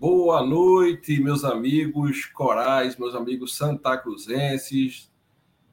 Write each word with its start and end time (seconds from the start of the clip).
Boa 0.00 0.46
noite, 0.46 1.20
meus 1.20 1.44
amigos 1.44 2.24
corais, 2.26 2.96
meus 2.96 3.16
amigos 3.16 3.56
santa 3.56 3.98
cruzenses. 3.98 5.10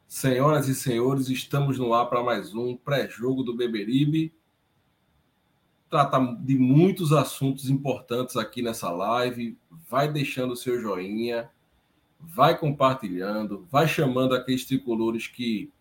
Senhoras 0.07 0.67
e 0.67 0.73
senhores, 0.73 1.29
estamos 1.29 1.77
no 1.77 1.93
ar 1.93 2.07
para 2.07 2.23
mais 2.23 2.55
um 2.55 2.75
pré-jogo 2.75 3.43
do 3.43 3.55
Beberibe. 3.55 4.33
Trata 5.91 6.19
de 6.39 6.57
muitos 6.57 7.13
assuntos 7.13 7.69
importantes 7.69 8.35
aqui 8.35 8.63
nessa 8.63 8.89
live. 8.89 9.59
Vai 9.87 10.11
deixando 10.11 10.53
o 10.53 10.57
seu 10.57 10.81
joinha, 10.81 11.47
vai 12.19 12.57
compartilhando, 12.57 13.67
vai 13.69 13.87
chamando 13.87 14.33
aqueles 14.33 14.65
tricolores 14.65 15.27
que 15.27 15.71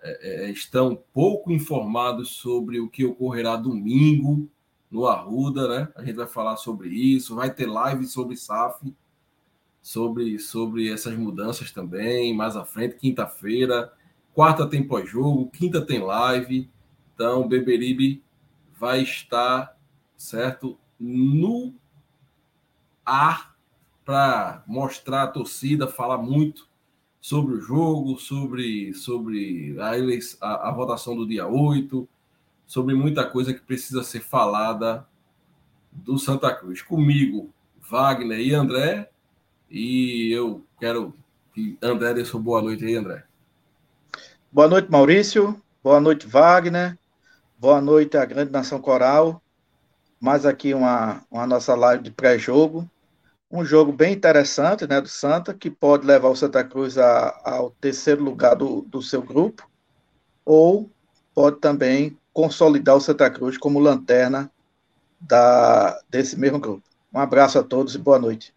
é, 0.00 0.46
é, 0.46 0.50
estão 0.50 0.98
pouco 1.12 1.52
informados 1.52 2.30
sobre 2.30 2.80
o 2.80 2.88
que 2.88 3.04
ocorrerá 3.04 3.56
domingo 3.56 4.50
no 4.90 5.06
Arruda, 5.06 5.68
né? 5.68 5.88
A 5.94 6.04
gente 6.04 6.16
vai 6.16 6.26
falar 6.26 6.56
sobre 6.56 6.88
isso, 6.88 7.34
vai 7.34 7.52
ter 7.52 7.66
live 7.66 8.06
sobre 8.06 8.36
SAF, 8.36 8.94
sobre, 9.82 10.38
sobre 10.38 10.90
essas 10.92 11.16
mudanças 11.16 11.70
também, 11.70 12.34
mais 12.34 12.56
à 12.56 12.64
frente, 12.64 12.96
quinta-feira, 12.96 13.92
quarta 14.34 14.66
tem 14.66 14.86
pós-jogo, 14.86 15.50
quinta 15.50 15.80
tem 15.84 16.00
live, 16.00 16.70
então 17.14 17.48
Beberibe 17.48 18.22
vai 18.78 19.02
estar, 19.02 19.76
certo, 20.16 20.78
no 20.98 21.74
ar 23.04 23.56
para 24.04 24.62
mostrar 24.66 25.24
a 25.24 25.28
torcida, 25.28 25.86
falar 25.86 26.18
muito 26.18 26.68
sobre 27.20 27.54
o 27.54 27.60
jogo, 27.60 28.18
sobre, 28.18 28.94
sobre 28.94 29.76
a, 29.78 30.46
a, 30.46 30.68
a 30.68 30.72
votação 30.72 31.16
do 31.16 31.26
dia 31.26 31.46
8, 31.46 32.08
sobre 32.68 32.94
muita 32.94 33.24
coisa 33.24 33.54
que 33.54 33.60
precisa 33.60 34.04
ser 34.04 34.20
falada 34.20 35.06
do 35.90 36.18
Santa 36.18 36.54
Cruz. 36.54 36.82
Comigo, 36.82 37.50
Wagner 37.80 38.38
e 38.38 38.54
André. 38.54 39.08
E 39.70 40.30
eu 40.30 40.62
quero 40.78 41.14
que 41.54 41.78
André 41.82 42.12
dê 42.12 42.24
sua 42.26 42.38
boa 42.38 42.60
noite 42.60 42.84
aí, 42.84 42.94
André. 42.94 43.24
Boa 44.52 44.68
noite, 44.68 44.90
Maurício. 44.90 45.60
Boa 45.82 45.98
noite, 45.98 46.26
Wagner. 46.26 46.98
Boa 47.58 47.80
noite 47.80 48.18
à 48.18 48.24
grande 48.26 48.52
nação 48.52 48.80
coral. 48.80 49.42
Mais 50.20 50.44
aqui 50.44 50.74
uma, 50.74 51.22
uma 51.30 51.46
nossa 51.46 51.74
live 51.74 52.02
de 52.02 52.10
pré-jogo. 52.10 52.88
Um 53.50 53.64
jogo 53.64 53.92
bem 53.92 54.12
interessante, 54.12 54.86
né, 54.86 55.00
do 55.00 55.08
Santa, 55.08 55.54
que 55.54 55.70
pode 55.70 56.06
levar 56.06 56.28
o 56.28 56.36
Santa 56.36 56.62
Cruz 56.62 56.98
a, 56.98 57.40
ao 57.42 57.70
terceiro 57.70 58.22
lugar 58.22 58.54
do, 58.54 58.82
do 58.82 59.00
seu 59.00 59.22
grupo, 59.22 59.66
ou 60.44 60.90
pode 61.34 61.56
também 61.56 62.18
consolidar 62.38 62.94
o 62.94 63.00
Santa 63.00 63.28
Cruz 63.28 63.58
como 63.58 63.80
lanterna 63.80 64.48
da, 65.20 66.00
desse 66.08 66.38
mesmo 66.38 66.60
grupo. 66.60 66.84
Um 67.12 67.18
abraço 67.18 67.58
a 67.58 67.64
todos 67.64 67.96
e 67.96 67.98
boa 67.98 68.16
noite. 68.16 68.54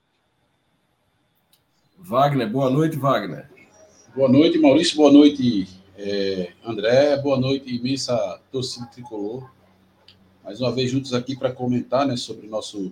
Wagner, 1.97 2.47
boa 2.47 2.69
noite, 2.69 2.95
Wagner. 2.95 3.49
Boa 4.15 4.29
noite, 4.29 4.59
Maurício, 4.59 4.97
boa 4.97 5.11
noite, 5.11 5.67
é, 5.97 6.53
André, 6.63 7.17
boa 7.23 7.39
noite, 7.39 7.75
imensa 7.75 8.39
torcida 8.51 8.85
tricolor. 8.85 9.49
Mais 10.43 10.61
uma 10.61 10.71
vez 10.71 10.91
juntos 10.91 11.11
aqui 11.11 11.35
para 11.35 11.51
comentar 11.51 12.05
né, 12.05 12.15
sobre 12.15 12.45
o 12.45 12.49
nosso 12.51 12.91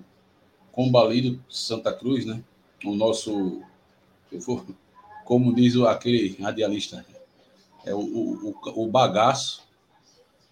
combalido 0.72 1.40
Santa 1.48 1.94
Cruz, 1.94 2.26
né? 2.26 2.42
O 2.84 2.96
nosso, 2.96 3.62
eu 4.32 4.40
vou, 4.40 4.66
como 5.24 5.54
diz 5.54 5.76
aquele 5.82 6.36
radialista, 6.42 7.06
é 7.86 7.94
o, 7.94 8.00
o, 8.00 8.56
o 8.76 8.88
bagaço 8.88 9.69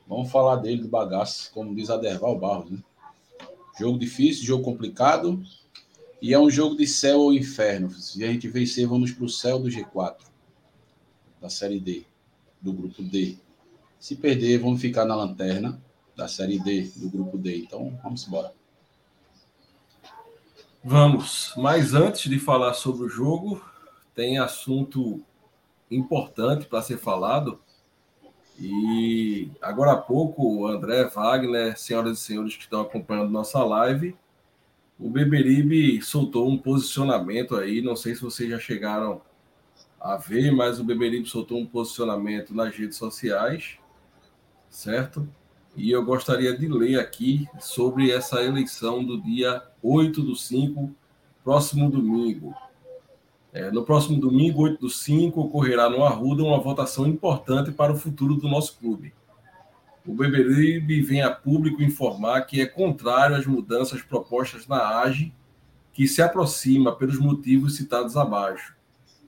Vamos 0.07 0.31
falar 0.31 0.57
dele, 0.57 0.81
do 0.81 0.87
bagaço, 0.87 1.51
como 1.53 1.75
diz 1.75 1.89
Aderval 1.89 2.37
Barros. 2.39 2.71
Né? 2.71 2.79
Jogo 3.77 3.99
difícil, 3.99 4.45
jogo 4.45 4.63
complicado. 4.63 5.43
E 6.21 6.33
é 6.33 6.39
um 6.39 6.49
jogo 6.49 6.75
de 6.75 6.87
céu 6.87 7.19
ou 7.19 7.33
inferno. 7.33 7.91
Se 7.91 8.23
a 8.23 8.27
gente 8.27 8.47
vencer, 8.47 8.87
vamos 8.87 9.11
para 9.11 9.25
o 9.25 9.29
céu 9.29 9.59
do 9.59 9.69
G4, 9.69 10.15
da 11.41 11.49
Série 11.49 11.79
D, 11.79 12.05
do 12.61 12.73
grupo 12.73 13.03
D. 13.03 13.37
Se 13.99 14.15
perder, 14.15 14.59
vamos 14.59 14.81
ficar 14.81 15.05
na 15.05 15.15
lanterna 15.15 15.79
da 16.15 16.27
Série 16.27 16.59
D, 16.59 16.89
do 16.95 17.09
grupo 17.09 17.37
D. 17.37 17.57
Então, 17.57 17.99
vamos 18.01 18.25
embora. 18.25 18.53
Vamos. 20.83 21.53
Mas 21.57 21.93
antes 21.93 22.29
de 22.29 22.39
falar 22.39 22.73
sobre 22.73 23.05
o 23.05 23.09
jogo, 23.09 23.61
tem 24.15 24.39
assunto 24.39 25.21
importante 25.91 26.65
para 26.65 26.81
ser 26.81 26.97
falado 26.97 27.59
e 28.59 29.51
agora 29.61 29.91
há 29.91 29.97
pouco, 29.97 30.67
André, 30.67 31.05
Wagner, 31.05 31.77
senhoras 31.77 32.17
e 32.17 32.21
senhores 32.21 32.55
que 32.55 32.63
estão 32.63 32.81
acompanhando 32.81 33.29
nossa 33.29 33.63
live, 33.63 34.15
o 34.99 35.09
Beberibe 35.09 36.01
soltou 36.01 36.49
um 36.49 36.57
posicionamento 36.57 37.55
aí, 37.55 37.81
não 37.81 37.95
sei 37.95 38.15
se 38.15 38.21
vocês 38.21 38.49
já 38.49 38.57
chegaram 38.57 39.21
a 39.99 40.17
ver, 40.17 40.51
mas 40.51 40.79
o 40.79 40.83
Beberibe 40.83 41.29
soltou 41.29 41.59
um 41.59 41.65
posicionamento 41.67 42.53
nas 42.53 42.75
redes 42.75 42.97
sociais, 42.97 43.77
certo? 44.69 45.27
E 45.75 45.91
eu 45.91 46.03
gostaria 46.03 46.57
de 46.57 46.67
ler 46.67 46.99
aqui 46.99 47.47
sobre 47.59 48.09
essa 48.09 48.41
eleição 48.41 49.03
do 49.03 49.21
dia 49.21 49.61
8 49.83 50.23
do 50.23 50.35
5, 50.35 50.91
próximo 51.43 51.91
domingo. 51.91 52.55
É, 53.57 53.71
no 53.71 53.83
próximo 53.83 54.21
domingo, 54.21 54.61
8 54.61 54.79
do 54.81 54.87
5, 54.87 55.41
ocorrerá 55.41 55.89
no 55.89 56.03
Arruda 56.03 56.43
uma 56.43 56.59
votação 56.59 57.07
importante 57.07 57.71
para 57.71 57.91
o 57.91 57.97
futuro 57.97 58.35
do 58.35 58.47
nosso 58.47 58.77
clube. 58.77 59.15
O 60.05 60.13
Beberibe 60.13 61.01
vem 61.01 61.23
a 61.23 61.31
público 61.31 61.81
informar 61.81 62.43
que 62.43 62.61
é 62.61 62.67
contrário 62.67 63.35
às 63.35 63.47
mudanças 63.47 64.03
propostas 64.03 64.67
na 64.67 64.99
AGE, 64.99 65.33
que 65.91 66.07
se 66.07 66.21
aproxima 66.21 66.95
pelos 66.95 67.17
motivos 67.17 67.75
citados 67.75 68.15
abaixo. 68.15 68.75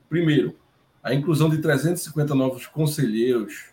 Primeiro, 0.08 0.56
a 1.02 1.12
inclusão 1.12 1.50
de 1.50 1.58
350 1.58 2.36
novos 2.36 2.68
conselheiros 2.68 3.72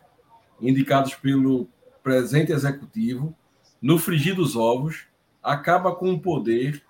indicados 0.59 1.15
pelo 1.15 1.69
presente 2.03 2.51
executivo 2.51 3.37
no 3.83 3.99
frigir 3.99 4.35
dos 4.35 4.57
ovos 4.57 5.03
acaba 5.43 5.95
com 5.95 6.15
o 6.15 6.19
poder 6.19 6.83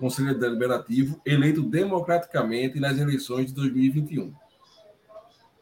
Conselho 0.00 0.38
Deliberativo 0.38 1.20
eleito 1.26 1.62
democraticamente 1.62 2.80
nas 2.80 2.98
eleições 2.98 3.48
de 3.48 3.52
2021. 3.52 4.32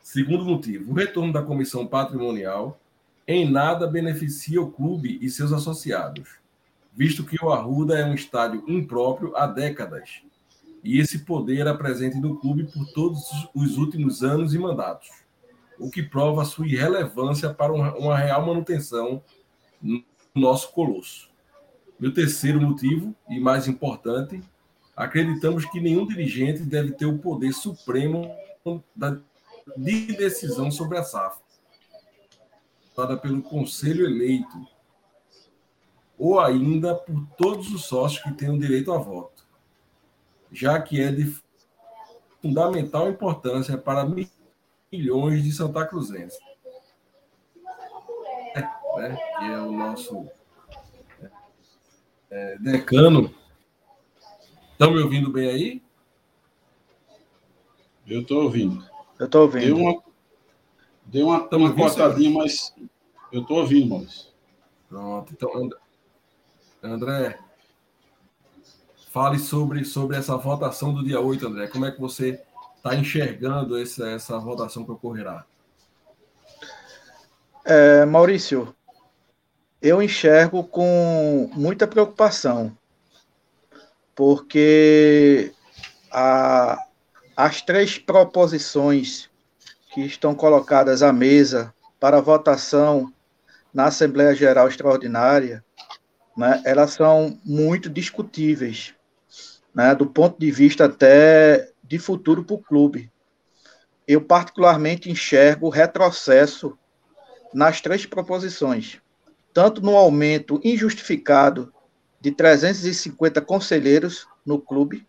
Segundo 0.01 0.45
motivo, 0.45 0.93
o 0.93 0.95
retorno 0.95 1.33
da 1.33 1.43
comissão 1.43 1.85
patrimonial 1.85 2.81
em 3.27 3.51
nada 3.51 3.85
beneficia 3.89 4.63
o 4.63 4.71
clube 4.71 5.19
e 5.21 5.29
seus 5.29 5.53
associados, 5.53 6.37
visto 6.95 7.25
que 7.25 7.45
o 7.45 7.51
Arruda 7.51 7.99
é 7.99 8.05
um 8.05 8.15
estádio 8.15 8.63
impróprio 8.69 9.37
há 9.37 9.45
décadas 9.45 10.23
e 10.85 11.01
esse 11.01 11.25
poder 11.25 11.59
era 11.63 11.77
presente 11.77 12.17
no 12.19 12.39
clube 12.39 12.63
por 12.65 12.87
todos 12.93 13.21
os 13.53 13.77
últimos 13.77 14.23
anos 14.23 14.55
e 14.55 14.59
mandatos, 14.59 15.11
o 15.81 15.91
que 15.91 16.01
prova 16.01 16.45
sua 16.45 16.69
irrelevância 16.69 17.53
para 17.53 17.73
uma 17.73 18.17
real 18.17 18.47
manutenção 18.47 19.21
no 19.83 20.03
nosso 20.33 20.73
colosso. 20.73 21.28
O 22.01 22.11
terceiro 22.13 22.61
motivo, 22.61 23.15
e 23.29 23.41
mais 23.41 23.67
importante, 23.67 24.41
acreditamos 24.97 25.65
que 25.65 25.81
nenhum 25.81 26.07
dirigente 26.07 26.63
deve 26.63 26.93
ter 26.93 27.07
o 27.07 27.19
poder 27.19 27.53
supremo 27.53 28.31
de 29.77 30.17
decisão 30.17 30.71
sobre 30.71 30.99
a 30.99 31.03
SAF, 31.03 31.41
dada 32.97 33.17
pelo 33.17 33.43
conselho 33.43 34.05
eleito, 34.05 34.67
ou 36.17 36.41
ainda 36.41 36.95
por 36.95 37.27
todos 37.37 37.73
os 37.73 37.85
sócios 37.85 38.23
que 38.23 38.33
tenham 38.33 38.59
direito 38.59 38.93
a 38.93 38.99
voto, 38.99 39.45
já 40.53 40.81
que 40.81 41.01
é 41.01 41.11
de 41.11 41.37
fundamental 42.41 43.09
importância 43.09 43.77
para 43.77 44.09
milhões 44.91 45.43
de 45.43 45.53
Santa 45.53 45.85
Cruzenses. 45.85 46.39
É, 48.55 48.61
né, 48.61 49.17
que 49.39 49.45
é 49.45 49.61
o 49.61 49.73
nosso 49.73 50.29
é, 52.31 52.57
decano. 52.59 53.35
Estão 54.73 54.93
me 54.93 55.01
ouvindo 55.03 55.31
bem 55.31 55.49
aí? 55.49 55.83
Eu 58.07 58.23
estou 58.23 58.45
ouvindo. 58.45 58.85
Eu 59.19 59.27
estou 59.27 59.43
ouvindo. 59.43 59.67
Deu 59.67 59.77
uma, 59.77 60.03
deu 61.07 61.27
uma, 61.27 61.49
uma 61.53 61.75
cortadinha, 61.75 62.31
mas 62.31 62.75
eu 63.33 63.43
estou 63.43 63.59
ouvindo, 63.59 63.89
Maurício. 63.89 64.29
Pronto. 64.89 65.33
Então, 65.33 65.69
André, 66.83 67.39
fale 69.11 69.39
sobre, 69.39 69.85
sobre 69.85 70.17
essa 70.17 70.37
votação 70.37 70.95
do 70.95 71.05
dia 71.05 71.21
8, 71.21 71.47
André. 71.47 71.69
Como 71.69 71.85
é 71.85 71.91
que 71.91 72.01
você 72.01 72.43
está 72.77 72.95
enxergando 72.95 73.77
essa, 73.77 74.09
essa 74.11 74.39
votação 74.39 74.85
que 74.85 74.93
ocorrerá? 74.93 75.45
É, 77.65 78.07
Maurício, 78.07 78.75
eu 79.81 80.03
enxergo 80.03 80.65
com 80.65 81.51
muita 81.55 81.87
preocupação, 81.87 82.77
porque 84.15 85.53
a, 86.11 86.85
as 87.37 87.63
três 87.63 87.99
proposições 87.99 89.31
que 89.93 90.01
estão 90.01 90.35
colocadas 90.35 91.03
à 91.03 91.13
mesa 91.13 91.73
para 92.01 92.21
votação 92.21 93.13
na 93.73 93.87
Assembleia 93.87 94.35
Geral 94.35 94.69
Extraordinária, 94.69 95.65
né, 96.37 96.61
elas 96.65 96.93
são 96.93 97.39
muito 97.45 97.89
discutíveis, 97.89 98.95
né, 99.75 99.95
do 99.95 100.07
ponto 100.07 100.39
de 100.39 100.51
vista 100.51 100.87
até 100.87 101.71
de 101.85 101.99
futuro 101.99 102.45
para 102.45 102.55
o 102.55 102.63
clube. 102.63 103.11
Eu 104.07 104.21
particularmente 104.21 105.11
enxergo 105.11 105.69
retrocesso 105.69 106.77
nas 107.55 107.81
três 107.81 108.05
proposições, 108.05 109.01
tanto 109.59 109.81
no 109.83 109.97
aumento 109.97 110.61
injustificado 110.63 111.75
de 112.21 112.31
350 112.31 113.41
conselheiros 113.41 114.25
no 114.47 114.57
clube, 114.57 115.05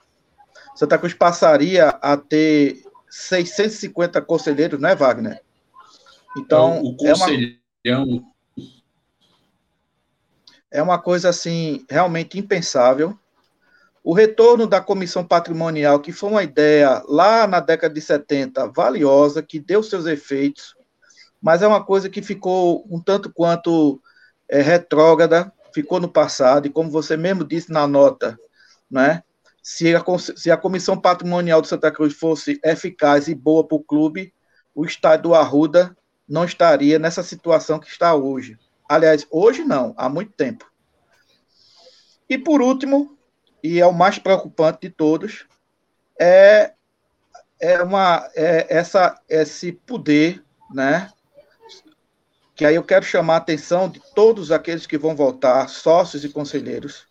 Santa 0.74 0.98
Cruz 0.98 1.14
passaria 1.14 1.90
a 1.90 2.18
ter 2.18 2.82
650 3.08 4.20
conselheiros, 4.24 4.82
não 4.82 4.90
é, 4.90 4.96
Wagner? 4.96 5.40
Então, 6.36 6.82
o 6.82 6.98
conselhão... 6.98 7.60
é 7.86 7.96
uma, 7.96 8.24
é 10.72 10.82
uma 10.82 10.98
coisa 10.98 11.30
assim 11.30 11.86
realmente 11.88 12.40
impensável. 12.40 13.16
O 14.04 14.16
retorno 14.16 14.66
da 14.66 14.82
comissão 14.82 15.24
patrimonial, 15.24 16.00
que 16.00 16.12
foi 16.12 16.28
uma 16.28 16.42
ideia 16.42 17.04
lá 17.08 17.46
na 17.46 17.60
década 17.60 17.94
de 17.94 18.02
70 18.02 18.66
valiosa, 18.70 19.44
que 19.44 19.60
deu 19.60 19.84
seus 19.84 20.08
efeitos, 20.08 20.76
mas 21.40 21.62
é 21.62 21.68
uma 21.68 21.86
coisa 21.86 22.10
que 22.10 22.24
ficou 22.24 22.84
um 22.90 23.00
tanto 23.00 23.32
quanto 23.32 24.02
é, 24.50 24.62
retrógrada, 24.62 25.52
ficou 25.74 26.00
no 26.00 26.10
passado, 26.10 26.66
e 26.66 26.70
como 26.70 26.90
você 26.90 27.16
mesmo 27.16 27.46
disse 27.46 27.72
na 27.72 27.88
nota, 27.88 28.38
né, 28.90 29.24
se 29.62 29.94
a, 29.96 30.04
se 30.36 30.50
a 30.50 30.58
comissão 30.58 31.00
patrimonial 31.00 31.62
do 31.62 31.68
Santa 31.68 31.92
Cruz 31.92 32.14
fosse 32.14 32.60
eficaz 32.64 33.28
e 33.28 33.36
boa 33.36 33.64
para 33.64 33.78
o 33.78 33.84
clube, 33.84 34.34
o 34.74 34.86
estádio 34.86 35.24
do 35.24 35.36
Arruda 35.36 35.96
não 36.28 36.44
estaria 36.44 36.98
nessa 36.98 37.22
situação 37.22 37.80
que 37.80 37.88
está 37.88 38.16
hoje. 38.16 38.58
Aliás, 38.88 39.28
hoje 39.30 39.64
não, 39.64 39.94
há 39.98 40.10
muito 40.10 40.32
tempo. 40.34 40.66
E 42.28 42.38
por 42.38 42.62
último, 42.62 43.18
e 43.64 43.80
é 43.80 43.86
o 43.86 43.94
mais 43.94 44.18
preocupante 44.18 44.80
de 44.82 44.90
todos, 44.90 45.46
é, 46.20 46.74
é, 47.60 47.82
uma, 47.82 48.30
é 48.36 48.66
essa, 48.76 49.20
esse 49.28 49.72
poder 49.72 50.44
né, 50.74 51.12
que 52.60 52.66
aí 52.66 52.76
eu 52.76 52.84
quero 52.84 53.06
chamar 53.06 53.36
a 53.36 53.38
atenção 53.38 53.88
de 53.88 54.02
todos 54.14 54.52
aqueles 54.52 54.86
que 54.86 54.98
vão 54.98 55.16
votar, 55.16 55.70
sócios 55.70 56.26
e 56.26 56.30
conselheiros, 56.30 57.08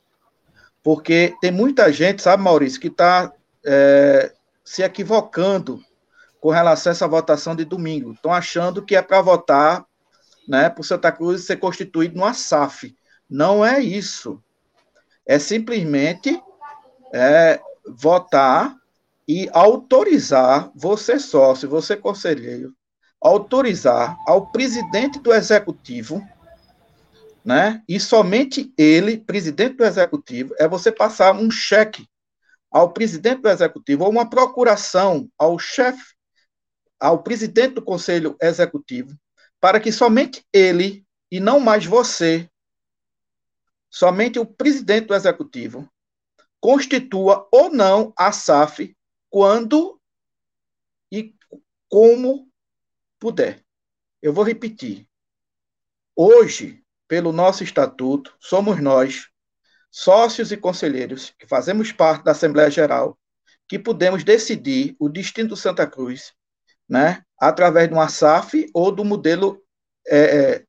porque 0.82 1.34
tem 1.40 1.50
muita 1.50 1.90
gente, 1.90 2.20
sabe, 2.20 2.42
Maurício, 2.42 2.78
que 2.78 2.88
está 2.88 3.32
é, 3.64 4.30
se 4.62 4.82
equivocando 4.82 5.82
com 6.38 6.50
relação 6.50 6.90
a 6.90 6.92
essa 6.92 7.08
votação 7.08 7.56
de 7.56 7.64
domingo. 7.64 8.12
Estão 8.12 8.30
achando 8.30 8.84
que 8.84 8.94
é 8.94 9.00
para 9.00 9.22
votar 9.22 9.86
né, 10.46 10.68
para 10.68 10.82
o 10.82 10.84
Santa 10.84 11.10
Cruz 11.10 11.46
ser 11.46 11.56
constituído 11.56 12.18
numa 12.18 12.34
SAF. 12.34 12.94
Não 13.26 13.64
é 13.64 13.80
isso. 13.80 14.42
É 15.24 15.38
simplesmente 15.38 16.38
é, 17.10 17.58
votar 17.86 18.76
e 19.26 19.48
autorizar 19.54 20.70
você 20.74 21.18
sócio, 21.18 21.70
você 21.70 21.96
conselheiro, 21.96 22.74
autorizar 23.20 24.16
ao 24.26 24.50
presidente 24.50 25.18
do 25.18 25.32
executivo, 25.32 26.26
né? 27.44 27.82
E 27.88 27.98
somente 27.98 28.72
ele, 28.76 29.18
presidente 29.18 29.76
do 29.76 29.84
executivo, 29.84 30.54
é 30.58 30.68
você 30.68 30.92
passar 30.92 31.34
um 31.34 31.50
cheque 31.50 32.08
ao 32.70 32.92
presidente 32.92 33.42
do 33.42 33.48
executivo 33.48 34.04
ou 34.04 34.10
uma 34.10 34.28
procuração 34.28 35.28
ao 35.38 35.58
chefe, 35.58 36.14
ao 37.00 37.22
presidente 37.22 37.74
do 37.74 37.82
conselho 37.82 38.36
executivo, 38.40 39.16
para 39.60 39.80
que 39.80 39.90
somente 39.90 40.44
ele 40.52 41.04
e 41.30 41.40
não 41.40 41.60
mais 41.60 41.84
você, 41.86 42.48
somente 43.90 44.38
o 44.38 44.46
presidente 44.46 45.06
do 45.06 45.14
executivo, 45.14 45.88
constitua 46.60 47.48
ou 47.52 47.70
não 47.70 48.12
a 48.16 48.32
SAF 48.32 48.96
quando 49.30 50.00
e 51.10 51.34
como 51.88 52.47
puder. 53.18 53.64
Eu 54.22 54.32
vou 54.32 54.44
repetir. 54.44 55.06
Hoje, 56.14 56.82
pelo 57.06 57.32
nosso 57.32 57.62
estatuto, 57.62 58.34
somos 58.38 58.80
nós, 58.80 59.28
sócios 59.90 60.52
e 60.52 60.56
conselheiros, 60.56 61.34
que 61.38 61.46
fazemos 61.46 61.92
parte 61.92 62.24
da 62.24 62.32
Assembleia 62.32 62.70
Geral, 62.70 63.18
que 63.68 63.78
podemos 63.78 64.24
decidir 64.24 64.96
o 64.98 65.08
destino 65.08 65.50
do 65.50 65.56
Santa 65.56 65.86
Cruz, 65.86 66.32
né, 66.88 67.22
através 67.38 67.88
de 67.88 67.94
uma 67.94 68.08
SAF 68.08 68.68
ou 68.74 68.90
do 68.90 69.04
modelo 69.04 69.62
é, 70.06 70.18
é, 70.18 70.64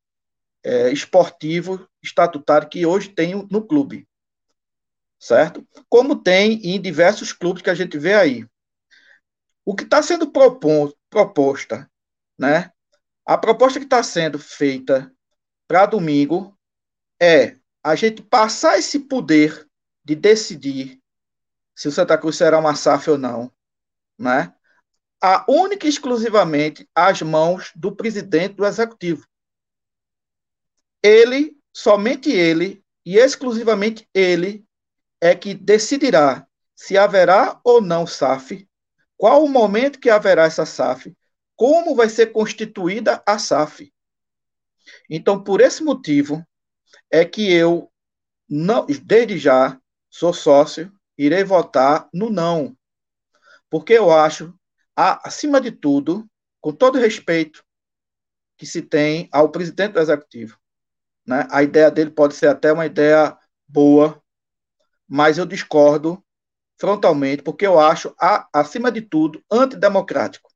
é, 0.63 0.91
esportivo 0.91 1.87
estatutário 2.03 2.69
que 2.69 2.85
hoje 2.85 3.09
tem 3.09 3.33
no 3.49 3.65
clube. 3.65 4.07
Certo? 5.19 5.67
Como 5.89 6.21
tem 6.21 6.61
em 6.63 6.79
diversos 6.79 7.33
clubes 7.33 7.61
que 7.61 7.69
a 7.69 7.75
gente 7.75 7.97
vê 7.97 8.13
aí. 8.13 8.45
O 9.65 9.75
que 9.75 9.83
está 9.83 10.01
sendo 10.01 10.31
proposta 10.31 11.89
né? 12.39 12.71
A 13.25 13.37
proposta 13.37 13.79
que 13.79 13.85
está 13.85 14.01
sendo 14.01 14.39
feita 14.39 15.13
para 15.67 15.85
domingo 15.85 16.57
é 17.21 17.57
a 17.83 17.93
gente 17.95 18.23
passar 18.23 18.79
esse 18.79 18.99
poder 18.99 19.67
de 20.03 20.15
decidir 20.15 20.99
se 21.75 21.87
o 21.87 21.91
Santa 21.91 22.17
Cruz 22.17 22.37
será 22.37 22.57
uma 22.57 22.75
SAF 22.75 23.11
ou 23.11 23.17
não, 23.17 23.51
né? 24.17 24.53
A 25.21 25.45
única 25.49 25.85
e 25.85 25.89
exclusivamente 25.89 26.89
às 26.95 27.21
mãos 27.21 27.71
do 27.75 27.93
presidente 27.93 28.55
do 28.55 28.65
executivo. 28.65 29.27
Ele, 31.03 31.57
somente 31.73 32.31
ele 32.31 32.83
e 33.05 33.17
exclusivamente 33.17 34.07
ele 34.13 34.65
é 35.21 35.35
que 35.35 35.53
decidirá 35.53 36.47
se 36.75 36.97
haverá 36.97 37.59
ou 37.63 37.81
não 37.81 38.07
SAF, 38.07 38.67
qual 39.17 39.43
o 39.43 39.49
momento 39.49 39.99
que 39.99 40.09
haverá 40.09 40.45
essa 40.45 40.65
SAF 40.65 41.13
como 41.59 41.93
vai 41.93 42.07
ser 42.07 42.27
constituída 42.27 43.21
a 43.27 43.37
SAF. 43.37 43.93
Então, 45.09 45.43
por 45.43 45.59
esse 45.59 45.83
motivo, 45.83 46.41
é 47.11 47.25
que 47.25 47.51
eu, 47.51 47.91
não, 48.49 48.85
desde 48.85 49.37
já, 49.37 49.77
sou 50.09 50.31
sócio, 50.31 50.89
irei 51.17 51.43
votar 51.43 52.07
no 52.13 52.29
não. 52.29 52.77
Porque 53.69 53.91
eu 53.91 54.09
acho, 54.09 54.57
acima 54.95 55.59
de 55.59 55.69
tudo, 55.69 56.25
com 56.61 56.71
todo 56.71 56.97
respeito 56.97 57.61
que 58.57 58.65
se 58.65 58.81
tem 58.81 59.27
ao 59.29 59.51
presidente 59.51 59.95
do 59.95 59.99
executivo, 59.99 60.57
né? 61.27 61.45
a 61.51 61.61
ideia 61.61 61.91
dele 61.91 62.11
pode 62.11 62.35
ser 62.35 62.47
até 62.47 62.71
uma 62.71 62.85
ideia 62.85 63.37
boa, 63.67 64.23
mas 65.05 65.37
eu 65.37 65.45
discordo 65.45 66.23
frontalmente, 66.79 67.43
porque 67.43 67.67
eu 67.67 67.77
acho, 67.77 68.15
acima 68.53 68.89
de 68.89 69.01
tudo, 69.01 69.43
antidemocrático 69.51 70.48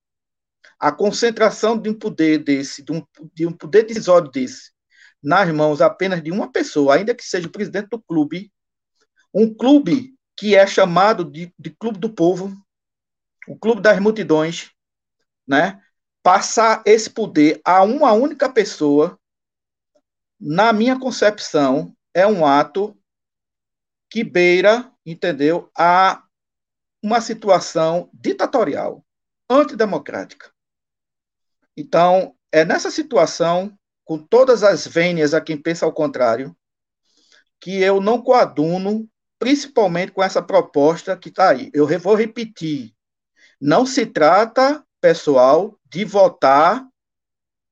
a 0.84 0.92
concentração 0.92 1.80
de 1.80 1.90
um 1.90 1.94
poder 1.94 2.40
desse, 2.40 2.84
de 2.84 2.92
um, 2.92 3.02
de 3.34 3.48
um 3.48 3.54
poder 3.54 3.86
decisório 3.86 4.30
desse, 4.30 4.74
nas 5.24 5.50
mãos 5.50 5.80
apenas 5.80 6.22
de 6.22 6.30
uma 6.30 6.52
pessoa, 6.52 6.96
ainda 6.96 7.16
que 7.16 7.24
seja 7.24 7.48
o 7.48 7.52
presidente 7.52 7.88
do 7.88 8.02
clube, 8.02 8.52
um 9.34 9.54
clube 9.54 10.14
que 10.36 10.58
é 10.58 10.68
chamado 10.68 11.24
de, 11.24 11.54
de 11.58 11.70
clube 11.70 12.00
do 12.00 12.10
povo, 12.10 12.54
o 13.48 13.58
clube 13.58 13.82
das 13.82 13.98
multidões, 13.98 14.72
né? 15.48 15.82
Passar 16.22 16.84
esse 16.86 17.10
poder 17.10 17.62
a 17.64 17.82
uma 17.84 18.12
única 18.12 18.52
pessoa, 18.52 19.18
na 20.38 20.74
minha 20.74 21.00
concepção, 21.00 21.96
é 22.14 22.28
um 22.28 22.46
ato 22.46 22.94
que 24.10 24.22
beira, 24.22 24.92
entendeu, 25.06 25.72
a 25.78 26.26
uma 27.02 27.22
situação 27.22 28.10
ditatorial, 28.14 29.06
antidemocrática. 29.50 30.53
Então, 31.76 32.36
é 32.52 32.64
nessa 32.64 32.92
situação, 32.92 33.78
com 34.06 34.18
todas 34.18 34.64
as 34.64 34.86
vênias 34.86 35.34
a 35.34 35.42
quem 35.42 35.58
pensa 35.58 35.86
ao 35.86 35.94
contrário, 35.94 36.56
que 37.60 37.82
eu 37.82 38.02
não 38.02 38.22
coaduno, 38.22 39.10
principalmente 39.40 40.12
com 40.12 40.22
essa 40.22 40.42
proposta 40.42 41.18
que 41.18 41.30
está 41.30 41.50
aí. 41.50 41.72
Eu 41.74 41.88
vou 42.00 42.16
repetir. 42.16 42.94
Não 43.60 43.86
se 43.86 44.06
trata, 44.06 44.86
pessoal, 45.00 45.80
de 45.86 46.04
votar 46.04 46.86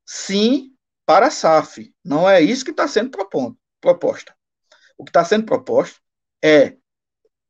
sim 0.05 0.74
para 1.05 1.27
a 1.27 1.31
SAF. 1.31 1.93
Não 2.03 2.29
é 2.29 2.41
isso 2.41 2.63
que 2.63 2.72
está 2.72 2.88
sendo 2.88 3.12
proposto, 3.12 3.58
proposta. 3.79 4.36
O 4.98 5.03
que 5.03 5.10
está 5.10 5.25
sendo 5.25 5.46
proposto 5.46 6.00
é 6.43 6.77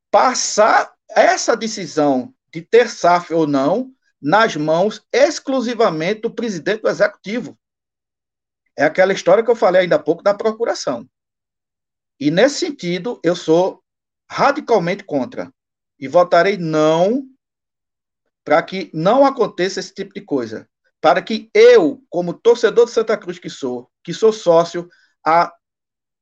passar 0.10 0.94
essa 1.10 1.56
decisão 1.56 2.34
de 2.52 2.62
ter 2.62 2.90
SAF 2.90 3.34
ou 3.34 3.46
não 3.46 3.94
nas 4.22 4.56
mãos 4.56 5.06
exclusivamente 5.12 6.22
do 6.22 6.34
presidente 6.34 6.82
do 6.82 6.90
executivo. 6.90 7.58
É 8.78 8.84
aquela 8.84 9.14
história 9.14 9.44
que 9.44 9.50
eu 9.50 9.56
falei 9.56 9.82
ainda 9.82 9.96
há 9.96 10.00
pouco 10.00 10.24
da 10.24 10.34
procuração. 10.34 11.10
E 12.20 12.30
nesse 12.30 12.60
sentido, 12.60 13.20
eu 13.24 13.36
sou 13.36 13.84
radicalmente 14.30 15.04
contra. 15.04 15.52
E 16.00 16.08
votarei 16.08 16.58
não 16.58 17.28
para 18.44 18.62
que 18.64 18.90
não 18.94 19.26
aconteça 19.26 19.80
esse 19.80 19.94
tipo 19.94 20.14
de 20.14 20.22
coisa. 20.22 20.70
Para 21.00 21.22
que 21.22 21.50
eu, 21.54 22.04
como 22.10 22.34
torcedor 22.34 22.86
de 22.86 22.92
Santa 22.92 23.18
Cruz 23.18 23.40
que 23.40 23.50
sou, 23.50 23.90
que 24.04 24.14
sou 24.14 24.32
sócio 24.32 24.90
há 25.26 25.54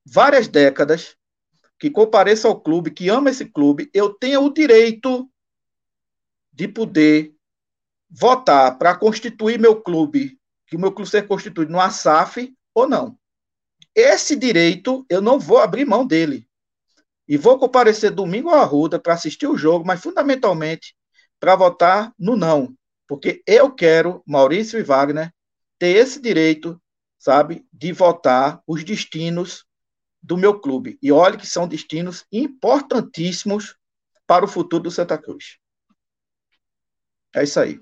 várias 0.06 0.48
décadas, 0.48 1.16
que 1.78 1.90
compareça 1.90 2.48
ao 2.48 2.60
clube, 2.60 2.92
que 2.92 3.10
ama 3.10 3.30
esse 3.30 3.46
clube, 3.46 3.90
eu 3.94 4.14
tenha 4.14 4.40
o 4.40 4.54
direito 4.54 5.30
de 6.52 6.68
poder 6.68 7.34
votar 8.10 8.78
para 8.78 8.96
constituir 8.96 9.60
meu 9.60 9.82
clube, 9.82 10.40
que 10.66 10.76
o 10.76 10.80
meu 10.80 10.92
clube 10.92 11.10
seja 11.10 11.26
constituído 11.26 11.72
no 11.72 11.80
ASAF 11.80 12.54
ou 12.74 12.88
não. 12.88 13.18
Esse 13.94 14.36
direito 14.36 15.06
eu 15.10 15.22
não 15.22 15.40
vou 15.40 15.60
abrir 15.60 15.86
mão 15.86 16.06
dele. 16.06 16.48
E 17.28 17.38
vou 17.38 17.60
comparecer 17.60 18.12
domingo 18.12 18.50
à 18.50 18.62
Arruda 18.62 19.00
para 19.00 19.14
assistir 19.14 19.48
o 19.48 19.58
jogo, 19.58 19.86
mas 19.86 20.02
fundamentalmente 20.02 20.96
para 21.40 21.56
votar 21.56 22.14
no 22.18 22.36
não. 22.36 22.76
Porque 23.08 23.44
eu 23.46 23.72
quero, 23.72 24.24
Maurício 24.26 24.80
e 24.80 24.84
Wagner, 24.84 25.32
ter 25.78 25.96
esse 25.96 26.22
direito, 26.22 26.82
sabe, 27.18 27.66
de 27.72 27.92
votar 27.92 28.62
os 28.66 28.84
destinos 28.84 29.66
do 30.22 30.38
meu 30.38 30.60
clube. 30.60 30.98
E 31.02 31.12
olhe 31.12 31.38
que 31.38 31.48
são 31.48 31.68
destinos 31.68 32.26
importantíssimos 32.32 33.76
para 34.28 34.46
o 34.46 34.48
futuro 34.48 34.84
do 34.84 34.92
Santa 34.92 35.18
Cruz. 35.18 35.58
É 37.34 37.44
isso 37.44 37.60
aí. 37.60 37.80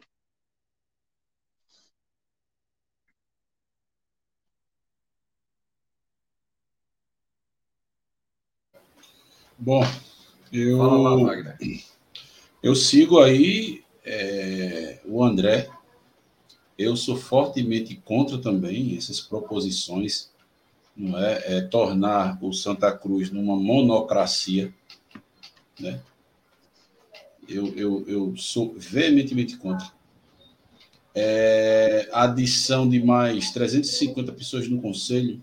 Bom, 9.58 9.84
eu, 10.52 10.78
lá, 10.78 11.58
eu 12.62 12.76
sigo 12.76 13.20
aí 13.20 13.84
é, 14.06 15.00
o 15.06 15.24
André. 15.24 15.70
Eu 16.78 16.96
sou 16.96 17.18
fortemente 17.18 17.96
contra 17.96 18.38
também 18.38 18.96
essas 18.96 19.20
proposições 19.20 20.30
não 20.98 21.18
é, 21.20 21.58
é 21.58 21.62
tornar 21.62 22.44
o 22.44 22.52
Santa 22.52 22.92
Cruz 22.92 23.30
numa 23.30 23.56
monocracia, 23.56 24.74
né? 25.80 26.02
Eu, 27.48 27.68
eu, 27.76 28.06
eu 28.08 28.38
sou 28.38 28.74
veementemente 28.76 29.58
contra. 29.58 29.88
É, 31.14 32.10
a 32.12 32.24
adição 32.24 32.90
de 32.90 33.02
mais 33.02 33.52
350 33.52 34.32
pessoas 34.34 34.68
no 34.68 34.82
conselho 34.82 35.42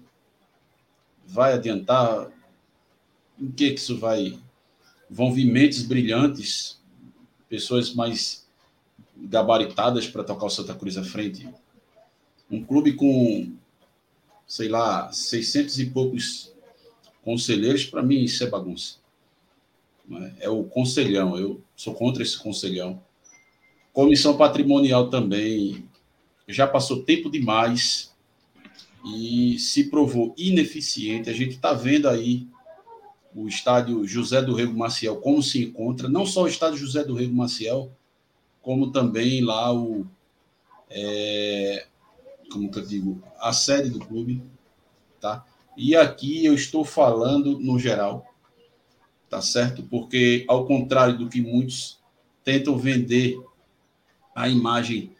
vai 1.25 1.53
adiantar? 1.53 2.31
Em 3.41 3.51
que, 3.51 3.73
que 3.73 3.81
isso 3.81 3.99
vai? 3.99 4.39
Vão 5.11 5.33
vir 5.33 5.45
mentes 5.45 5.83
brilhantes, 5.83 6.81
pessoas 7.49 7.95
mais 7.95 8.47
gabaritadas 9.17 10.07
para 10.07 10.25
tocar 10.25 10.47
o 10.47 10.51
Santa 10.51 10.75
Cruz 10.75 10.97
à 10.97 11.05
frente. 11.05 11.49
Um 12.51 12.63
clube 12.65 12.95
com 12.95 13.53
sei 14.47 14.69
lá, 14.69 15.13
600 15.13 15.79
e 15.79 15.87
poucos 15.87 16.53
conselheiros, 17.23 17.85
para 17.87 18.03
mim 18.03 18.23
isso 18.23 18.45
é 18.45 18.47
bagunça. 18.47 18.97
É? 20.39 20.45
é 20.47 20.49
o 20.49 20.65
conselhão, 20.65 21.37
eu 21.39 21.61
sou 21.75 21.95
contra 21.95 22.23
esse 22.23 22.39
conselhão. 22.39 23.03
Comissão 23.93 24.37
patrimonial 24.37 25.09
também 25.09 25.89
já 26.47 26.67
passou 26.67 27.03
tempo 27.03 27.31
demais 27.31 28.13
e 29.05 29.59
se 29.59 29.85
provou 29.85 30.35
ineficiente. 30.37 31.31
A 31.31 31.33
gente 31.33 31.55
está 31.55 31.73
vendo 31.73 32.09
aí 32.09 32.47
o 33.35 33.49
estádio 33.49 34.07
José 34.07 34.41
do 34.41 34.55
Rego 34.55 34.79
Maciel 34.79 35.17
como 35.17 35.43
se 35.43 35.65
encontra, 35.65 36.09
não 36.09 36.25
só 36.25 36.45
o 36.45 36.49
estádio 36.49 36.79
José 36.79 37.03
do 37.03 37.15
Rego 37.15 37.35
Maciel, 37.35 37.91
como 38.63 38.93
também 38.93 39.43
lá 39.43 39.75
o, 39.75 40.07
é, 40.89 41.87
como 42.51 42.71
que 42.71 42.79
eu 42.79 42.87
digo, 42.87 43.23
a 43.41 43.53
sede 43.53 43.91
do 43.91 43.99
clube, 43.99 44.43
tá? 45.21 45.45
E 45.77 45.97
aqui 45.97 46.45
eu 46.45 46.55
estou 46.55 46.85
falando 46.85 47.59
no 47.59 47.79
geral, 47.79 48.25
tá 49.29 49.43
certo? 49.43 49.83
Porque 49.83 50.45
ao 50.49 50.65
contrário 50.67 51.19
do 51.19 51.29
que 51.29 51.41
muitos 51.41 51.99
tentam 52.45 52.79
vender 52.79 53.37
a 54.35 54.49
imagem, 54.49 55.13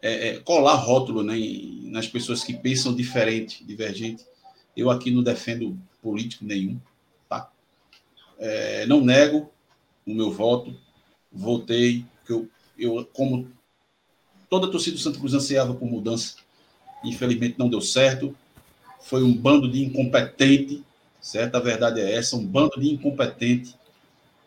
é, 0.00 0.28
é, 0.28 0.38
colar 0.38 0.76
rótulo 0.76 1.22
né, 1.22 1.34
nas 1.84 2.06
pessoas 2.06 2.42
que 2.42 2.54
pensam 2.54 2.94
diferente, 2.94 3.62
divergente, 3.64 4.24
eu 4.74 4.88
aqui 4.88 5.10
não 5.10 5.22
defendo 5.22 5.78
político 6.00 6.44
nenhum? 6.44 6.80
É, 8.40 8.86
não 8.86 9.02
nego 9.02 9.50
o 10.06 10.14
meu 10.14 10.32
voto, 10.32 10.74
votei, 11.30 12.04
que 12.26 12.32
eu, 12.32 12.48
eu 12.78 13.06
como 13.12 13.48
toda 14.48 14.66
a 14.66 14.70
torcida 14.70 14.96
do 14.96 15.02
Santo 15.02 15.18
Cruz 15.18 15.34
ansiava 15.34 15.74
por 15.74 15.86
mudança, 15.86 16.36
infelizmente 17.04 17.58
não 17.58 17.68
deu 17.68 17.80
certo. 17.80 18.34
Foi 19.02 19.22
um 19.22 19.32
bando 19.32 19.70
de 19.70 19.84
incompetente, 19.84 20.82
certo? 21.20 21.54
A 21.56 21.60
verdade 21.60 22.00
é 22.00 22.14
essa, 22.14 22.36
um 22.36 22.44
bando 22.44 22.80
de 22.80 22.88
incompetente, 22.88 23.74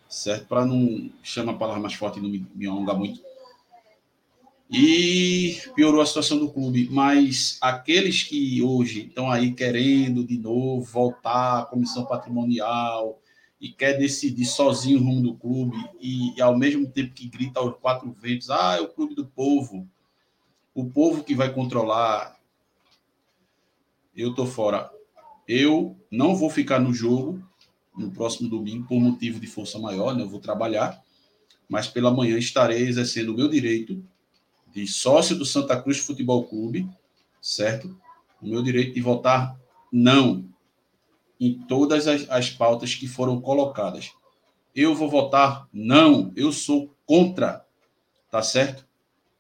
certo? 0.10 0.48
Para 0.48 0.66
não 0.66 1.10
chamar 1.22 1.54
a 1.54 1.58
palavra 1.58 1.82
mais 1.82 1.94
forte 1.94 2.20
e 2.20 2.22
não 2.22 2.30
me, 2.30 2.46
me 2.54 2.68
alongar 2.68 2.98
muito. 2.98 3.22
E 4.70 5.62
piorou 5.76 6.02
a 6.02 6.06
situação 6.06 6.40
do 6.40 6.50
clube. 6.50 6.90
Mas 6.92 7.58
aqueles 7.62 8.24
que 8.24 8.62
hoje 8.62 9.06
estão 9.06 9.30
aí 9.30 9.52
querendo 9.52 10.24
de 10.24 10.38
novo 10.38 10.84
voltar 10.84 11.60
à 11.60 11.66
comissão 11.66 12.06
patrimonial 12.06 13.20
e 13.64 13.72
quer 13.72 13.98
decidir 13.98 14.44
sozinho 14.44 15.00
o 15.00 15.04
rumo 15.06 15.22
do 15.22 15.36
clube 15.36 15.78
e, 15.98 16.36
e 16.36 16.42
ao 16.42 16.58
mesmo 16.58 16.86
tempo 16.86 17.14
que 17.14 17.30
grita 17.30 17.62
aos 17.62 17.78
quatro 17.78 18.12
ventos, 18.12 18.50
ah, 18.50 18.76
é 18.76 18.82
o 18.82 18.90
clube 18.90 19.16
do 19.16 19.26
povo, 19.26 19.88
o 20.76 20.84
povo 20.90 21.24
que 21.24 21.34
vai 21.34 21.54
controlar, 21.54 22.38
eu 24.14 24.36
tô 24.36 24.46
fora. 24.46 24.92
Eu 25.48 25.96
não 26.12 26.36
vou 26.36 26.50
ficar 26.50 26.78
no 26.78 26.94
jogo 26.94 27.42
no 27.98 28.12
próximo 28.12 28.50
domingo 28.50 28.86
por 28.86 29.00
motivo 29.00 29.40
de 29.40 29.48
força 29.48 29.80
maior, 29.80 30.14
né? 30.14 30.24
Eu 30.24 30.30
vou 30.30 30.42
trabalhar, 30.42 31.02
mas 31.70 31.88
pela 31.88 32.12
manhã 32.12 32.38
estarei 32.38 32.86
exercendo 32.86 33.30
o 33.30 33.36
meu 33.36 33.48
direito 33.48 34.04
de 34.74 34.86
sócio 34.86 35.38
do 35.38 35.46
Santa 35.46 35.82
Cruz 35.82 36.00
Futebol 36.00 36.44
Clube, 36.44 36.86
certo? 37.42 37.98
O 38.42 38.46
meu 38.46 38.62
direito 38.62 38.94
de 38.94 39.00
votar 39.00 39.58
não 39.90 40.53
em 41.48 41.60
todas 41.68 42.08
as, 42.08 42.30
as 42.30 42.50
pautas 42.50 42.96
que 42.96 43.08
foram 43.08 43.42
colocadas. 43.42 44.12
Eu 44.76 44.96
vou 44.96 45.10
votar 45.10 45.68
não, 45.72 46.32
eu 46.36 46.52
sou 46.52 46.94
contra, 47.06 47.66
tá 48.32 48.42
certo? 48.42 48.86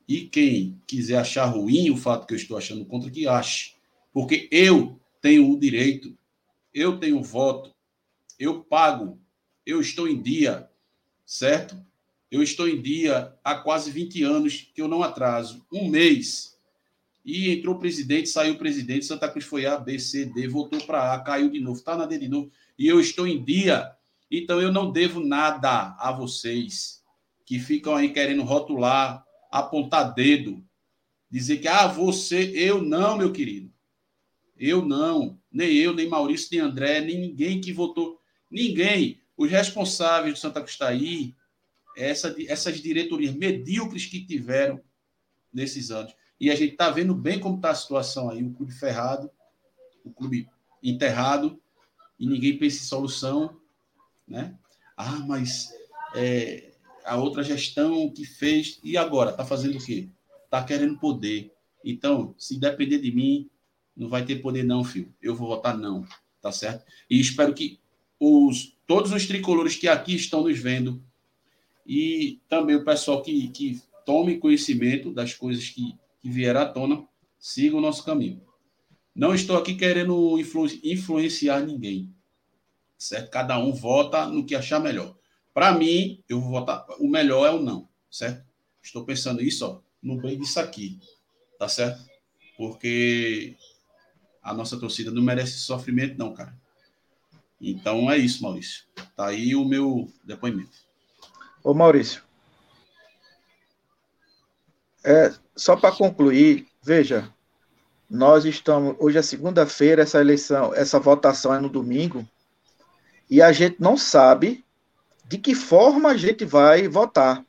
E 0.08 0.22
quem 0.22 0.80
quiser 0.86 1.18
achar 1.18 1.46
ruim 1.46 1.90
o 1.90 1.98
fato 1.98 2.28
que 2.28 2.34
eu 2.34 2.38
estou 2.38 2.58
achando 2.58 2.86
contra, 2.86 3.10
que 3.10 3.28
ache 3.28 3.74
porque 4.14 4.48
eu 4.52 5.00
tenho 5.20 5.52
o 5.52 5.60
direito, 5.60 6.16
eu 6.74 7.00
tenho 7.00 7.22
voto, 7.24 7.74
eu 8.40 8.64
pago, 8.64 9.20
eu 9.66 9.82
estou 9.82 10.08
em 10.08 10.22
dia, 10.22 10.70
certo? 11.26 11.76
Eu 12.30 12.44
estou 12.44 12.68
em 12.68 12.82
dia 12.82 13.34
há 13.44 13.56
quase 13.56 13.90
20 13.90 14.24
anos 14.24 14.70
que 14.74 14.82
eu 14.82 14.88
não 14.88 15.02
atraso, 15.02 15.66
um 15.72 15.90
mês. 15.90 16.53
E 17.26 17.50
entrou 17.52 17.76
o 17.76 17.80
presidente, 17.80 18.28
saiu 18.28 18.56
o 18.56 18.58
presidente, 18.58 19.06
Santa 19.06 19.30
Cruz 19.30 19.46
foi 19.46 19.66
A, 19.66 19.78
B, 19.78 19.98
C, 19.98 20.26
D, 20.26 20.48
voltou 20.48 20.82
para 20.84 21.14
A, 21.14 21.20
caiu 21.20 21.50
de 21.50 21.60
novo, 21.60 21.80
está 21.80 21.96
na 21.96 22.06
D 22.06 22.18
de 22.18 22.28
novo. 22.28 22.52
E 22.78 22.88
eu 22.88 23.00
estou 23.00 23.26
em 23.26 23.44
dia, 23.44 23.92
então 24.30 24.62
eu 24.62 24.72
não 24.72 24.92
devo 24.92 25.20
nada 25.20 25.96
a 25.98 26.12
vocês 26.12 27.02
que 27.46 27.60
ficam 27.60 27.96
aí 27.96 28.12
querendo 28.12 28.44
rotular, 28.44 29.26
apontar 29.52 30.14
dedo, 30.14 30.64
dizer 31.30 31.58
que, 31.58 31.68
ah, 31.68 31.88
você, 31.88 32.52
eu 32.56 32.82
não, 32.82 33.18
meu 33.18 33.32
querido. 33.32 33.72
Eu 34.58 34.86
não, 34.86 35.40
nem 35.52 35.74
eu, 35.76 35.94
nem 35.94 36.08
Maurício, 36.08 36.50
nem 36.52 36.60
André, 36.60 37.02
nem 37.02 37.20
ninguém 37.20 37.60
que 37.60 37.74
votou. 37.74 38.20
Ninguém. 38.50 39.20
Os 39.36 39.50
responsáveis 39.50 40.34
do 40.34 40.40
Santa 40.40 40.62
Cruz 40.62 40.78
tá 40.78 40.88
aí, 40.88 41.34
essa, 41.98 42.36
essas 42.48 42.82
diretorias 42.82 43.34
medíocres 43.34 44.06
que 44.06 44.26
tiveram 44.26 44.82
nesses 45.52 45.92
anos. 45.92 46.14
E 46.44 46.52
a 46.52 46.56
gente 46.56 46.74
está 46.74 46.90
vendo 46.90 47.16
bem 47.16 47.40
como 47.40 47.56
está 47.56 47.70
a 47.70 47.76
situação 47.76 48.30
aí. 48.30 48.44
O 48.44 48.52
clube 48.52 48.74
ferrado, 48.74 49.32
o 50.04 50.12
clube 50.12 50.50
enterrado, 50.84 51.58
e 52.20 52.28
ninguém 52.28 52.58
pensa 52.58 52.84
em 52.84 52.86
solução. 52.86 53.58
Né? 54.28 54.54
Ah, 54.98 55.20
mas 55.20 55.70
é, 56.14 56.74
a 57.06 57.16
outra 57.16 57.44
gestão 57.44 58.10
que 58.10 58.26
fez, 58.26 58.78
e 58.84 58.98
agora? 58.98 59.32
Está 59.32 59.46
fazendo 59.46 59.78
o 59.78 59.82
quê? 59.82 60.10
Está 60.44 60.62
querendo 60.62 61.00
poder. 61.00 61.50
Então, 61.82 62.36
se 62.38 62.60
depender 62.60 62.98
de 62.98 63.14
mim, 63.14 63.50
não 63.96 64.10
vai 64.10 64.26
ter 64.26 64.42
poder, 64.42 64.64
não, 64.64 64.84
filho. 64.84 65.14
Eu 65.22 65.38
vou 65.38 65.48
votar 65.48 65.78
não, 65.78 66.06
tá 66.42 66.52
certo? 66.52 66.84
E 67.10 67.22
espero 67.22 67.54
que 67.54 67.80
os, 68.20 68.76
todos 68.86 69.14
os 69.14 69.26
tricolores 69.26 69.78
que 69.78 69.88
aqui 69.88 70.14
estão 70.14 70.44
nos 70.44 70.60
vendo 70.60 71.02
e 71.88 72.42
também 72.50 72.76
o 72.76 72.84
pessoal 72.84 73.22
que, 73.22 73.48
que 73.48 73.82
tome 74.06 74.40
conhecimento 74.40 75.10
das 75.10 75.34
coisas 75.34 75.70
que, 75.70 75.96
que 76.24 76.30
vieram 76.30 76.62
à 76.62 76.66
tona, 76.66 77.06
siga 77.38 77.76
o 77.76 77.82
nosso 77.82 78.06
caminho. 78.06 78.42
Não 79.14 79.36
estou 79.36 79.58
aqui 79.58 79.76
querendo 79.76 80.40
influ, 80.40 80.66
influenciar 80.82 81.60
ninguém, 81.60 82.16
certo? 82.98 83.30
Cada 83.30 83.60
um 83.60 83.74
vota 83.74 84.26
no 84.26 84.46
que 84.46 84.56
achar 84.56 84.80
melhor. 84.80 85.18
Para 85.54 85.74
mim, 85.74 86.24
eu 86.30 86.40
vou 86.40 86.52
votar. 86.52 86.86
O 86.98 87.10
melhor 87.10 87.46
é 87.46 87.52
o 87.52 87.62
não, 87.62 87.90
certo? 88.10 88.44
Estou 88.82 89.04
pensando 89.04 89.44
isso, 89.44 89.68
ó, 89.68 89.82
no 90.02 90.20
bem 90.22 90.40
disso 90.40 90.62
aqui, 90.62 90.98
tá 91.60 91.68
certo? 91.68 92.04
Porque 92.58 93.58
a 94.42 94.54
nossa 94.54 94.80
torcida 94.80 95.12
não 95.12 95.22
merece 95.22 95.60
sofrimento, 95.60 96.18
não, 96.18 96.34
cara. 96.34 96.58
Então 97.60 98.10
é 98.10 98.18
isso, 98.18 98.42
Maurício. 98.42 98.86
Tá 99.16 99.28
aí 99.28 99.56
o 99.56 99.66
meu 99.66 100.10
depoimento. 100.24 100.78
Ô, 101.62 101.74
Maurício. 101.74 102.24
É, 105.04 105.34
só 105.56 105.76
para 105.76 105.94
concluir, 105.94 106.68
veja, 106.82 107.30
nós 108.10 108.46
estamos. 108.46 108.96
Hoje 109.00 109.18
é 109.18 109.22
segunda-feira, 109.22 110.04
essa 110.04 110.22
eleição, 110.22 110.74
essa 110.74 111.00
votação 111.00 111.54
é 111.54 111.60
no 111.60 111.70
domingo, 111.70 112.28
e 113.30 113.42
a 113.42 113.52
gente 113.52 113.78
não 113.80 113.98
sabe 113.98 114.64
de 115.26 115.38
que 115.38 115.56
forma 115.56 116.10
a 116.10 116.18
gente 116.18 116.46
vai 116.46 116.88
votar. 116.88 117.44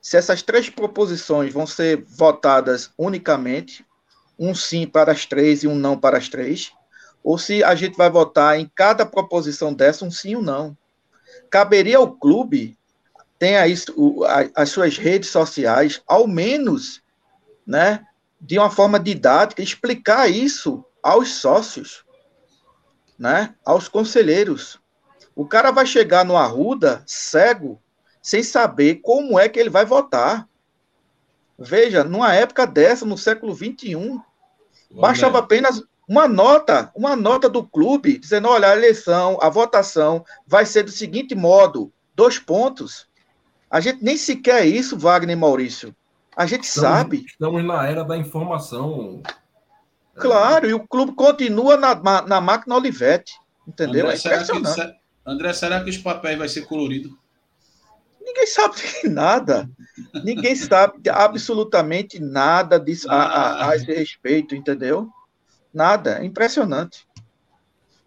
Se 0.00 0.16
essas 0.16 0.42
três 0.42 0.70
proposições 0.70 1.52
vão 1.52 1.66
ser 1.66 2.04
votadas 2.08 2.90
unicamente, 2.96 3.84
um 4.38 4.54
sim 4.54 4.86
para 4.86 5.12
as 5.12 5.26
três 5.26 5.62
e 5.62 5.68
um 5.68 5.74
não 5.74 5.98
para 5.98 6.16
as 6.16 6.28
três, 6.28 6.72
ou 7.22 7.36
se 7.36 7.62
a 7.62 7.74
gente 7.74 7.96
vai 7.96 8.08
votar 8.08 8.58
em 8.58 8.70
cada 8.74 9.04
proposição 9.04 9.74
dessa 9.74 10.04
um 10.04 10.10
sim 10.10 10.36
ou 10.36 10.42
não. 10.42 10.76
Caberia 11.50 11.98
ao 11.98 12.12
clube, 12.12 12.77
tem 13.38 13.56
aí 13.56 13.74
as 14.54 14.70
suas 14.70 14.96
redes 14.96 15.30
sociais, 15.30 16.02
ao 16.06 16.26
menos, 16.26 17.02
né, 17.66 18.04
de 18.40 18.58
uma 18.58 18.70
forma 18.70 18.98
didática, 18.98 19.62
explicar 19.62 20.28
isso 20.28 20.84
aos 21.02 21.34
sócios, 21.36 22.04
né, 23.18 23.54
aos 23.64 23.88
conselheiros. 23.88 24.80
O 25.34 25.46
cara 25.46 25.70
vai 25.70 25.86
chegar 25.86 26.24
no 26.24 26.36
Arruda 26.36 27.02
cego, 27.06 27.80
sem 28.20 28.42
saber 28.42 28.96
como 28.96 29.38
é 29.38 29.48
que 29.48 29.58
ele 29.58 29.70
vai 29.70 29.84
votar. 29.84 30.48
Veja, 31.58 32.04
numa 32.04 32.34
época 32.34 32.66
dessa, 32.66 33.04
no 33.04 33.16
século 33.16 33.54
XXI, 33.54 34.20
baixava 34.90 35.38
apenas 35.38 35.82
uma 36.08 36.26
nota, 36.26 36.90
uma 36.94 37.14
nota 37.14 37.48
do 37.48 37.62
clube, 37.62 38.18
dizendo, 38.18 38.48
olha, 38.48 38.68
a 38.68 38.76
eleição, 38.76 39.38
a 39.42 39.48
votação 39.48 40.24
vai 40.46 40.64
ser 40.64 40.82
do 40.82 40.90
seguinte 40.90 41.34
modo, 41.34 41.92
dois 42.14 42.38
pontos. 42.38 43.07
A 43.70 43.80
gente 43.80 44.02
nem 44.02 44.16
sequer 44.16 44.62
é 44.62 44.66
isso, 44.66 44.98
Wagner 44.98 45.36
e 45.36 45.40
Maurício. 45.40 45.94
A 46.36 46.46
gente 46.46 46.64
estamos, 46.64 46.88
sabe. 46.88 47.24
Estamos 47.26 47.64
na 47.64 47.86
era 47.86 48.04
da 48.04 48.16
informação. 48.16 49.22
Claro, 50.14 50.66
é... 50.66 50.70
e 50.70 50.74
o 50.74 50.86
clube 50.86 51.14
continua 51.14 51.76
na, 51.76 52.22
na 52.22 52.40
máquina 52.40 52.76
Olivete. 52.76 53.34
Entendeu? 53.66 54.06
André, 54.06 54.14
é 54.14 54.16
será 54.16 54.44
que, 54.44 54.98
André, 55.26 55.52
será 55.52 55.84
que 55.84 55.90
os 55.90 55.98
papéis 55.98 56.38
vai 56.38 56.48
ser 56.48 56.62
colorido? 56.62 57.18
Ninguém 58.20 58.46
sabe 58.46 58.76
nada. 59.04 59.68
Ninguém 60.24 60.54
sabe 60.54 61.08
absolutamente 61.10 62.18
nada 62.18 62.78
disso, 62.78 63.10
a, 63.10 63.22
a, 63.22 63.70
a 63.70 63.76
esse 63.76 63.92
respeito, 63.92 64.54
entendeu? 64.54 65.08
Nada. 65.72 66.18
É 66.18 66.24
impressionante. 66.24 67.06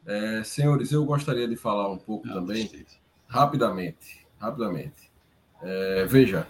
É, 0.05 0.43
senhores, 0.43 0.91
eu 0.91 1.05
gostaria 1.05 1.47
de 1.47 1.55
falar 1.55 1.89
um 1.91 1.97
pouco 1.97 2.27
Não, 2.27 2.35
também, 2.35 2.85
rapidamente. 3.27 4.25
Rapidamente. 4.39 5.10
É, 5.63 6.05
veja, 6.05 6.47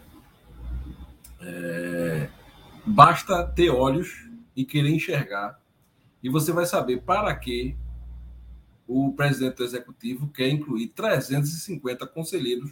é, 1.42 2.30
basta 2.86 3.46
ter 3.46 3.70
olhos 3.70 4.30
e 4.56 4.64
querer 4.64 4.90
enxergar, 4.90 5.60
e 6.24 6.30
você 6.30 6.52
vai 6.52 6.66
saber 6.66 7.02
para 7.02 7.36
que 7.36 7.76
o 8.88 9.14
presidente 9.14 9.58
do 9.58 9.64
executivo 9.64 10.28
quer 10.30 10.50
incluir 10.50 10.90
350 10.90 12.06
conselheiros 12.08 12.72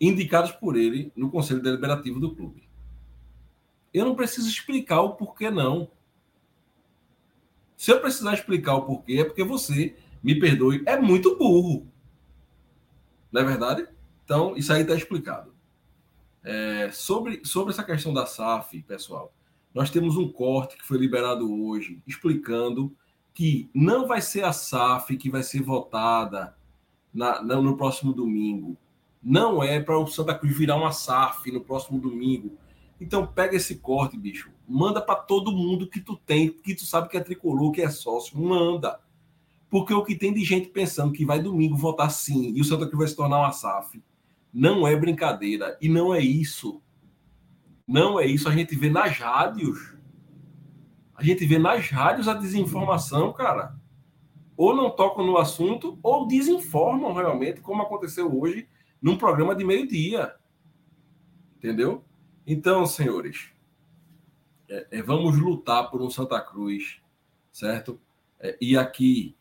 indicados 0.00 0.52
por 0.52 0.76
ele 0.76 1.12
no 1.16 1.30
conselho 1.30 1.62
deliberativo 1.62 2.20
do 2.20 2.34
clube. 2.34 2.68
Eu 3.92 4.04
não 4.04 4.14
preciso 4.14 4.48
explicar 4.48 5.00
o 5.00 5.14
porquê 5.14 5.50
não. 5.50 5.90
Se 7.76 7.90
eu 7.90 8.00
precisar 8.00 8.34
explicar 8.34 8.74
o 8.74 8.82
porquê, 8.82 9.20
é 9.20 9.24
porque 9.24 9.44
você, 9.44 9.96
me 10.22 10.38
perdoe, 10.38 10.82
é 10.86 10.98
muito 10.98 11.36
burro. 11.36 11.86
Não 13.30 13.42
é 13.42 13.44
verdade? 13.44 13.88
Então, 14.24 14.56
isso 14.56 14.72
aí 14.72 14.82
está 14.82 14.94
explicado. 14.94 15.52
É, 16.44 16.90
sobre, 16.90 17.44
sobre 17.44 17.72
essa 17.72 17.84
questão 17.84 18.12
da 18.12 18.26
SAF, 18.26 18.82
pessoal, 18.82 19.32
nós 19.72 19.90
temos 19.90 20.16
um 20.16 20.28
corte 20.28 20.76
que 20.76 20.84
foi 20.84 20.98
liberado 20.98 21.50
hoje 21.64 22.02
explicando 22.06 22.94
que 23.32 23.70
não 23.74 24.06
vai 24.06 24.20
ser 24.20 24.44
a 24.44 24.52
SAF 24.52 25.16
que 25.16 25.30
vai 25.30 25.42
ser 25.42 25.62
votada 25.62 26.54
na, 27.12 27.42
na, 27.42 27.60
no 27.60 27.76
próximo 27.76 28.12
domingo. 28.12 28.76
Não 29.22 29.62
é 29.62 29.80
para 29.80 29.98
o 29.98 30.06
Santa 30.06 30.34
Cruz 30.34 30.56
virar 30.56 30.76
uma 30.76 30.92
SAF 30.92 31.50
no 31.50 31.60
próximo 31.60 31.98
domingo. 31.98 32.58
Então 33.00 33.26
pega 33.26 33.56
esse 33.56 33.76
corte, 33.76 34.16
bicho. 34.18 34.50
Manda 34.68 35.00
para 35.00 35.14
todo 35.16 35.52
mundo 35.52 35.88
que 35.88 36.00
tu 36.00 36.16
tem, 36.16 36.50
que 36.50 36.74
tu 36.74 36.84
sabe 36.84 37.08
que 37.08 37.16
é 37.16 37.20
tricolor, 37.20 37.72
que 37.72 37.82
é 37.82 37.88
sócio. 37.88 38.38
Manda. 38.38 39.00
Porque 39.70 39.94
o 39.94 40.04
que 40.04 40.14
tem 40.14 40.34
de 40.34 40.44
gente 40.44 40.68
pensando 40.68 41.12
que 41.12 41.24
vai 41.24 41.40
domingo 41.40 41.76
votar 41.76 42.10
sim 42.10 42.52
e 42.54 42.60
o 42.60 42.64
Santa 42.64 42.86
Cruz 42.86 42.98
vai 42.98 43.08
se 43.08 43.16
tornar 43.16 43.38
uma 43.38 43.52
SAF 43.52 44.02
não 44.52 44.86
é 44.86 44.94
brincadeira. 44.94 45.78
E 45.80 45.88
não 45.88 46.14
é 46.14 46.20
isso. 46.20 46.82
Não 47.86 48.20
é 48.20 48.26
isso. 48.26 48.48
A 48.48 48.52
gente 48.52 48.76
vê 48.76 48.90
nas 48.90 49.16
rádios. 49.18 49.96
A 51.14 51.22
gente 51.22 51.46
vê 51.46 51.58
nas 51.58 51.88
rádios 51.88 52.28
a 52.28 52.34
desinformação, 52.34 53.32
cara. 53.32 53.76
Ou 54.56 54.74
não 54.76 54.90
tocam 54.90 55.24
no 55.24 55.38
assunto, 55.38 55.98
ou 56.02 56.26
desinformam 56.26 57.12
realmente, 57.12 57.60
como 57.60 57.82
aconteceu 57.82 58.38
hoje 58.38 58.68
num 59.00 59.16
programa 59.16 59.54
de 59.54 59.64
meio-dia. 59.64 60.34
Entendeu? 61.56 62.04
Então, 62.46 62.84
senhores, 62.86 63.50
é, 64.68 64.86
é, 64.90 65.02
vamos 65.02 65.38
lutar 65.38 65.90
por 65.90 66.02
um 66.02 66.10
Santa 66.10 66.40
Cruz, 66.40 67.00
certo? 67.52 68.00
É, 68.40 68.56
e 68.60 68.76
aqui 68.76 69.36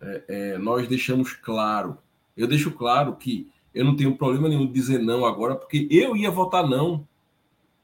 é, 0.00 0.24
é, 0.28 0.58
nós 0.58 0.86
deixamos 0.86 1.32
claro, 1.32 1.98
eu 2.36 2.46
deixo 2.46 2.70
claro 2.70 3.16
que 3.16 3.50
eu 3.78 3.84
não 3.84 3.94
tenho 3.94 4.16
problema 4.16 4.48
nenhum 4.48 4.66
de 4.66 4.72
dizer 4.72 4.98
não 4.98 5.24
agora, 5.24 5.54
porque 5.54 5.86
eu 5.88 6.16
ia 6.16 6.32
votar 6.32 6.66
não 6.66 7.06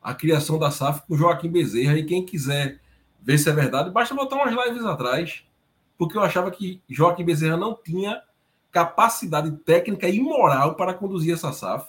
a 0.02 0.12
criação 0.12 0.58
da 0.58 0.68
SAF 0.68 1.06
com 1.06 1.16
Joaquim 1.16 1.48
Bezerra. 1.48 1.96
E 1.96 2.04
quem 2.04 2.26
quiser 2.26 2.80
ver 3.22 3.38
se 3.38 3.48
é 3.48 3.52
verdade, 3.52 3.92
basta 3.92 4.12
botar 4.12 4.34
umas 4.34 4.52
lives 4.66 4.84
atrás, 4.84 5.44
porque 5.96 6.18
eu 6.18 6.22
achava 6.22 6.50
que 6.50 6.82
Joaquim 6.88 7.24
Bezerra 7.24 7.56
não 7.56 7.76
tinha 7.76 8.20
capacidade 8.72 9.52
técnica 9.58 10.08
e 10.08 10.18
moral 10.18 10.74
para 10.74 10.92
conduzir 10.92 11.32
essa 11.32 11.52
SAF. 11.52 11.88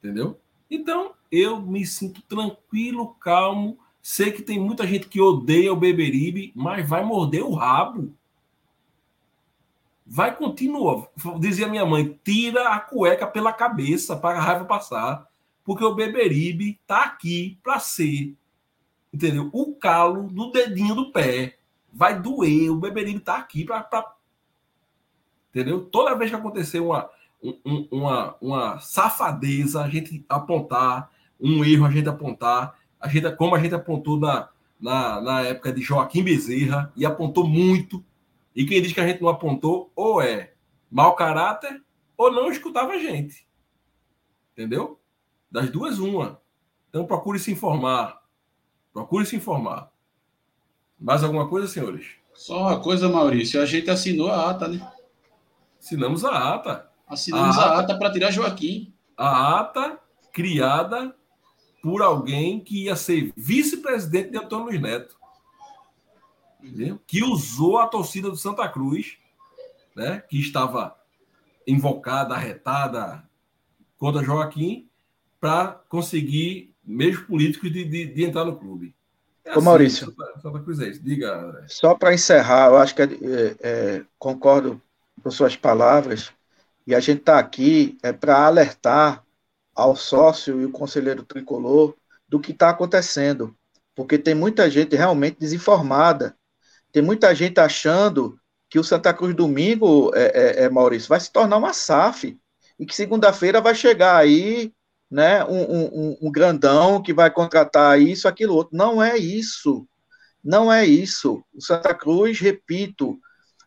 Entendeu? 0.00 0.40
Então, 0.68 1.12
eu 1.30 1.60
me 1.60 1.86
sinto 1.86 2.20
tranquilo, 2.22 3.14
calmo. 3.20 3.78
Sei 4.02 4.32
que 4.32 4.42
tem 4.42 4.58
muita 4.58 4.84
gente 4.84 5.06
que 5.06 5.20
odeia 5.20 5.72
o 5.72 5.76
Beberibe, 5.76 6.52
mas 6.56 6.88
vai 6.88 7.04
morder 7.04 7.44
o 7.44 7.54
rabo 7.54 8.12
vai 10.06 10.34
continuar. 10.34 11.08
Dizia 11.38 11.68
minha 11.68 11.84
mãe: 11.84 12.18
tira 12.22 12.68
a 12.70 12.78
cueca 12.78 13.26
pela 13.26 13.52
cabeça 13.52 14.16
para 14.16 14.38
a 14.38 14.42
raiva 14.42 14.64
passar, 14.64 15.26
porque 15.64 15.84
o 15.84 15.94
Beberibe 15.94 16.78
tá 16.86 17.02
aqui 17.02 17.58
para 17.62 17.80
ser, 17.80 18.34
entendeu? 19.12 19.50
O 19.52 19.74
calo 19.74 20.28
do 20.28 20.52
dedinho 20.52 20.94
do 20.94 21.10
pé 21.10 21.58
vai 21.92 22.18
doer. 22.18 22.70
O 22.70 22.76
Beberibe 22.76 23.20
tá 23.20 23.36
aqui 23.36 23.64
para, 23.64 23.82
pra... 23.82 24.14
entendeu? 25.50 25.84
Toda 25.84 26.14
vez 26.14 26.30
que 26.30 26.36
acontecer 26.36 26.78
uma, 26.78 27.10
um, 27.42 27.88
uma, 27.90 28.36
uma 28.40 28.78
safadeza, 28.78 29.82
a 29.82 29.88
gente 29.88 30.24
apontar 30.28 31.10
um 31.40 31.64
erro, 31.64 31.84
a 31.84 31.90
gente 31.90 32.08
apontar, 32.08 32.74
a 33.00 33.08
gente, 33.08 33.30
como 33.32 33.54
a 33.54 33.58
gente 33.58 33.74
apontou 33.74 34.18
na, 34.18 34.48
na, 34.80 35.20
na 35.20 35.40
época 35.42 35.72
de 35.72 35.82
Joaquim 35.82 36.22
Bezerra 36.22 36.92
e 36.96 37.04
apontou 37.04 37.46
muito 37.46 38.04
e 38.56 38.64
quem 38.64 38.80
diz 38.80 38.94
que 38.94 39.00
a 39.00 39.06
gente 39.06 39.20
não 39.20 39.28
apontou, 39.28 39.92
ou 39.94 40.22
é 40.22 40.54
mau 40.90 41.14
caráter, 41.14 41.84
ou 42.16 42.32
não 42.32 42.50
escutava 42.50 42.92
a 42.92 42.98
gente. 42.98 43.46
Entendeu? 44.52 44.98
Das 45.50 45.68
duas, 45.70 45.98
uma. 45.98 46.40
Então 46.88 47.04
procure 47.04 47.38
se 47.38 47.52
informar. 47.52 48.22
Procure 48.94 49.26
se 49.26 49.36
informar. 49.36 49.92
Mais 50.98 51.22
alguma 51.22 51.46
coisa, 51.46 51.68
senhores? 51.68 52.06
Só 52.32 52.62
uma 52.62 52.80
coisa, 52.80 53.10
Maurício. 53.10 53.60
A 53.60 53.66
gente 53.66 53.90
assinou 53.90 54.30
a 54.30 54.50
ata, 54.50 54.68
né? 54.68 54.90
Assinamos 55.78 56.24
a 56.24 56.54
ata. 56.54 56.90
Assinamos 57.06 57.58
a 57.58 57.74
ata, 57.74 57.80
ata 57.82 57.98
para 57.98 58.10
tirar 58.10 58.30
Joaquim. 58.30 58.94
A 59.14 59.60
ata 59.60 60.00
criada 60.32 61.14
por 61.82 62.00
alguém 62.00 62.58
que 62.60 62.84
ia 62.84 62.96
ser 62.96 63.30
vice-presidente 63.36 64.30
de 64.30 64.38
Antônio 64.38 64.66
Luiz 64.66 64.80
Neto 64.80 65.16
que 67.06 67.22
usou 67.22 67.78
a 67.78 67.86
torcida 67.86 68.30
do 68.30 68.36
Santa 68.36 68.68
Cruz, 68.68 69.18
né, 69.94 70.22
que 70.28 70.38
estava 70.38 70.96
invocada, 71.66 72.34
arretada 72.34 73.24
contra 73.98 74.22
Joaquim 74.22 74.88
para 75.40 75.80
conseguir 75.88 76.74
meios 76.84 77.20
políticos 77.20 77.72
de, 77.72 77.84
de, 77.84 78.06
de, 78.06 78.24
entrar 78.24 78.44
no 78.44 78.56
clube. 78.56 78.94
É 79.44 79.50
Ô, 79.50 79.52
assim, 79.58 79.64
Maurício, 79.64 80.14
só 80.40 80.50
para 80.50 80.60
coisa 80.60 80.86
isso. 80.86 81.02
Diga. 81.02 81.64
Só 81.68 81.94
para 81.94 82.14
encerrar, 82.14 82.68
eu 82.68 82.76
acho 82.76 82.94
que 82.94 83.02
é, 83.02 83.04
é, 83.04 83.56
é, 83.60 84.04
concordo 84.18 84.80
com 85.22 85.30
suas 85.30 85.56
palavras, 85.56 86.32
e 86.86 86.94
a 86.94 87.00
gente 87.00 87.20
está 87.20 87.38
aqui 87.38 87.98
é 88.02 88.12
para 88.12 88.46
alertar 88.46 89.24
ao 89.74 89.96
sócio 89.96 90.60
e 90.60 90.64
o 90.64 90.70
conselheiro 90.70 91.22
tricolor 91.22 91.94
do 92.28 92.40
que 92.40 92.52
está 92.52 92.70
acontecendo, 92.70 93.56
porque 93.94 94.18
tem 94.18 94.34
muita 94.34 94.70
gente 94.70 94.94
realmente 94.94 95.38
desinformada, 95.38 96.36
tem 96.92 97.02
muita 97.02 97.34
gente 97.34 97.60
achando 97.60 98.38
que 98.68 98.78
o 98.78 98.84
Santa 98.84 99.12
Cruz 99.12 99.34
domingo, 99.34 100.10
é, 100.14 100.24
é, 100.24 100.64
é 100.64 100.70
Maurício, 100.70 101.08
vai 101.08 101.20
se 101.20 101.30
tornar 101.30 101.56
uma 101.56 101.72
SAF, 101.72 102.38
e 102.78 102.84
que 102.84 102.94
segunda-feira 102.94 103.60
vai 103.60 103.74
chegar 103.74 104.16
aí 104.16 104.72
né, 105.10 105.44
um, 105.44 105.62
um, 105.62 106.18
um, 106.22 106.30
grandão 106.30 107.02
que 107.02 107.12
vai 107.12 107.30
contratar 107.30 108.00
isso, 108.00 108.28
aquilo 108.28 108.54
outro. 108.54 108.76
Não 108.76 109.02
é 109.02 109.16
isso. 109.16 109.86
Não 110.42 110.72
é 110.72 110.84
isso. 110.84 111.42
O 111.54 111.62
Santa 111.62 111.94
Cruz, 111.94 112.40
repito, 112.40 113.18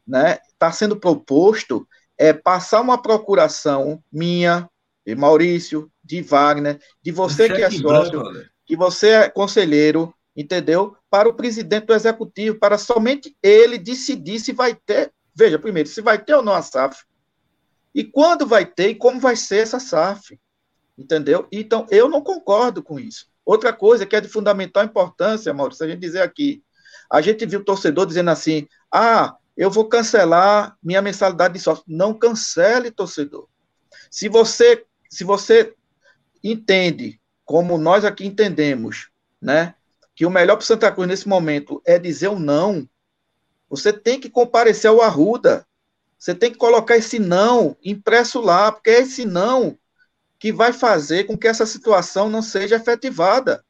né, 0.05 0.37
está 0.53 0.71
sendo 0.71 0.97
proposto 0.97 1.87
é 2.17 2.33
passar 2.33 2.81
uma 2.81 3.01
procuração 3.01 4.03
minha, 4.11 4.69
de 5.05 5.15
Maurício, 5.15 5.89
de 6.03 6.21
Wagner, 6.21 6.79
de 7.01 7.11
você 7.11 7.47
que 7.47 7.63
é 7.63 7.71
sócio, 7.71 8.21
que 8.65 8.75
você 8.75 9.07
é 9.09 9.29
conselheiro, 9.29 10.13
entendeu? 10.35 10.95
Para 11.09 11.27
o 11.27 11.33
presidente 11.33 11.85
do 11.85 11.93
executivo, 11.93 12.59
para 12.59 12.77
somente 12.77 13.35
ele 13.41 13.77
decidir 13.77 14.39
se 14.39 14.53
vai 14.53 14.75
ter, 14.75 15.11
veja, 15.33 15.57
primeiro, 15.57 15.89
se 15.89 16.01
vai 16.01 16.23
ter 16.23 16.35
ou 16.35 16.43
não 16.43 16.53
a 16.53 16.61
SAF, 16.61 17.03
e 17.93 18.03
quando 18.03 18.45
vai 18.45 18.65
ter 18.65 18.89
e 18.89 18.95
como 18.95 19.19
vai 19.19 19.35
ser 19.35 19.57
essa 19.57 19.79
SAF. 19.79 20.39
Entendeu? 20.97 21.47
Então, 21.51 21.87
eu 21.89 22.09
não 22.09 22.21
concordo 22.21 22.83
com 22.83 22.99
isso. 22.99 23.27
Outra 23.45 23.73
coisa 23.73 24.05
que 24.05 24.15
é 24.15 24.21
de 24.21 24.27
fundamental 24.27 24.83
importância, 24.83 25.53
Maurício, 25.53 25.85
a 25.85 25.89
gente 25.89 25.99
dizer 25.99 26.21
aqui, 26.21 26.61
a 27.11 27.21
gente 27.21 27.45
viu 27.45 27.61
o 27.61 27.65
torcedor 27.65 28.05
dizendo 28.05 28.29
assim, 28.29 28.67
ah, 28.91 29.35
eu 29.57 29.71
vou 29.71 29.85
cancelar 29.85 30.77
minha 30.83 31.01
mensalidade 31.01 31.55
de 31.55 31.59
sócio. 31.59 31.83
Não 31.87 32.13
cancele, 32.13 32.91
torcedor. 32.91 33.47
Se 34.11 34.29
você, 34.29 34.85
se 35.09 35.23
você 35.23 35.73
entende, 36.43 37.19
como 37.43 37.77
nós 37.77 38.05
aqui 38.05 38.25
entendemos, 38.25 39.09
né, 39.41 39.75
que 40.19 40.25
o 40.25 40.29
melhor 40.29 40.57
para 40.57 40.65
Santa 40.65 40.91
Cruz 40.91 41.07
nesse 41.07 41.29
momento 41.29 41.81
é 41.85 41.97
dizer 41.97 42.27
o 42.27 42.33
um 42.33 42.39
não, 42.39 42.85
você 43.69 43.93
tem 43.93 44.19
que 44.19 44.29
comparecer 44.29 44.89
ao 44.89 45.01
Arruda. 45.01 45.65
Você 46.17 46.35
tem 46.35 46.51
que 46.51 46.57
colocar 46.57 46.97
esse 46.97 47.17
não 47.17 47.77
impresso 47.81 48.41
lá, 48.41 48.69
porque 48.69 48.89
é 48.89 48.99
esse 48.99 49.23
não 49.23 49.79
que 50.37 50.51
vai 50.51 50.73
fazer 50.73 51.23
com 51.23 51.37
que 51.37 51.47
essa 51.47 51.65
situação 51.65 52.27
não 52.27 52.41
seja 52.41 52.75
efetivada. 52.75 53.63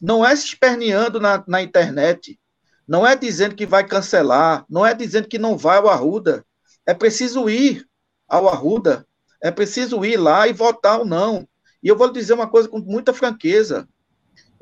Não 0.00 0.24
é 0.24 0.36
se 0.36 0.44
esperneando 0.44 1.18
na, 1.18 1.42
na 1.48 1.60
internet, 1.60 2.38
não 2.86 3.04
é 3.04 3.16
dizendo 3.16 3.56
que 3.56 3.66
vai 3.66 3.84
cancelar, 3.84 4.64
não 4.70 4.86
é 4.86 4.94
dizendo 4.94 5.26
que 5.26 5.36
não 5.36 5.58
vai 5.58 5.78
ao 5.78 5.88
Arruda. 5.88 6.46
É 6.86 6.94
preciso 6.94 7.50
ir 7.50 7.84
ao 8.28 8.48
Arruda, 8.48 9.04
é 9.42 9.50
preciso 9.50 10.04
ir 10.04 10.16
lá 10.16 10.46
e 10.46 10.52
votar 10.52 11.00
ou 11.00 11.04
não. 11.04 11.44
E 11.82 11.88
eu 11.88 11.98
vou 11.98 12.06
lhe 12.06 12.12
dizer 12.12 12.34
uma 12.34 12.48
coisa 12.48 12.68
com 12.68 12.78
muita 12.78 13.12
franqueza. 13.12 13.88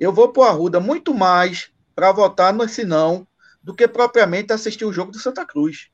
Eu 0.01 0.15
vou 0.15 0.33
para 0.33 0.41
o 0.41 0.45
Arruda 0.45 0.81
muito 0.81 1.13
mais 1.13 1.71
para 1.95 2.11
votar 2.11 2.55
nesse 2.55 2.87
não 2.87 3.29
do 3.63 3.75
que 3.75 3.87
propriamente 3.87 4.51
assistir 4.51 4.87
o 4.87 4.93
jogo 4.93 5.13
do 5.13 5.19
Santa 5.19 5.45
Cruz. 5.45 5.91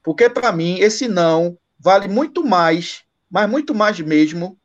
Porque, 0.00 0.30
para 0.30 0.52
mim, 0.52 0.78
esse 0.78 1.08
não 1.08 1.58
vale 1.76 2.06
muito 2.06 2.44
mais, 2.44 3.02
mas 3.28 3.50
muito 3.50 3.74
mais 3.74 3.98
mesmo, 3.98 4.56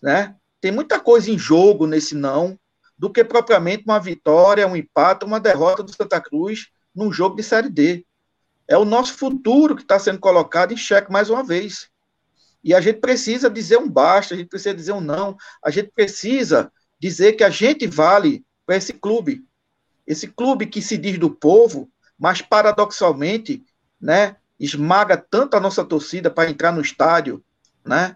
né? 0.00 0.36
Tem 0.60 0.70
muita 0.70 1.00
coisa 1.00 1.28
em 1.28 1.36
jogo 1.36 1.88
nesse 1.88 2.14
não, 2.14 2.56
do 2.96 3.10
que 3.10 3.24
propriamente 3.24 3.82
uma 3.84 3.98
vitória, 3.98 4.68
um 4.68 4.76
empate, 4.76 5.24
uma 5.24 5.40
derrota 5.40 5.82
do 5.82 5.92
Santa 5.92 6.20
Cruz 6.20 6.68
num 6.94 7.12
jogo 7.12 7.34
de 7.34 7.42
Série 7.42 7.68
D. 7.68 8.06
É 8.68 8.78
o 8.78 8.84
nosso 8.84 9.14
futuro 9.14 9.74
que 9.74 9.82
está 9.82 9.98
sendo 9.98 10.20
colocado 10.20 10.72
em 10.72 10.76
xeque 10.76 11.10
mais 11.10 11.30
uma 11.30 11.42
vez. 11.42 11.90
E 12.62 12.72
a 12.74 12.80
gente 12.80 13.00
precisa 13.00 13.50
dizer 13.50 13.78
um 13.78 13.88
basta, 13.88 14.34
a 14.34 14.36
gente 14.36 14.48
precisa 14.48 14.74
dizer 14.74 14.92
um 14.92 15.00
não, 15.00 15.36
a 15.64 15.70
gente 15.70 15.90
precisa 15.92 16.70
dizer 17.00 17.32
que 17.32 17.42
a 17.42 17.50
gente 17.50 17.86
vale 17.86 18.44
para 18.66 18.76
esse 18.76 18.92
clube. 18.92 19.44
Esse 20.06 20.28
clube 20.28 20.66
que 20.66 20.82
se 20.82 20.98
diz 20.98 21.18
do 21.18 21.30
povo, 21.30 21.90
mas 22.18 22.42
paradoxalmente, 22.42 23.64
né, 24.00 24.36
esmaga 24.58 25.16
tanto 25.16 25.56
a 25.56 25.60
nossa 25.60 25.84
torcida 25.84 26.30
para 26.30 26.50
entrar 26.50 26.70
no 26.70 26.82
estádio, 26.82 27.42
né? 27.84 28.14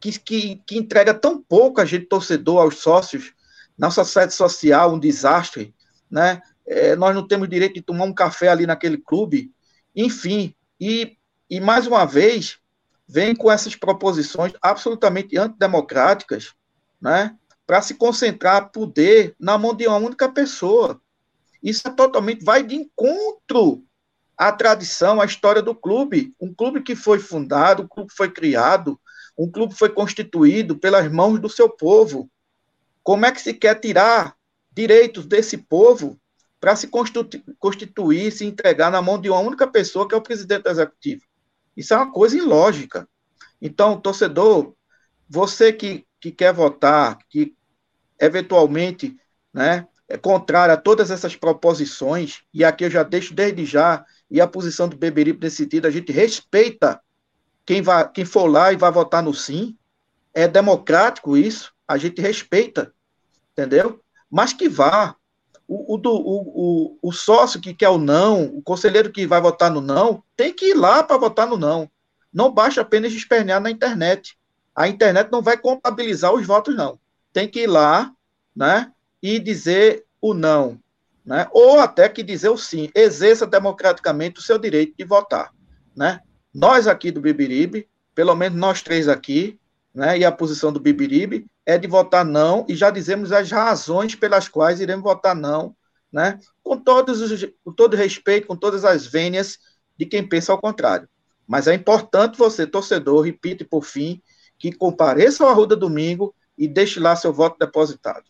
Que, 0.00 0.18
que, 0.18 0.56
que 0.66 0.76
entrega 0.76 1.14
tão 1.14 1.40
pouco 1.40 1.80
a 1.80 1.84
gente 1.84 2.06
torcedor 2.06 2.60
aos 2.60 2.78
sócios, 2.78 3.32
nossa 3.78 4.04
sede 4.04 4.34
social, 4.34 4.92
um 4.92 4.98
desastre, 4.98 5.74
né? 6.10 6.42
É, 6.66 6.94
nós 6.96 7.14
não 7.14 7.26
temos 7.26 7.48
direito 7.48 7.74
de 7.74 7.82
tomar 7.82 8.04
um 8.04 8.12
café 8.12 8.48
ali 8.48 8.66
naquele 8.66 8.98
clube, 8.98 9.50
enfim, 9.96 10.54
e, 10.78 11.16
e 11.48 11.60
mais 11.60 11.86
uma 11.86 12.04
vez 12.04 12.58
vem 13.08 13.34
com 13.34 13.50
essas 13.50 13.74
proposições 13.74 14.52
absolutamente 14.60 15.36
antidemocráticas, 15.36 16.52
né? 17.00 17.34
Para 17.70 17.82
se 17.82 17.94
concentrar 17.94 18.72
poder 18.72 19.32
na 19.38 19.56
mão 19.56 19.72
de 19.72 19.86
uma 19.86 19.96
única 19.96 20.28
pessoa. 20.28 21.00
Isso 21.62 21.86
é 21.86 21.90
totalmente 21.92 22.44
vai 22.44 22.64
de 22.64 22.74
encontro 22.74 23.84
a 24.36 24.50
tradição, 24.50 25.20
a 25.20 25.24
história 25.24 25.62
do 25.62 25.72
clube. 25.72 26.34
Um 26.40 26.52
clube 26.52 26.82
que 26.82 26.96
foi 26.96 27.20
fundado, 27.20 27.84
um 27.84 27.86
clube 27.86 28.10
que 28.10 28.16
foi 28.16 28.28
criado, 28.28 29.00
um 29.38 29.48
clube 29.48 29.72
que 29.72 29.78
foi 29.78 29.88
constituído 29.88 30.76
pelas 30.76 31.08
mãos 31.12 31.38
do 31.38 31.48
seu 31.48 31.70
povo. 31.70 32.28
Como 33.04 33.24
é 33.24 33.30
que 33.30 33.40
se 33.40 33.54
quer 33.54 33.78
tirar 33.78 34.34
direitos 34.72 35.24
desse 35.24 35.56
povo 35.56 36.20
para 36.58 36.74
se 36.74 36.88
constituir, 37.56 38.32
se 38.32 38.44
entregar 38.44 38.90
na 38.90 39.00
mão 39.00 39.16
de 39.16 39.30
uma 39.30 39.38
única 39.38 39.68
pessoa, 39.68 40.08
que 40.08 40.14
é 40.16 40.18
o 40.18 40.22
presidente 40.22 40.68
executivo? 40.68 41.22
Isso 41.76 41.94
é 41.94 41.98
uma 41.98 42.10
coisa 42.10 42.36
ilógica. 42.36 43.08
Então, 43.62 44.00
torcedor, 44.00 44.74
você 45.28 45.72
que, 45.72 46.04
que 46.20 46.32
quer 46.32 46.52
votar, 46.52 47.16
que 47.28 47.54
eventualmente 48.20 49.16
né, 49.52 49.86
é 50.08 50.16
contrário 50.16 50.74
a 50.74 50.76
todas 50.76 51.10
essas 51.10 51.34
proposições, 51.36 52.42
e 52.52 52.64
aqui 52.64 52.84
eu 52.84 52.90
já 52.90 53.02
deixo 53.02 53.32
desde 53.32 53.64
já 53.64 54.04
e 54.30 54.40
a 54.40 54.46
posição 54.46 54.88
do 54.88 54.96
Beberibe 54.96 55.42
nesse 55.42 55.56
sentido, 55.56 55.86
a 55.86 55.90
gente 55.90 56.12
respeita 56.12 57.00
quem, 57.64 57.82
vai, 57.82 58.08
quem 58.10 58.24
for 58.24 58.46
lá 58.46 58.72
e 58.72 58.76
vai 58.76 58.90
votar 58.90 59.22
no 59.22 59.32
sim, 59.32 59.76
é 60.34 60.46
democrático 60.46 61.36
isso, 61.36 61.72
a 61.86 61.96
gente 61.96 62.20
respeita, 62.20 62.92
entendeu? 63.52 64.00
Mas 64.30 64.52
que 64.52 64.68
vá. 64.68 65.16
O, 65.66 65.94
o, 65.94 65.96
do, 65.96 66.10
o, 66.10 66.96
o, 67.02 67.08
o 67.10 67.12
sócio 67.12 67.60
que 67.60 67.72
quer 67.72 67.90
o 67.90 67.98
não, 67.98 68.44
o 68.46 68.60
conselheiro 68.60 69.12
que 69.12 69.24
vai 69.24 69.40
votar 69.40 69.70
no 69.70 69.80
não, 69.80 70.20
tem 70.36 70.52
que 70.52 70.70
ir 70.70 70.74
lá 70.74 71.00
para 71.00 71.16
votar 71.16 71.46
no 71.46 71.56
não. 71.56 71.88
Não 72.32 72.50
basta 72.50 72.80
apenas 72.80 73.12
espernear 73.12 73.60
na 73.60 73.70
internet. 73.70 74.36
A 74.74 74.88
internet 74.88 75.30
não 75.30 75.40
vai 75.40 75.56
contabilizar 75.56 76.34
os 76.34 76.44
votos, 76.44 76.74
não. 76.74 76.98
Tem 77.32 77.48
que 77.48 77.60
ir 77.60 77.66
lá 77.66 78.12
né, 78.54 78.92
e 79.22 79.38
dizer 79.38 80.04
o 80.20 80.34
não 80.34 80.78
né? 81.24 81.46
ou 81.52 81.78
até 81.78 82.08
que 82.08 82.22
dizer 82.22 82.48
o 82.48 82.56
sim, 82.56 82.90
exerça 82.94 83.46
democraticamente 83.46 84.40
o 84.40 84.42
seu 84.42 84.58
direito 84.58 84.94
de 84.96 85.04
votar. 85.04 85.52
Né? 85.96 86.20
Nós 86.52 86.86
aqui 86.86 87.10
do 87.10 87.20
Bibiribe, 87.20 87.88
pelo 88.14 88.34
menos 88.34 88.58
nós 88.58 88.82
três 88.82 89.08
aqui, 89.08 89.58
né, 89.94 90.18
e 90.18 90.24
a 90.24 90.32
posição 90.32 90.72
do 90.72 90.80
Bibiribe 90.80 91.46
é 91.64 91.76
de 91.78 91.86
votar 91.86 92.24
não, 92.24 92.64
e 92.68 92.74
já 92.74 92.90
dizemos 92.90 93.32
as 93.32 93.50
razões 93.50 94.14
pelas 94.14 94.48
quais 94.48 94.80
iremos 94.80 95.04
votar 95.04 95.34
não, 95.34 95.74
né, 96.12 96.38
com, 96.62 96.76
todos 96.76 97.20
os, 97.20 97.46
com 97.64 97.72
todo 97.72 97.96
respeito, 97.96 98.46
com 98.46 98.56
todas 98.56 98.84
as 98.84 99.06
vênias 99.06 99.58
de 99.96 100.06
quem 100.06 100.26
pensa 100.26 100.52
ao 100.52 100.60
contrário. 100.60 101.08
Mas 101.46 101.66
é 101.66 101.74
importante 101.74 102.38
você, 102.38 102.66
torcedor, 102.66 103.22
repite 103.22 103.64
por 103.64 103.84
fim, 103.84 104.22
que 104.58 104.72
compareça 104.72 105.44
ao 105.44 105.50
Arruda 105.50 105.76
domingo 105.76 106.34
e 106.60 106.68
deixe 106.68 107.00
lá 107.00 107.16
seu 107.16 107.32
voto 107.32 107.58
depositado. 107.58 108.26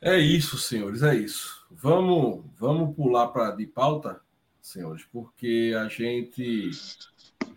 É 0.00 0.18
isso, 0.18 0.56
senhores, 0.56 1.02
é 1.02 1.14
isso. 1.14 1.66
Vamos, 1.70 2.42
vamos 2.56 2.96
pular 2.96 3.28
para 3.28 3.50
de 3.50 3.66
pauta, 3.66 4.18
senhores, 4.62 5.04
porque 5.12 5.74
a 5.78 5.88
gente. 5.88 6.70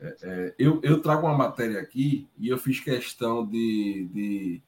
É, 0.01 0.15
é, 0.21 0.55
eu, 0.59 0.81
eu 0.83 1.01
trago 1.01 1.25
uma 1.25 1.37
matéria 1.37 1.79
aqui 1.79 2.27
e 2.37 2.49
eu 2.49 2.57
fiz 2.57 2.81
questão 2.81 3.47
de, 3.47 4.09
de 4.13 4.61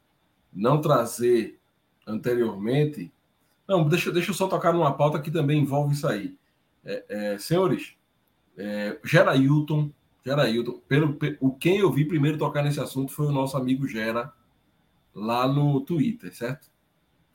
não 0.53 0.79
trazer 0.79 1.59
anteriormente. 2.07 3.11
Não, 3.67 3.87
deixa, 3.87 4.09
deixa 4.09 4.31
eu 4.31 4.35
só 4.35 4.47
tocar 4.47 4.73
numa 4.73 4.95
pauta 4.95 5.19
que 5.19 5.31
também 5.31 5.61
envolve 5.61 5.95
isso 5.95 6.07
aí. 6.07 6.37
É, 6.85 7.05
é, 7.09 7.37
senhores, 7.37 7.93
é, 8.57 8.97
Gera 10.23 10.49
Hilton, 10.49 10.79
pelo, 10.87 11.17
o 11.39 11.51
quem 11.51 11.77
eu 11.77 11.91
vi 11.91 12.05
primeiro 12.05 12.37
tocar 12.37 12.63
nesse 12.63 12.79
assunto 12.79 13.11
foi 13.11 13.27
o 13.27 13.31
nosso 13.31 13.57
amigo 13.57 13.87
Gera, 13.87 14.31
lá 15.13 15.47
no 15.47 15.81
Twitter, 15.81 16.35
certo? 16.35 16.71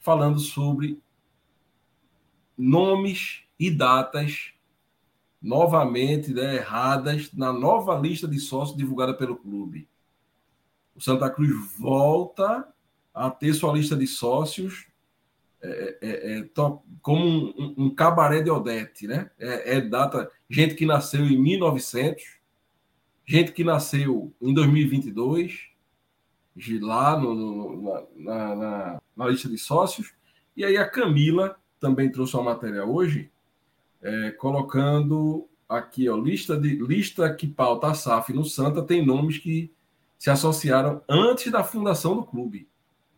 falando 0.07 0.39
sobre 0.39 1.03
nomes 2.57 3.43
e 3.59 3.73
datas 3.73 4.53
novamente 5.43 6.33
né, 6.33 6.55
erradas 6.55 7.33
na 7.33 7.53
nova 7.53 7.99
lista 7.99 8.29
de 8.29 8.39
sócios 8.39 8.77
divulgada 8.77 9.15
pelo 9.15 9.35
clube. 9.35 9.89
O 10.95 11.01
Santa 11.01 11.29
Cruz 11.29 11.51
volta 11.77 12.69
a 13.13 13.29
ter 13.31 13.53
sua 13.53 13.73
lista 13.73 13.97
de 13.97 14.07
sócios 14.07 14.87
é, 15.61 15.99
é, 16.01 16.39
é, 16.39 16.49
como 17.03 17.25
um, 17.27 17.75
um, 17.77 17.91
cabaré 17.93 18.43
de 18.43 18.51
Odete, 18.51 19.09
né? 19.09 19.29
É, 19.41 19.79
é, 19.79 19.81
data, 19.81 20.31
gente 20.49 20.77
que 20.77 20.87
nasceu 20.87 21.27
em 21.27 21.37
1900, 21.37 22.36
gente 23.27 23.53
que 23.53 23.65
nasceu 23.65 24.33
em 24.41 24.55
2022, 24.55 25.69
lá 26.81 27.19
no, 27.19 27.35
no, 27.35 28.09
na, 28.17 28.55
na, 28.57 29.01
na, 29.17 29.29
lista 29.29 29.49
de 29.49 29.59
sócios, 29.59 30.15
e 30.57 30.65
aí 30.65 30.77
a 30.77 30.89
Camila 30.89 31.57
também 31.81 32.11
trouxe 32.11 32.35
uma 32.37 32.55
matéria 32.55 32.85
hoje, 32.85 33.31
é, 34.01 34.31
colocando 34.31 35.49
aqui, 35.69 36.09
ó, 36.09 36.17
lista 36.17 36.57
de 36.59 36.77
lista 36.77 37.35
que 37.35 37.47
pauta 37.47 37.89
a 37.89 37.95
SAF 37.95 38.33
no 38.33 38.45
Santa 38.45 38.83
tem 38.83 39.05
nomes 39.05 39.39
que 39.39 39.73
se 40.19 40.31
associaram 40.31 41.03
antes 41.09 41.51
da 41.51 41.65
fundação 41.65 42.15
do 42.15 42.25
clube. 42.25 42.69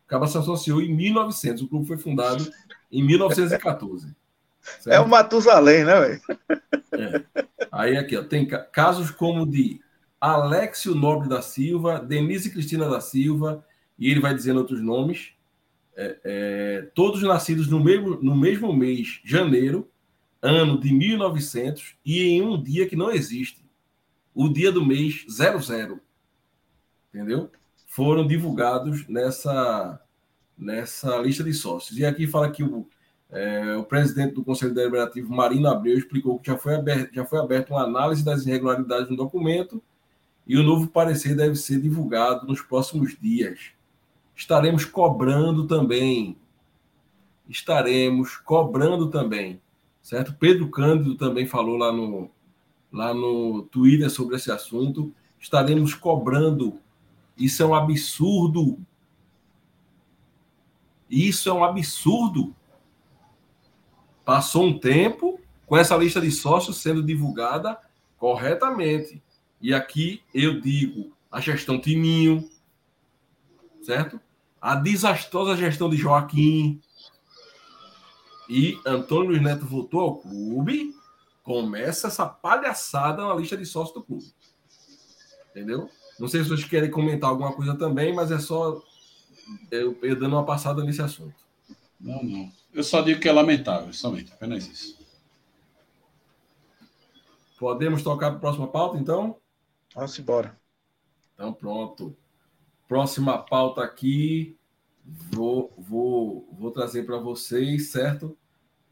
Acaba 0.07 0.27
se 0.27 0.39
associou 0.39 0.81
em 0.81 0.95
1900. 0.95 1.63
O 1.63 1.69
clube 1.69 1.87
foi 1.87 1.99
fundado 1.99 2.51
em 2.91 3.05
1914. 3.05 4.17
Certo? 4.81 4.89
É 4.89 4.99
o 4.99 5.07
Matusalém, 5.07 5.85
né, 5.85 6.01
velho? 6.01 6.23
É. 6.93 7.45
Aí 7.71 7.97
aqui, 7.97 8.17
ó, 8.17 8.25
tem 8.25 8.49
casos 8.73 9.11
como 9.11 9.47
de 9.47 9.81
Alexio 10.21 10.95
Nobre 10.95 11.29
da 11.29 11.43
Silva, 11.43 12.01
Denise 12.01 12.51
Cristina 12.51 12.89
da 12.89 13.01
Silva, 13.01 13.65
e 13.99 14.11
ele 14.11 14.21
vai 14.21 14.35
dizendo 14.35 14.59
outros 14.59 14.81
nomes, 14.81 15.33
é, 15.97 16.19
é, 16.25 16.83
todos 16.95 17.23
nascidos 17.23 17.69
no 17.69 17.83
mesmo, 17.83 18.17
no 18.23 18.37
mesmo 18.37 18.73
mês, 18.73 19.21
janeiro, 19.25 19.89
ano 20.41 20.79
de 20.79 20.93
1900, 20.93 21.97
e 22.05 22.23
em 22.29 22.43
um 22.43 22.63
dia 22.63 22.89
que 22.89 22.95
não 22.95 23.11
existe, 23.11 23.65
o 24.35 24.49
dia 24.49 24.71
do 24.71 24.85
mês 24.85 25.25
00. 25.29 26.01
Entendeu? 27.13 27.51
foram 27.89 28.27
divulgados 28.27 29.09
nessa, 29.09 30.01
nessa 30.57 31.17
lista 31.17 31.43
de 31.43 31.53
sócios. 31.53 31.99
E 31.99 32.05
aqui 32.05 32.27
fala 32.29 32.49
que 32.49 32.63
o, 32.63 32.87
é, 33.31 33.77
o 33.77 33.83
presidente 33.83 34.35
do 34.35 34.45
Conselho 34.45 34.75
Deliberativo, 34.75 35.35
Marino 35.35 35.67
Abreu, 35.67 35.99
explicou 35.99 36.39
que 36.39 36.49
já 36.49 36.57
foi, 36.57 36.77
aberto, 36.77 37.13
já 37.13 37.25
foi 37.25 37.41
aberta 37.41 37.73
uma 37.73 37.83
análise 37.83 38.25
das 38.25 38.47
irregularidades 38.47 39.11
no 39.11 39.17
documento 39.17 39.83
e 40.49 40.57
o 40.57 40.63
novo 40.63 40.89
parecer 40.89 41.37
deve 41.37 41.55
ser 41.57 41.81
divulgado 41.81 42.47
nos 42.47 42.63
próximos 42.63 43.17
dias. 43.21 43.73
Estaremos 44.35 44.85
cobrando 44.85 45.67
também. 45.67 46.37
Estaremos 47.49 48.37
cobrando 48.37 49.11
também. 49.11 49.61
Certo? 50.01 50.35
Pedro 50.35 50.71
Cândido 50.71 51.17
também 51.17 51.47
falou 51.47 51.77
lá 51.77 51.93
no, 51.93 52.31
lá 52.91 53.13
no 53.13 53.63
Twitter 53.71 54.09
sobre 54.09 54.37
esse 54.37 54.51
assunto. 54.51 55.13
Estaremos 55.39 55.93
cobrando 55.95 56.81
isso 57.39 57.63
é 57.63 57.67
um 57.67 57.75
absurdo. 57.75 58.79
Isso 61.09 61.49
é 61.49 61.53
um 61.53 61.63
absurdo. 61.63 62.55
Passou 64.25 64.65
um 64.65 64.79
tempo 64.79 65.41
com 65.65 65.77
essa 65.77 65.97
lista 65.97 66.21
de 66.21 66.33
sócios 66.33 66.79
sendo 66.79 67.03
divulgada 67.03 67.79
corretamente. 68.19 69.23
E 69.61 69.75
aqui 69.75 70.23
eu 70.33 70.61
digo 70.61 71.13
a 71.31 71.41
gestão 71.41 71.81
Tininho, 71.81 72.49
certo? 73.83 74.21
A 74.61 74.75
desastrosa 74.75 75.57
gestão 75.57 75.89
de 75.91 75.97
Joaquim. 75.97 76.81
E 78.49 78.81
Antônio 78.87 79.31
Luiz 79.31 79.43
Neto 79.43 79.67
voltou 79.67 80.01
ao 80.01 80.17
clube. 80.17 80.95
Começa 81.43 82.09
essa 82.09 82.27
palhaçada 82.27 83.27
na 83.27 83.35
lista 83.35 83.57
de 83.57 83.65
sócios 83.65 83.95
do 83.95 84.03
clube. 84.03 84.33
Entendeu? 85.51 85.91
Não 86.19 86.29
sei 86.29 86.43
se 86.43 86.49
vocês 86.49 86.69
querem 86.69 86.91
comentar 86.91 87.31
alguma 87.31 87.53
coisa 87.53 87.77
também, 87.77 88.15
mas 88.15 88.31
é 88.31 88.39
só 88.39 88.83
eu, 89.71 89.99
eu 90.03 90.17
dando 90.17 90.35
uma 90.35 90.45
passada 90.45 90.83
nesse 90.85 91.01
assunto. 91.01 91.35
Não, 92.01 92.23
não. 92.23 92.53
Eu 92.73 92.85
só 92.85 93.01
digo 93.01 93.21
que 93.21 93.29
é 93.29 93.33
lamentável, 93.33 93.93
somente, 93.93 94.33
apenas 94.33 94.67
isso. 94.67 94.99
Podemos 97.59 98.03
tocar 98.03 98.29
para 98.29 98.37
a 98.37 98.41
próxima 98.41 98.69
pauta, 98.69 98.99
então? 98.99 99.37
Vamos 99.99 100.17
embora. 100.17 100.57
Então, 101.35 101.53
pronto. 101.53 102.17
Próxima 102.87 103.37
pauta 103.37 103.83
aqui. 103.83 104.57
Vou, 105.05 105.75
vou, 105.77 106.49
vou 106.53 106.71
trazer 106.71 107.05
para 107.05 107.19
vocês, 107.19 107.91
certo? 107.91 108.39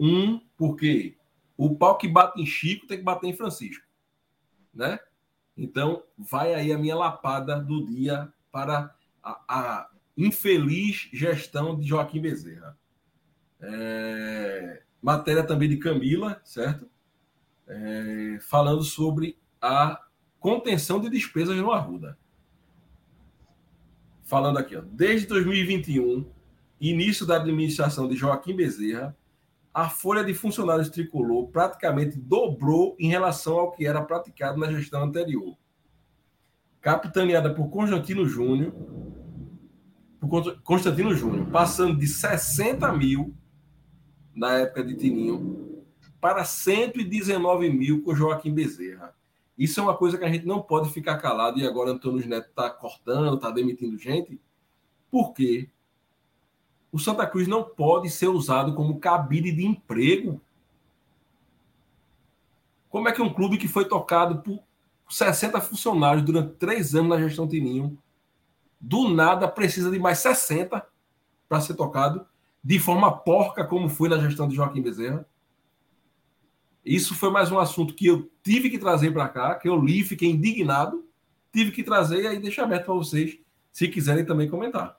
Um, 0.01 0.40
porque 0.57 1.16
o 1.57 1.77
pau 1.77 1.97
que 1.97 2.09
bate 2.09 2.42
em 2.42 2.47
Chico 2.47 2.88
tem 2.88 2.99
que 2.99 3.05
bater 3.05 3.29
em 3.29 3.37
Francisco. 3.37 3.87
Né? 4.75 4.99
Então, 5.57 6.03
vai 6.19 6.55
aí 6.55 6.73
a 6.73 6.79
minha 6.79 6.97
lapada 6.97 7.61
do 7.61 7.87
dia 7.87 8.33
para 8.51 8.92
a, 9.23 9.45
a 9.49 9.90
infeliz 10.16 11.09
gestão 11.12 11.79
de 11.79 11.87
Joaquim 11.87 12.21
Bezerra. 12.21 12.77
É, 13.61 14.83
matéria 15.01 15.47
também 15.47 15.69
de 15.69 15.77
Camila, 15.77 16.40
certo? 16.42 16.90
É, 17.69 18.38
falando 18.40 18.83
sobre 18.83 19.38
a 19.62 20.05
contenção 20.47 21.01
de 21.01 21.11
despesas 21.11 21.57
no 21.57 21.73
Arruda. 21.73 22.17
Falando 24.23 24.59
aqui, 24.59 24.77
ó, 24.77 24.81
desde 24.81 25.27
2021, 25.27 26.25
início 26.81 27.27
da 27.27 27.35
administração 27.35 28.07
de 28.07 28.15
Joaquim 28.15 28.55
Bezerra, 28.55 29.17
a 29.75 29.89
folha 29.89 30.23
de 30.23 30.33
funcionários 30.33 30.89
tricolor 30.89 31.49
praticamente 31.49 32.17
dobrou 32.17 32.95
em 32.97 33.09
relação 33.09 33.59
ao 33.59 33.73
que 33.73 33.89
era 33.89 34.01
praticado 34.01 34.57
na 34.57 34.71
gestão 34.71 35.03
anterior. 35.03 35.59
Capitaneada 36.81 37.53
por 37.53 37.69
Constantino 37.69 38.25
Júnior, 38.25 38.73
por 40.21 40.63
Constantino 40.63 41.13
Júnior, 41.13 41.51
passando 41.51 41.99
de 41.99 42.07
60 42.07 42.93
mil 42.93 43.35
na 44.33 44.59
época 44.59 44.85
de 44.85 44.95
Tininho 44.95 45.85
para 46.21 46.45
119 46.45 47.69
mil 47.69 48.05
com 48.05 48.15
Joaquim 48.15 48.55
Bezerra. 48.55 49.13
Isso 49.59 49.81
é 49.81 49.83
uma 49.83 49.97
coisa 49.97 50.19
que 50.19 50.25
a 50.25 50.31
gente 50.31 50.47
não 50.47 50.61
pode 50.61 50.90
ficar 50.90 51.16
calado 51.19 51.59
e 51.59 51.66
agora 51.66 51.90
Antônio 51.90 52.27
Neto 52.29 52.49
está 52.49 52.69
cortando, 52.69 53.37
está 53.37 53.51
demitindo 53.51 53.97
gente, 53.99 54.40
porque 55.11 55.71
o 56.92 56.99
Santa 56.99 57.27
Cruz 57.27 57.49
não 57.49 57.62
pode 57.62 58.11
ser 58.11 58.29
usado 58.29 58.75
como 58.75 58.99
cabide 58.99 59.53
de 59.53 59.64
emprego. 59.64 60.40
Como 62.90 63.09
é 63.09 63.12
que 63.12 63.23
um 63.23 63.33
clube 63.33 63.59
que 63.59 63.69
foi 63.69 63.87
tocado 63.87 64.42
por 64.42 64.62
60 65.09 65.61
funcionários 65.61 66.25
durante 66.25 66.55
três 66.55 66.95
anos 66.95 67.11
na 67.11 67.19
gestão 67.19 67.49
Tininho, 67.49 67.99
do 68.81 69.09
nada 69.09 69.49
precisa 69.49 69.90
de 69.90 69.99
mais 69.99 70.19
60 70.19 70.87
para 71.49 71.61
ser 71.61 71.75
tocado, 71.75 72.27
de 72.62 72.79
forma 72.79 73.11
porca, 73.11 73.64
como 73.64 73.88
foi 73.88 74.09
na 74.09 74.19
gestão 74.19 74.49
de 74.49 74.57
Joaquim 74.57 74.83
Bezerra? 74.83 75.27
Isso 76.87 77.16
foi 77.16 77.33
mais 77.33 77.51
um 77.51 77.59
assunto 77.59 77.94
que 77.94 78.07
eu 78.07 78.31
tive 78.44 78.70
que 78.70 78.79
trazer 78.79 79.12
para 79.12 79.29
cá, 79.29 79.57
que 79.57 79.68
eu 79.68 79.77
li, 79.77 80.05
fiquei 80.05 80.31
indignado, 80.31 81.05
tive 81.53 81.72
que 81.72 81.83
trazer 81.83 82.22
e 82.22 82.27
aí 82.29 82.38
deixar 82.38 82.62
aberto 82.62 82.85
para 82.85 82.94
vocês, 82.94 83.37
se 83.72 83.88
quiserem 83.88 84.25
também 84.25 84.49
comentar. 84.49 84.96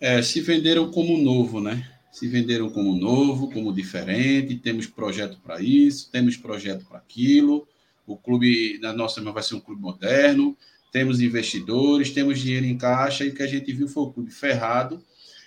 É, 0.00 0.22
se 0.22 0.40
venderam 0.40 0.88
como 0.92 1.18
novo, 1.18 1.60
né? 1.60 1.90
Se 2.12 2.28
venderam 2.28 2.70
como 2.70 2.94
novo, 2.94 3.50
como 3.50 3.72
diferente, 3.72 4.54
temos 4.54 4.86
projeto 4.86 5.36
para 5.42 5.60
isso, 5.60 6.12
temos 6.12 6.36
projeto 6.36 6.86
para 6.86 6.98
aquilo. 6.98 7.66
O 8.06 8.16
clube, 8.16 8.78
na 8.80 8.92
nossa 8.92 9.20
vai 9.32 9.42
ser 9.42 9.56
um 9.56 9.60
clube 9.60 9.82
moderno, 9.82 10.56
temos 10.92 11.20
investidores, 11.20 12.12
temos 12.12 12.38
dinheiro 12.38 12.66
em 12.66 12.78
caixa, 12.78 13.24
e 13.24 13.30
o 13.30 13.34
que 13.34 13.42
a 13.42 13.48
gente 13.48 13.72
viu 13.72 13.88
foi 13.88 14.04
o 14.04 14.12
clube 14.12 14.30
ferrado, 14.30 15.02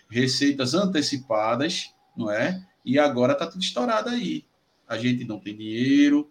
receitas 0.09 0.73
antecipadas, 0.73 1.93
não 2.17 2.29
é? 2.29 2.62
E 2.83 2.99
agora 2.99 3.31
está 3.31 3.47
tudo 3.47 3.63
estourado 3.63 4.09
aí. 4.09 4.48
A 4.89 4.97
gente 4.97 5.23
não 5.23 5.39
tem 5.39 5.56
dinheiro, 5.56 6.30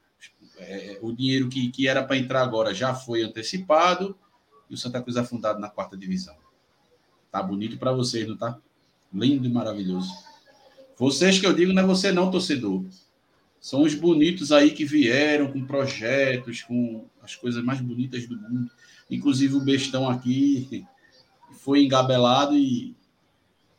é, 0.58 0.98
o 1.00 1.12
dinheiro 1.12 1.48
que, 1.48 1.70
que 1.70 1.86
era 1.86 2.04
para 2.04 2.16
entrar 2.16 2.42
agora 2.42 2.74
já 2.74 2.94
foi 2.94 3.22
antecipado, 3.22 4.18
e 4.68 4.74
o 4.74 4.76
Santa 4.76 5.00
Cruz 5.00 5.16
afundado 5.16 5.60
na 5.60 5.70
quarta 5.70 5.96
divisão. 5.96 6.36
Tá 7.30 7.42
bonito 7.42 7.78
para 7.78 7.92
vocês, 7.92 8.26
não 8.28 8.36
tá? 8.36 8.58
Lindo 9.12 9.46
e 9.46 9.50
maravilhoso. 9.50 10.12
Vocês 10.96 11.38
que 11.38 11.46
eu 11.46 11.54
digo 11.54 11.72
não 11.72 11.82
é 11.82 11.86
você 11.86 12.10
não, 12.10 12.30
torcedor. 12.30 12.84
São 13.60 13.82
os 13.82 13.94
bonitos 13.94 14.52
aí 14.52 14.72
que 14.72 14.84
vieram 14.84 15.52
com 15.52 15.64
projetos, 15.64 16.62
com 16.62 17.06
as 17.22 17.34
coisas 17.34 17.62
mais 17.62 17.80
bonitas 17.80 18.26
do 18.26 18.36
mundo. 18.36 18.70
Inclusive 19.10 19.54
o 19.56 19.60
bestão 19.60 20.08
aqui 20.08 20.84
foi 21.52 21.84
engabelado 21.84 22.56
e, 22.56 22.94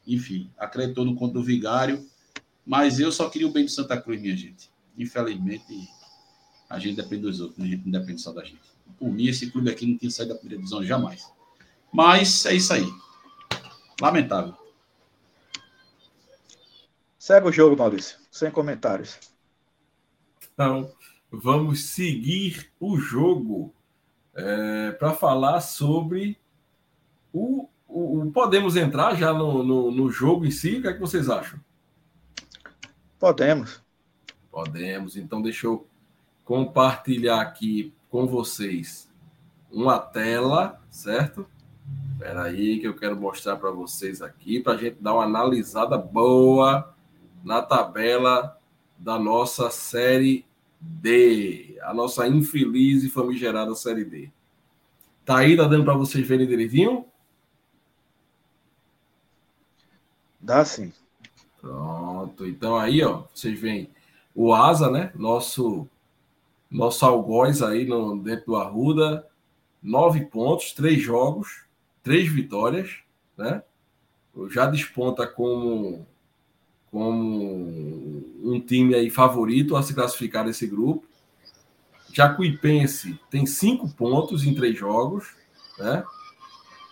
enfim, 0.07 0.49
acreditou 0.57 1.05
no 1.05 1.15
conto 1.15 1.33
do 1.33 1.43
vigário. 1.43 2.05
Mas 2.65 2.99
eu 2.99 3.11
só 3.11 3.29
queria 3.29 3.47
o 3.47 3.51
bem 3.51 3.65
do 3.65 3.71
Santa 3.71 3.99
Cruz, 3.99 4.21
minha 4.21 4.35
gente. 4.35 4.68
Infelizmente, 4.99 5.89
a 6.69 6.77
gente 6.77 6.97
depende 6.97 7.23
dos 7.23 7.39
outros, 7.39 7.57
né? 7.57 7.65
a 7.65 7.69
gente 7.69 7.85
não 7.85 7.99
depende 7.99 8.21
só 8.21 8.33
da 8.33 8.43
gente. 8.43 8.59
Por 8.97 9.09
mim, 9.09 9.27
esse 9.27 9.49
clube 9.49 9.71
aqui 9.71 9.87
não 9.87 9.97
tinha 9.97 10.11
saído 10.11 10.33
da 10.33 10.39
primeira 10.39 10.61
divisão 10.61 10.83
jamais. 10.83 11.31
Mas 11.91 12.45
é 12.45 12.53
isso 12.53 12.73
aí. 12.73 12.85
Lamentável. 14.01 14.55
Segue 17.17 17.47
o 17.47 17.51
jogo, 17.51 17.77
Maurício. 17.77 18.17
Sem 18.29 18.51
comentários. 18.51 19.17
Então, 20.53 20.91
vamos 21.31 21.85
seguir 21.85 22.71
o 22.79 22.97
jogo 22.97 23.73
é, 24.33 24.91
para 24.91 25.13
falar 25.13 25.61
sobre 25.61 26.37
o, 27.31 27.69
o, 27.87 28.21
o, 28.21 28.31
Podemos 28.31 28.75
entrar 28.75 29.15
já 29.15 29.33
no, 29.33 29.63
no, 29.63 29.91
no, 29.91 30.11
jogo 30.11 30.45
em 30.45 30.51
si? 30.51 30.77
O 30.77 30.81
que, 30.81 30.87
é 30.87 30.93
que 30.93 30.99
vocês 30.99 31.29
acham? 31.29 31.59
Podemos. 33.17 33.81
Podemos. 34.51 35.15
Então, 35.15 35.41
deixa 35.41 35.67
eu 35.67 35.85
compartilhar 36.43 37.41
aqui 37.41 37.93
com 38.09 38.25
vocês 38.25 39.09
uma 39.71 39.99
tela, 39.99 40.81
certo? 40.89 41.45
Espera 42.13 42.43
aí 42.43 42.79
que 42.79 42.87
eu 42.87 42.95
quero 42.95 43.15
mostrar 43.15 43.55
para 43.55 43.71
vocês 43.71 44.21
aqui, 44.21 44.59
para 44.59 44.73
a 44.73 44.77
gente 44.77 44.97
dar 44.99 45.13
uma 45.13 45.23
analisada 45.23 45.97
boa 45.97 46.93
na 47.43 47.61
tabela 47.61 48.57
da 48.97 49.17
nossa 49.17 49.69
Série 49.69 50.45
D, 50.79 51.77
a 51.81 51.93
nossa 51.93 52.27
infeliz 52.27 53.03
e 53.03 53.09
famigerada 53.09 53.73
Série 53.75 54.03
D. 54.03 54.29
Tá 55.23 55.37
aí, 55.37 55.55
tá 55.55 55.65
dando 55.65 55.85
para 55.85 55.93
vocês 55.93 56.27
verem 56.27 56.47
direitinho? 56.47 57.05
Dá 60.41 60.65
sim. 60.65 60.91
Pronto, 61.61 62.45
então 62.45 62.75
aí, 62.75 63.03
ó, 63.03 63.23
vocês 63.33 63.59
veem 63.59 63.89
o 64.41 64.53
Asa, 64.53 64.89
né? 64.89 65.11
Nosso 65.15 65.85
nosso 66.71 67.05
algoz 67.05 67.61
aí 67.61 67.83
no, 67.83 68.17
dentro 68.17 68.45
do 68.45 68.55
Arruda, 68.55 69.27
nove 69.83 70.27
pontos, 70.27 70.71
três 70.71 71.01
jogos, 71.01 71.65
três 72.01 72.31
vitórias, 72.31 72.99
né? 73.35 73.61
Já 74.49 74.65
desponta 74.65 75.27
como, 75.27 76.07
como 76.89 78.23
um 78.41 78.61
time 78.65 78.95
aí 78.95 79.09
favorito 79.09 79.75
a 79.75 79.83
se 79.83 79.93
classificar 79.93 80.45
nesse 80.45 80.65
grupo. 80.65 81.05
Jacuipense 82.13 83.19
tem 83.29 83.45
cinco 83.45 83.89
pontos 83.89 84.45
em 84.45 84.55
três 84.55 84.77
jogos, 84.77 85.35
né? 85.77 86.01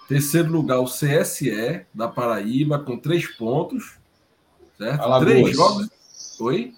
Terceiro 0.10 0.51
lugar, 0.51 0.79
o 0.79 0.86
CSE 0.86 1.86
da 1.93 2.10
Paraíba, 2.10 2.77
com 2.77 2.97
três 2.97 3.25
pontos. 3.25 3.97
Certo? 4.77 5.01
Alagoas. 5.01 5.31
Três 5.31 5.55
jogos. 5.55 5.89
Oi? 6.41 6.73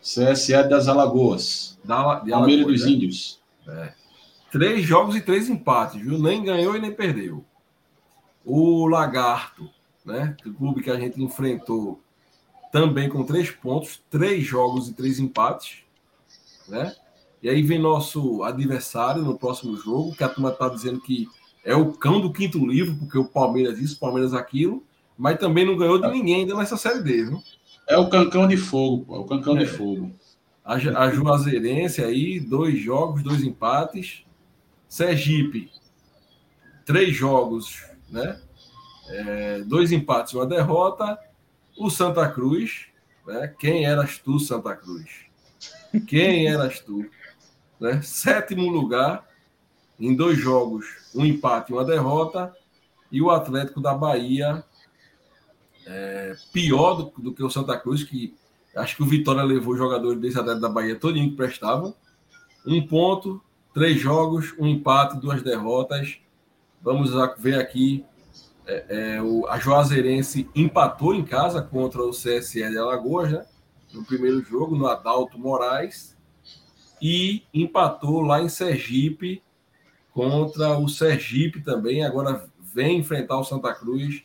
CSE 0.00 0.68
das 0.68 0.88
Alagoas. 0.88 1.78
Da, 1.84 2.20
de 2.20 2.30
Palmeiras 2.30 2.66
dos 2.66 2.84
né? 2.84 2.90
Índios. 2.90 3.40
É. 3.66 3.92
Três 4.50 4.82
jogos 4.82 5.14
e 5.16 5.20
três 5.20 5.48
empates, 5.48 6.00
viu? 6.00 6.18
Nem 6.18 6.42
ganhou 6.42 6.76
e 6.76 6.80
nem 6.80 6.92
perdeu. 6.92 7.44
O 8.44 8.86
Lagarto, 8.86 9.68
né? 10.04 10.36
O 10.46 10.52
clube 10.54 10.82
que 10.82 10.90
a 10.90 10.98
gente 10.98 11.22
enfrentou 11.22 12.00
também 12.72 13.08
com 13.08 13.24
três 13.24 13.50
pontos, 13.50 14.00
três 14.10 14.44
jogos 14.44 14.88
e 14.88 14.94
três 14.94 15.18
empates, 15.18 15.78
né? 16.68 16.94
E 17.42 17.48
aí 17.48 17.62
vem 17.62 17.78
nosso 17.78 18.42
adversário 18.42 19.22
no 19.22 19.38
próximo 19.38 19.76
jogo, 19.76 20.14
que 20.14 20.24
a 20.24 20.28
turma 20.28 20.50
está 20.50 20.68
dizendo 20.68 21.00
que 21.00 21.28
é 21.64 21.74
o 21.74 21.92
cão 21.92 22.20
do 22.20 22.32
quinto 22.32 22.66
livro, 22.66 22.96
porque 22.96 23.18
o 23.18 23.24
Palmeiras 23.24 23.78
isso, 23.78 23.96
o 23.96 24.00
Palmeiras 24.00 24.34
aquilo, 24.34 24.82
mas 25.16 25.38
também 25.38 25.64
não 25.64 25.76
ganhou 25.76 26.00
de 26.00 26.08
ninguém 26.08 26.36
ainda 26.36 26.56
nessa 26.56 26.76
Série 26.76 27.02
D, 27.02 27.24
viu? 27.24 27.42
É 27.88 27.96
o 27.96 28.08
cancão 28.10 28.46
de 28.46 28.56
fogo, 28.56 29.06
pô, 29.06 29.16
é 29.16 29.18
o 29.18 29.24
cancão 29.24 29.56
é. 29.56 29.60
de 29.60 29.66
fogo. 29.66 30.12
A, 30.62 30.74
a 30.74 31.10
Juazeirense 31.10 32.04
aí, 32.04 32.38
dois 32.38 32.78
jogos, 32.78 33.22
dois 33.22 33.42
empates. 33.42 34.24
Sergipe, 34.86 35.70
três 36.84 37.14
jogos, 37.14 37.84
né? 38.10 38.40
É, 39.08 39.60
dois 39.60 39.90
empates 39.90 40.32
e 40.32 40.36
uma 40.36 40.46
derrota. 40.46 41.18
O 41.78 41.88
Santa 41.88 42.28
Cruz, 42.28 42.86
né? 43.26 43.54
Quem 43.58 43.86
eras 43.86 44.18
tu, 44.18 44.38
Santa 44.38 44.76
Cruz? 44.76 45.26
Quem 46.06 46.46
eras 46.46 46.80
tu? 46.80 47.08
Né? 47.80 48.02
Sétimo 48.02 48.68
lugar, 48.70 49.26
em 49.98 50.14
dois 50.14 50.38
jogos, 50.38 50.86
um 51.14 51.24
empate 51.24 51.72
e 51.72 51.74
uma 51.74 51.84
derrota. 51.84 52.54
E 53.10 53.22
o 53.22 53.30
Atlético 53.30 53.80
da 53.80 53.94
Bahia, 53.94 54.62
é, 55.88 56.36
pior 56.52 56.94
do, 56.94 57.22
do, 57.22 57.32
que 57.32 57.42
o 57.42 57.48
Santa 57.48 57.78
Cruz, 57.78 58.04
que 58.04 58.34
acho 58.76 58.94
que 58.94 59.02
o 59.02 59.06
Vitória 59.06 59.42
levou 59.42 59.74
jogadores 59.74 60.20
desse 60.20 60.38
Atlético 60.38 60.60
da 60.60 60.68
Bahia 60.68 60.94
todinho 60.94 61.30
que 61.30 61.36
prestavam. 61.36 61.94
Um 62.66 62.86
ponto, 62.86 63.42
três 63.72 63.98
jogos, 63.98 64.54
um 64.58 64.66
empate, 64.66 65.18
duas 65.18 65.42
derrotas. 65.42 66.18
Vamos 66.82 67.10
ver 67.38 67.58
aqui. 67.58 68.04
É, 68.66 69.14
é, 69.16 69.22
o, 69.22 69.46
a 69.48 69.58
Juazeirense 69.58 70.48
empatou 70.54 71.14
em 71.14 71.24
casa 71.24 71.62
contra 71.62 72.02
o 72.02 72.10
CSL 72.10 72.70
de 72.70 72.78
Alagoas, 72.78 73.32
né? 73.32 73.46
No 73.94 74.04
primeiro 74.04 74.42
jogo, 74.42 74.76
no 74.76 74.86
Adalto 74.86 75.38
Moraes. 75.38 76.14
E 77.00 77.44
empatou 77.54 78.20
lá 78.20 78.42
em 78.42 78.48
Sergipe 78.50 79.42
contra 80.12 80.78
o 80.78 80.86
Sergipe 80.86 81.62
também. 81.62 82.04
Agora 82.04 82.46
vem 82.60 82.98
enfrentar 82.98 83.38
o 83.38 83.44
Santa 83.44 83.72
Cruz 83.72 84.22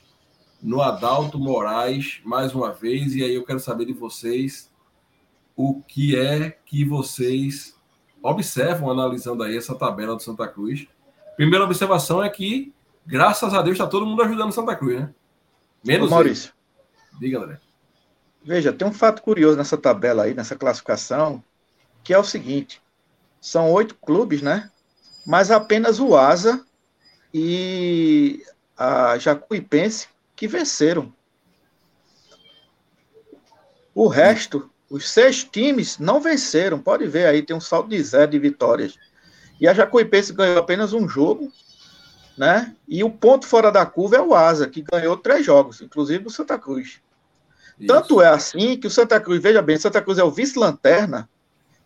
no 0.63 0.81
Adalto 0.81 1.37
Moraes 1.37 2.21
mais 2.23 2.55
uma 2.55 2.71
vez. 2.71 3.13
E 3.13 3.23
aí 3.23 3.35
eu 3.35 3.43
quero 3.43 3.59
saber 3.59 3.85
de 3.85 3.93
vocês 3.93 4.71
o 5.55 5.81
que 5.81 6.17
é 6.17 6.57
que 6.65 6.85
vocês 6.85 7.75
observam 8.21 8.89
analisando 8.89 9.43
aí 9.43 9.57
essa 9.57 9.75
tabela 9.75 10.15
do 10.15 10.23
Santa 10.23 10.47
Cruz. 10.47 10.87
Primeira 11.35 11.65
observação 11.65 12.23
é 12.23 12.29
que, 12.29 12.73
graças 13.05 13.53
a 13.53 13.61
Deus, 13.61 13.73
está 13.73 13.85
todo 13.85 14.05
mundo 14.05 14.23
ajudando 14.23 14.49
o 14.49 14.53
Santa 14.53 14.75
Cruz, 14.75 15.01
né? 15.01 15.13
Menos 15.83 16.07
Ô, 16.07 16.11
Maurício. 16.11 16.53
Ele. 17.11 17.19
Diga, 17.19 17.39
André. 17.39 17.59
Veja, 18.41 18.71
tem 18.71 18.87
um 18.87 18.93
fato 18.93 19.21
curioso 19.21 19.57
nessa 19.57 19.77
tabela 19.77 20.23
aí, 20.23 20.33
nessa 20.33 20.55
classificação, 20.55 21.43
que 22.03 22.13
é 22.13 22.17
o 22.17 22.23
seguinte: 22.23 22.81
são 23.39 23.71
oito 23.71 23.95
clubes, 23.95 24.41
né? 24.41 24.71
Mas 25.25 25.51
apenas 25.51 25.99
o 25.99 26.15
Asa 26.15 26.65
e 27.33 28.43
a 28.77 29.17
Jacuipense 29.17 30.07
que 30.35 30.47
venceram. 30.47 31.13
O 33.93 34.07
resto 34.07 34.69
os 34.93 35.09
seis 35.09 35.43
times 35.43 35.97
não 35.97 36.21
venceram. 36.21 36.77
Pode 36.77 37.07
ver 37.07 37.25
aí, 37.25 37.41
tem 37.41 37.55
um 37.55 37.59
saldo 37.59 37.89
de 37.89 38.03
zero 38.03 38.29
de 38.29 38.37
vitórias. 38.37 38.95
E 39.59 39.67
a 39.67 39.73
Jacuipense 39.73 40.31
ganhou 40.31 40.59
apenas 40.59 40.93
um 40.93 41.09
jogo, 41.09 41.51
né? 42.37 42.75
E 42.87 43.03
o 43.03 43.09
ponto 43.09 43.47
fora 43.47 43.71
da 43.71 43.87
curva 43.87 44.17
é 44.17 44.21
o 44.21 44.35
Asa, 44.35 44.67
que 44.67 44.83
ganhou 44.83 45.17
três 45.17 45.43
jogos, 45.43 45.81
inclusive 45.81 46.27
o 46.27 46.29
Santa 46.29 46.59
Cruz. 46.59 47.01
Isso. 47.79 47.87
Tanto 47.87 48.21
é 48.21 48.27
assim 48.27 48.77
que 48.77 48.85
o 48.85 48.89
Santa 48.91 49.19
Cruz, 49.19 49.41
veja 49.41 49.63
bem, 49.63 49.77
Santa 49.77 49.99
Cruz 49.99 50.19
é 50.19 50.23
o 50.23 50.29
vice-lanterna, 50.29 51.27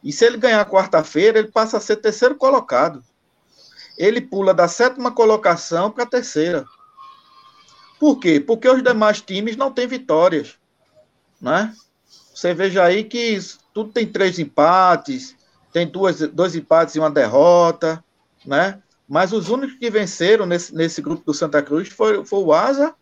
e 0.04 0.12
se 0.12 0.26
ele 0.26 0.38
ganhar 0.38 0.70
quarta-feira, 0.70 1.40
ele 1.40 1.48
passa 1.50 1.78
a 1.78 1.80
ser 1.80 1.96
terceiro 1.98 2.36
colocado. 2.36 3.02
Ele 3.98 4.20
pula 4.20 4.54
da 4.54 4.68
sétima 4.68 5.12
colocação 5.12 5.90
para 5.90 6.04
a 6.04 6.08
terceira. 6.08 6.66
Por 8.00 8.20
quê? 8.20 8.40
Porque 8.40 8.70
os 8.70 8.84
demais 8.84 9.22
times 9.22 9.58
não 9.58 9.72
têm 9.72 9.88
vitórias, 9.88 10.56
né? 11.42 11.74
Você 12.34 12.54
veja 12.54 12.84
aí 12.84 13.04
que 13.04 13.40
tudo 13.74 13.92
tem 13.92 14.06
três 14.06 14.38
empates, 14.38 15.36
tem 15.74 15.88
duas, 15.88 16.20
dois 16.20 16.56
empates 16.56 16.96
e 16.96 17.00
uma 17.00 17.10
derrota, 17.10 18.04
né? 18.46 18.82
Mas 19.08 19.32
os 19.32 19.50
únicos 19.50 19.78
que 19.78 19.90
venceram 19.90 20.46
nesse, 20.46 20.76
nesse 20.76 21.02
grupo 21.02 21.24
do 21.26 21.34
Santa 21.34 21.62
Cruz 21.62 21.88
foi, 21.90 22.26
foi 22.26 22.40
o 22.40 22.54
Asa, 22.54 22.94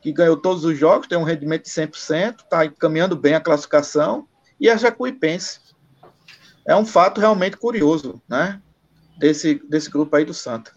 que 0.00 0.12
ganhou 0.12 0.36
todos 0.36 0.64
os 0.64 0.76
jogos, 0.76 1.06
tem 1.06 1.18
um 1.18 1.22
rendimento 1.22 1.64
de 1.64 1.70
100%, 1.70 2.40
está 2.40 2.68
caminhando 2.70 3.16
bem 3.16 3.34
a 3.34 3.40
classificação, 3.40 4.26
e 4.60 4.68
a 4.68 4.76
Jacuipense. 4.76 5.60
É 6.66 6.74
um 6.74 6.86
fato 6.86 7.20
realmente 7.20 7.56
curioso, 7.56 8.22
né? 8.28 8.60
Desse, 9.18 9.54
desse 9.68 9.90
grupo 9.90 10.14
aí 10.16 10.24
do 10.24 10.34
Santa. 10.34 10.72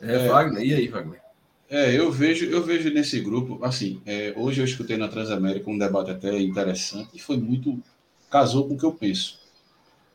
É, 0.00 0.28
Wagner, 0.28 0.64
e 0.64 0.74
aí, 0.74 0.88
Wagner? 0.88 1.20
É, 1.68 1.96
eu 1.96 2.10
vejo, 2.10 2.46
eu 2.46 2.64
vejo 2.64 2.90
nesse 2.90 3.20
grupo, 3.20 3.64
assim, 3.64 4.02
é, 4.04 4.34
hoje 4.36 4.60
eu 4.60 4.64
escutei 4.64 4.96
na 4.96 5.06
Transamérica 5.06 5.70
um 5.70 5.78
debate 5.78 6.10
até 6.10 6.36
interessante 6.40 7.10
e 7.14 7.20
foi 7.20 7.36
muito, 7.36 7.80
casou 8.28 8.66
com 8.66 8.74
o 8.74 8.78
que 8.78 8.84
eu 8.84 8.92
penso. 8.92 9.38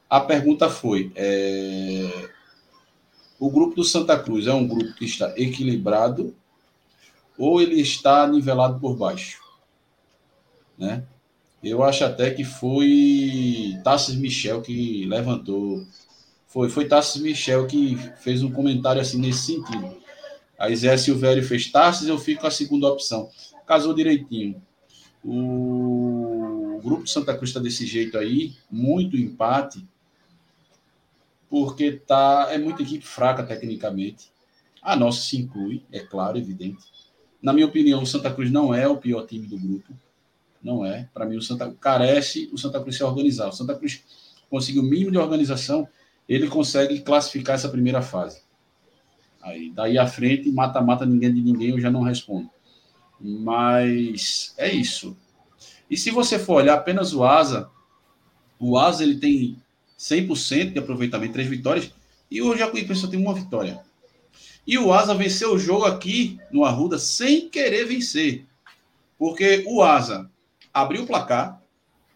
A 0.09 0.19
pergunta 0.19 0.69
foi, 0.69 1.11
é, 1.15 2.29
o 3.39 3.49
grupo 3.49 3.75
do 3.75 3.83
Santa 3.83 4.19
Cruz 4.19 4.47
é 4.47 4.53
um 4.53 4.67
grupo 4.67 4.93
que 4.95 5.05
está 5.05 5.33
equilibrado 5.37 6.35
ou 7.37 7.61
ele 7.61 7.79
está 7.79 8.27
nivelado 8.27 8.79
por 8.79 8.95
baixo? 8.95 9.41
Né? 10.77 11.03
Eu 11.63 11.83
acho 11.83 12.03
até 12.03 12.31
que 12.31 12.43
foi 12.43 13.79
Tassis 13.83 14.15
Michel 14.15 14.61
que 14.61 15.05
levantou, 15.05 15.85
foi, 16.55 16.69
foi 16.69 16.85
Tassis 16.87 17.21
Michel 17.21 17.67
que 17.67 17.97
fez 18.21 18.41
um 18.41 18.49
comentário 18.49 19.01
assim 19.01 19.19
nesse 19.19 19.41
sentido 19.41 19.97
Aí 20.57 20.73
Zé 20.73 20.95
Silvério 20.95 21.43
fez 21.43 21.69
Tarsis, 21.69 22.07
eu 22.07 22.17
fico 22.17 22.39
com 22.39 22.47
a 22.47 22.51
segunda 22.51 22.87
opção. 22.87 23.29
Casou 23.67 23.93
direitinho. 23.93 24.61
O 25.21 26.79
grupo 26.81 27.03
de 27.03 27.11
Santa 27.11 27.35
Cruz 27.35 27.49
está 27.49 27.59
desse 27.59 27.85
jeito 27.85 28.17
aí, 28.17 28.53
muito 28.71 29.17
empate, 29.17 29.85
porque 31.49 31.91
tá, 31.91 32.47
é 32.51 32.57
muita 32.57 32.83
equipe 32.83 33.05
fraca 33.05 33.43
tecnicamente. 33.43 34.31
A 34.81 34.95
nossa 34.95 35.23
se 35.23 35.37
inclui, 35.37 35.83
é 35.91 35.99
claro, 35.99 36.37
evidente. 36.37 36.85
Na 37.41 37.51
minha 37.51 37.65
opinião, 37.65 38.01
o 38.01 38.07
Santa 38.07 38.33
Cruz 38.33 38.49
não 38.49 38.73
é 38.73 38.87
o 38.87 38.95
pior 38.95 39.25
time 39.25 39.45
do 39.45 39.57
grupo. 39.57 39.93
Não 40.63 40.85
é. 40.85 41.09
Para 41.13 41.25
mim, 41.25 41.35
o 41.35 41.41
Santa 41.41 41.69
carece 41.81 42.49
o 42.53 42.57
Santa 42.57 42.79
Cruz 42.79 42.95
se 42.95 43.03
organizar. 43.03 43.49
O 43.49 43.51
Santa 43.51 43.75
Cruz 43.75 44.05
conseguiu 44.49 44.83
o 44.83 44.85
mínimo 44.85 45.11
de 45.11 45.17
organização, 45.17 45.85
ele 46.27 46.47
consegue 46.47 47.01
classificar 47.01 47.55
essa 47.55 47.69
primeira 47.69 48.01
fase. 48.01 48.41
Aí, 49.41 49.71
daí 49.71 49.97
à 49.97 50.07
frente, 50.07 50.51
mata-mata 50.51 51.05
ninguém 51.05 51.33
de 51.33 51.41
ninguém, 51.41 51.69
eu 51.69 51.79
já 51.79 51.91
não 51.91 52.01
respondo. 52.01 52.49
Mas 53.19 54.53
é 54.57 54.71
isso. 54.71 55.15
E 55.89 55.95
se 55.95 56.09
você 56.09 56.39
for 56.39 56.55
olhar 56.55 56.73
apenas 56.73 57.13
o 57.13 57.23
Asa, 57.23 57.69
o 58.59 58.77
Asa 58.77 59.03
ele 59.03 59.17
tem 59.17 59.61
100% 59.97 60.73
de 60.73 60.79
aproveitamento, 60.79 61.33
três 61.33 61.47
vitórias, 61.47 61.91
e 62.29 62.41
o 62.41 62.57
Jacuípe 62.57 62.95
só 62.95 63.07
tem 63.07 63.19
uma 63.19 63.33
vitória. 63.33 63.79
E 64.65 64.79
o 64.79 64.91
Asa 64.91 65.13
venceu 65.13 65.53
o 65.53 65.59
jogo 65.59 65.85
aqui 65.85 66.39
no 66.51 66.65
Arruda 66.65 66.97
sem 66.97 67.47
querer 67.47 67.85
vencer. 67.85 68.45
Porque 69.17 69.63
o 69.67 69.83
Asa 69.83 70.29
abriu 70.73 71.03
o 71.03 71.07
placar, 71.07 71.61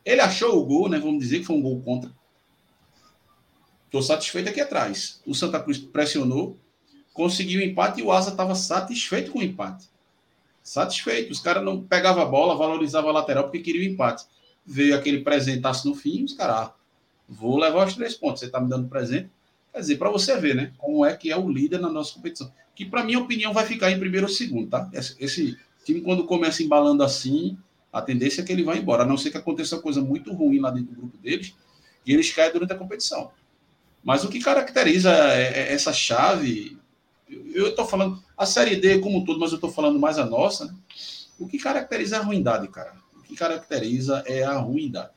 ele 0.03 0.21
achou 0.21 0.59
o 0.59 0.65
gol, 0.65 0.89
né? 0.89 0.97
Vamos 0.97 1.19
dizer 1.19 1.39
que 1.39 1.45
foi 1.45 1.55
um 1.55 1.61
gol 1.61 1.79
contra. 1.81 2.11
Estou 3.89 4.03
satisfeito 4.03 4.47
aqui 4.47 4.61
atrás. 4.61 5.19
O 5.25 5.33
Santa 5.33 5.59
Cruz 5.59 5.79
pressionou, 5.79 6.55
conseguiu 7.11 7.59
o 7.59 7.63
empate 7.63 7.99
e 7.99 8.03
o 8.03 8.11
Asa 8.11 8.29
estava 8.29 8.53
satisfeito 8.53 9.31
com 9.31 9.39
o 9.39 9.43
empate. 9.43 9.89
Satisfeito. 10.61 11.31
Os 11.31 11.39
caras 11.39 11.63
não 11.63 11.81
pegavam 11.81 12.21
a 12.21 12.25
bola, 12.27 12.55
valorizavam 12.55 13.09
a 13.09 13.13
lateral 13.13 13.45
porque 13.45 13.61
queriam 13.61 13.89
o 13.89 13.93
empate. 13.93 14.25
Veio 14.63 14.95
aquele 14.95 15.21
presentaço 15.21 15.89
no 15.89 15.95
fim, 15.95 16.23
os 16.23 16.33
caras, 16.33 16.55
ah, 16.55 16.73
vou 17.27 17.57
levar 17.57 17.87
os 17.87 17.95
três 17.95 18.13
pontos. 18.13 18.41
Você 18.41 18.45
está 18.45 18.61
me 18.61 18.69
dando 18.69 18.87
presente. 18.87 19.27
Quer 19.73 19.79
dizer, 19.79 19.97
para 19.97 20.11
você 20.11 20.37
ver, 20.37 20.53
né? 20.53 20.71
Como 20.77 21.03
é 21.03 21.17
que 21.17 21.31
é 21.31 21.37
o 21.37 21.49
líder 21.49 21.79
na 21.79 21.89
nossa 21.89 22.13
competição. 22.13 22.53
Que, 22.75 22.85
para 22.85 23.03
minha 23.03 23.17
opinião, 23.17 23.51
vai 23.51 23.65
ficar 23.65 23.89
em 23.89 23.99
primeiro 23.99 24.27
ou 24.27 24.31
segundo, 24.31 24.69
tá? 24.69 24.87
Esse, 24.93 25.15
esse, 25.19 25.57
time, 25.83 26.01
quando 26.01 26.27
começa 26.27 26.61
embalando 26.61 27.01
assim, 27.01 27.57
a 27.91 28.03
tendência 28.03 28.43
é 28.43 28.45
que 28.45 28.51
ele 28.51 28.63
vai 28.63 28.77
embora. 28.77 29.01
A 29.01 29.05
não 29.07 29.17
ser 29.17 29.31
que 29.31 29.37
aconteça 29.37 29.79
coisa 29.79 29.99
muito 29.99 30.31
ruim 30.31 30.59
lá 30.59 30.69
dentro 30.69 30.93
do 30.93 31.01
grupo 31.01 31.17
deles 31.17 31.55
e 32.05 32.13
eles 32.13 32.31
caem 32.31 32.53
durante 32.53 32.71
a 32.71 32.77
competição. 32.77 33.31
Mas 34.03 34.23
o 34.23 34.29
que 34.29 34.39
caracteriza 34.39 35.11
é, 35.11 35.59
é, 35.59 35.73
essa 35.73 35.93
chave, 35.93 36.77
eu 37.53 37.69
estou 37.69 37.85
falando, 37.85 38.21
a 38.37 38.45
Série 38.45 38.75
D 38.75 38.99
como 38.99 39.19
um 39.19 39.25
todo, 39.25 39.39
mas 39.39 39.51
eu 39.51 39.55
estou 39.55 39.71
falando 39.71 39.99
mais 39.99 40.17
a 40.17 40.25
nossa, 40.25 40.65
né? 40.65 40.73
O 41.37 41.47
que 41.47 41.57
caracteriza 41.57 42.17
a 42.17 42.21
ruindade, 42.21 42.67
cara? 42.67 42.93
O 43.17 43.21
que 43.21 43.35
caracteriza 43.35 44.23
é 44.25 44.43
a 44.43 44.57
ruindade. 44.57 45.11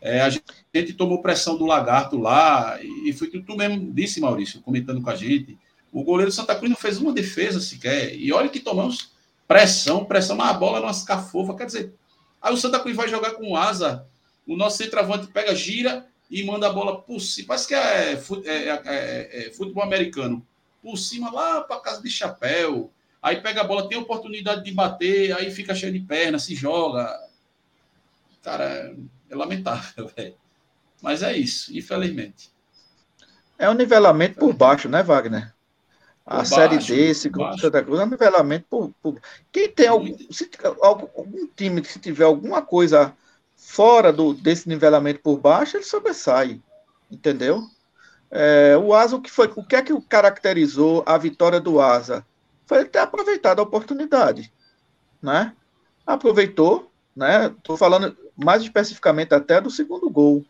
É, 0.00 0.20
a 0.20 0.28
gente 0.28 0.94
tomou 0.94 1.22
pressão 1.22 1.56
do 1.56 1.66
Lagarto 1.66 2.18
lá, 2.18 2.78
e 2.82 3.12
foi 3.12 3.28
o 3.28 3.30
que 3.30 3.40
tu 3.40 3.56
mesmo 3.56 3.92
disse, 3.92 4.20
Maurício, 4.20 4.60
comentando 4.60 5.00
com 5.00 5.10
a 5.10 5.14
gente. 5.14 5.56
O 5.92 6.02
goleiro 6.02 6.32
Santa 6.32 6.54
Cruz 6.56 6.70
não 6.70 6.76
fez 6.76 6.98
uma 6.98 7.12
defesa 7.12 7.60
sequer. 7.60 8.14
E 8.16 8.32
olha 8.32 8.48
que 8.48 8.58
tomamos 8.58 9.12
pressão, 9.46 10.04
pressão, 10.04 10.34
mas 10.34 10.50
a 10.50 10.54
bola 10.54 10.80
não 10.80 11.04
cafofa. 11.04 11.54
Quer 11.54 11.66
dizer, 11.66 11.94
aí 12.40 12.52
o 12.52 12.56
Santa 12.56 12.80
Cruz 12.80 12.96
vai 12.96 13.08
jogar 13.08 13.32
com 13.32 13.54
asa, 13.54 14.06
o 14.46 14.56
nosso 14.56 14.78
centroavante 14.78 15.28
pega, 15.28 15.54
gira 15.54 16.06
e 16.32 16.42
manda 16.42 16.66
a 16.66 16.72
bola 16.72 17.02
por 17.02 17.20
cima. 17.20 17.48
Parece 17.48 17.68
que 17.68 17.74
é, 17.74 18.14
é, 18.14 18.82
é, 18.86 19.48
é 19.48 19.50
futebol 19.50 19.82
americano. 19.84 20.44
Por 20.82 20.96
cima, 20.96 21.30
lá 21.30 21.60
para 21.60 21.78
casa 21.78 22.02
de 22.02 22.08
chapéu. 22.08 22.90
Aí 23.20 23.42
pega 23.42 23.60
a 23.60 23.64
bola, 23.64 23.86
tem 23.86 23.98
oportunidade 23.98 24.64
de 24.64 24.72
bater, 24.72 25.36
aí 25.36 25.50
fica 25.50 25.74
cheio 25.74 25.92
de 25.92 26.00
perna, 26.00 26.38
se 26.38 26.54
joga. 26.54 27.06
Cara, 28.42 28.96
é 29.28 29.34
lamentável, 29.36 30.10
velho. 30.16 30.34
Mas 31.02 31.22
é 31.22 31.36
isso, 31.36 31.76
infelizmente. 31.76 32.50
É 33.58 33.68
um 33.68 33.74
nivelamento 33.74 34.38
por 34.38 34.54
baixo, 34.54 34.88
né, 34.88 35.02
Wagner? 35.02 35.52
A 36.24 36.38
por 36.38 36.46
Série 36.46 36.76
baixo, 36.76 36.94
D, 36.94 37.10
esse 37.10 37.28
grupo 37.28 37.58
Santa 37.58 37.82
Cruz, 37.82 38.00
é 38.00 38.04
um 38.04 38.10
nivelamento 38.10 38.66
por. 38.70 38.90
por... 39.02 39.20
Quem 39.52 39.68
tem 39.68 39.86
algum, 39.86 40.16
se, 40.30 40.48
algum, 40.80 41.08
algum 41.14 41.46
time 41.54 41.82
que 41.82 41.88
se 41.88 41.98
tiver 41.98 42.24
alguma 42.24 42.62
coisa 42.62 43.14
fora 43.72 44.12
do, 44.12 44.34
desse 44.34 44.68
nivelamento 44.68 45.20
por 45.20 45.38
baixo, 45.38 45.78
ele 45.78 45.84
sobressai. 45.84 46.60
Entendeu? 47.10 47.66
É, 48.30 48.76
o 48.76 48.92
Asa, 48.92 49.16
o 49.16 49.20
que 49.20 49.30
foi, 49.30 49.50
o 49.56 49.64
que 49.64 49.74
é 49.74 49.82
que 49.82 49.98
caracterizou 50.02 51.02
a 51.06 51.16
vitória 51.16 51.58
do 51.58 51.80
Asa? 51.80 52.24
Foi 52.66 52.80
ele 52.80 52.90
ter 52.90 52.98
aproveitado 52.98 53.60
a 53.60 53.62
oportunidade, 53.62 54.52
né? 55.22 55.54
Aproveitou, 56.06 56.90
né? 57.16 57.46
Estou 57.46 57.76
falando 57.78 58.14
mais 58.36 58.62
especificamente 58.62 59.34
até 59.34 59.58
do 59.58 59.70
segundo 59.70 60.10
gol. 60.10 60.44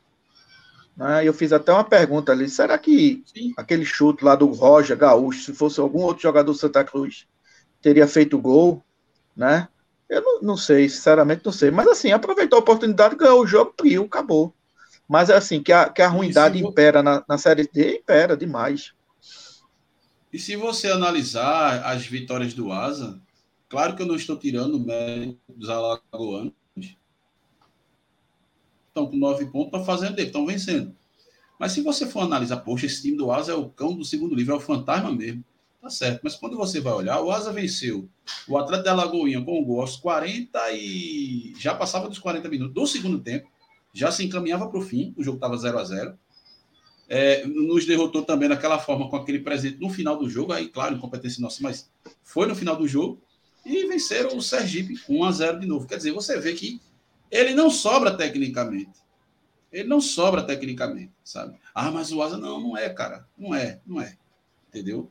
Né? 0.96 1.24
Eu 1.24 1.32
fiz 1.32 1.52
até 1.52 1.72
uma 1.72 1.84
pergunta 1.84 2.32
ali: 2.32 2.48
será 2.48 2.76
que 2.76 3.22
Sim. 3.32 3.52
aquele 3.56 3.84
chute 3.84 4.24
lá 4.24 4.34
do 4.34 4.46
Roger 4.46 4.96
Gaúcho, 4.96 5.44
se 5.44 5.54
fosse 5.54 5.78
algum 5.80 6.02
outro 6.02 6.22
jogador 6.22 6.52
do 6.52 6.58
Santa 6.58 6.84
Cruz, 6.84 7.26
teria 7.80 8.06
feito 8.06 8.38
gol? 8.38 8.82
Né? 9.36 9.68
Eu 10.12 10.20
não, 10.20 10.42
não 10.42 10.56
sei, 10.58 10.90
sinceramente 10.90 11.40
não 11.42 11.52
sei. 11.52 11.70
Mas 11.70 11.86
assim, 11.88 12.12
aproveitou 12.12 12.58
a 12.58 12.60
oportunidade, 12.60 13.16
ganhou 13.16 13.40
o 13.40 13.46
jogo, 13.46 13.72
priu, 13.74 14.04
acabou. 14.04 14.54
Mas 15.08 15.30
é 15.30 15.36
assim, 15.36 15.62
que 15.62 15.72
a, 15.72 15.88
que 15.88 16.02
a 16.02 16.08
ruindade 16.08 16.58
se... 16.58 16.64
impera 16.64 17.02
na, 17.02 17.24
na 17.26 17.38
Série 17.38 17.66
D, 17.66 17.96
impera 17.96 18.36
demais. 18.36 18.92
E 20.30 20.38
se 20.38 20.54
você 20.54 20.90
analisar 20.90 21.86
as 21.86 22.06
vitórias 22.06 22.52
do 22.52 22.70
Asa, 22.70 23.18
claro 23.70 23.96
que 23.96 24.02
eu 24.02 24.06
não 24.06 24.14
estou 24.14 24.36
tirando 24.36 24.74
o 24.74 24.80
mérito 24.80 25.40
dos 25.48 25.70
alagoanos, 25.70 26.52
estão 28.88 29.06
com 29.06 29.16
nove 29.16 29.46
pontos, 29.46 29.68
estão 29.68 29.84
fazendo 29.86 30.14
dele, 30.14 30.28
estão 30.28 30.44
vencendo. 30.44 30.94
Mas 31.58 31.72
se 31.72 31.80
você 31.80 32.04
for 32.04 32.20
analisar, 32.20 32.58
poxa, 32.58 32.84
esse 32.84 33.00
time 33.00 33.16
do 33.16 33.32
Asa 33.32 33.52
é 33.52 33.54
o 33.54 33.70
cão 33.70 33.94
do 33.94 34.04
segundo 34.04 34.34
livro, 34.34 34.52
é 34.52 34.56
o 34.58 34.60
fantasma 34.60 35.10
mesmo. 35.10 35.42
Tá 35.82 35.90
certo. 35.90 36.20
Mas 36.22 36.36
quando 36.36 36.56
você 36.56 36.80
vai 36.80 36.92
olhar, 36.92 37.20
o 37.20 37.32
Asa 37.32 37.52
venceu 37.52 38.08
o 38.46 38.56
Atlético 38.56 38.84
da 38.84 38.94
Lagoinha 38.94 39.44
com 39.44 39.60
o 39.60 39.64
gol 39.64 39.80
aos 39.80 39.96
40 39.96 40.70
e. 40.70 41.54
Já 41.58 41.74
passava 41.74 42.08
dos 42.08 42.20
40 42.20 42.48
minutos 42.48 42.72
do 42.72 42.86
segundo 42.86 43.18
tempo. 43.18 43.50
Já 43.92 44.12
se 44.12 44.24
encaminhava 44.24 44.68
para 44.68 44.78
o 44.78 44.82
fim. 44.82 45.12
O 45.16 45.24
jogo 45.24 45.38
estava 45.38 45.56
0 45.56 45.78
a 45.80 45.84
0 45.84 46.18
é, 47.08 47.44
Nos 47.46 47.84
derrotou 47.84 48.22
também 48.22 48.48
daquela 48.48 48.78
forma, 48.78 49.10
com 49.10 49.16
aquele 49.16 49.40
presente 49.40 49.80
no 49.80 49.90
final 49.90 50.16
do 50.16 50.30
jogo. 50.30 50.52
Aí, 50.52 50.68
claro, 50.68 50.94
incompetência 50.94 51.42
nossa, 51.42 51.60
mas 51.60 51.90
foi 52.22 52.46
no 52.46 52.54
final 52.54 52.76
do 52.76 52.86
jogo. 52.86 53.20
E 53.66 53.84
venceram 53.88 54.36
o 54.36 54.40
Sergipe 54.40 54.94
1 55.08 55.24
a 55.24 55.32
0 55.32 55.58
de 55.58 55.66
novo. 55.66 55.88
Quer 55.88 55.96
dizer, 55.96 56.12
você 56.12 56.38
vê 56.38 56.52
que 56.52 56.80
ele 57.28 57.54
não 57.54 57.68
sobra 57.68 58.16
tecnicamente. 58.16 59.02
Ele 59.72 59.88
não 59.88 60.00
sobra 60.00 60.44
tecnicamente, 60.44 61.12
sabe? 61.24 61.58
Ah, 61.74 61.90
mas 61.90 62.12
o 62.12 62.22
Asa 62.22 62.36
não, 62.36 62.60
não 62.60 62.76
é, 62.76 62.88
cara. 62.88 63.26
Não 63.36 63.52
é, 63.52 63.80
não 63.84 64.00
é. 64.00 64.16
Entendeu? 64.68 65.10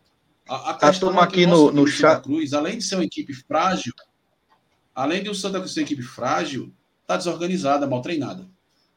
A, 0.51 0.71
a 0.71 0.73
questão 0.73 1.17
é 1.17 1.23
aqui 1.23 1.45
no, 1.45 1.71
no 1.71 1.87
chat. 1.87 2.23
Cruz, 2.23 2.51
além 2.51 2.77
de 2.77 2.83
ser 2.83 2.95
uma 2.95 3.05
equipe 3.05 3.33
frágil, 3.33 3.93
além 4.93 5.23
de 5.23 5.29
o 5.29 5.33
Santa 5.33 5.59
Cruz 5.59 5.73
ser 5.73 5.79
uma 5.79 5.85
equipe 5.85 6.03
frágil, 6.03 6.73
está 7.01 7.15
desorganizada, 7.15 7.87
mal 7.87 8.01
treinada. 8.01 8.43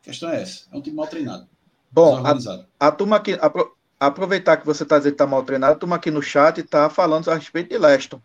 A 0.03 0.05
questão 0.05 0.31
é 0.31 0.43
essa. 0.43 0.65
É 0.73 0.77
um 0.77 0.81
time 0.83 0.97
mal 0.97 1.07
treinado. 1.07 1.47
Bom, 1.93 2.27
a, 2.27 2.37
a 2.81 2.91
turma 2.91 3.17
aqui, 3.17 3.39
apro, 3.41 3.73
aproveitar 4.01 4.57
que 4.57 4.67
você 4.67 4.83
está 4.83 4.99
dizendo 4.99 5.13
que 5.13 5.15
está 5.15 5.29
mal 5.29 5.45
treinado, 5.45 5.75
a 5.75 5.77
turma 5.77 5.95
aqui 5.95 6.11
no 6.11 6.21
chat 6.21 6.59
está 6.59 6.91
falando 6.91 7.31
a 7.31 7.37
respeito 7.37 7.69
de 7.69 7.79
Leston. 7.79 8.21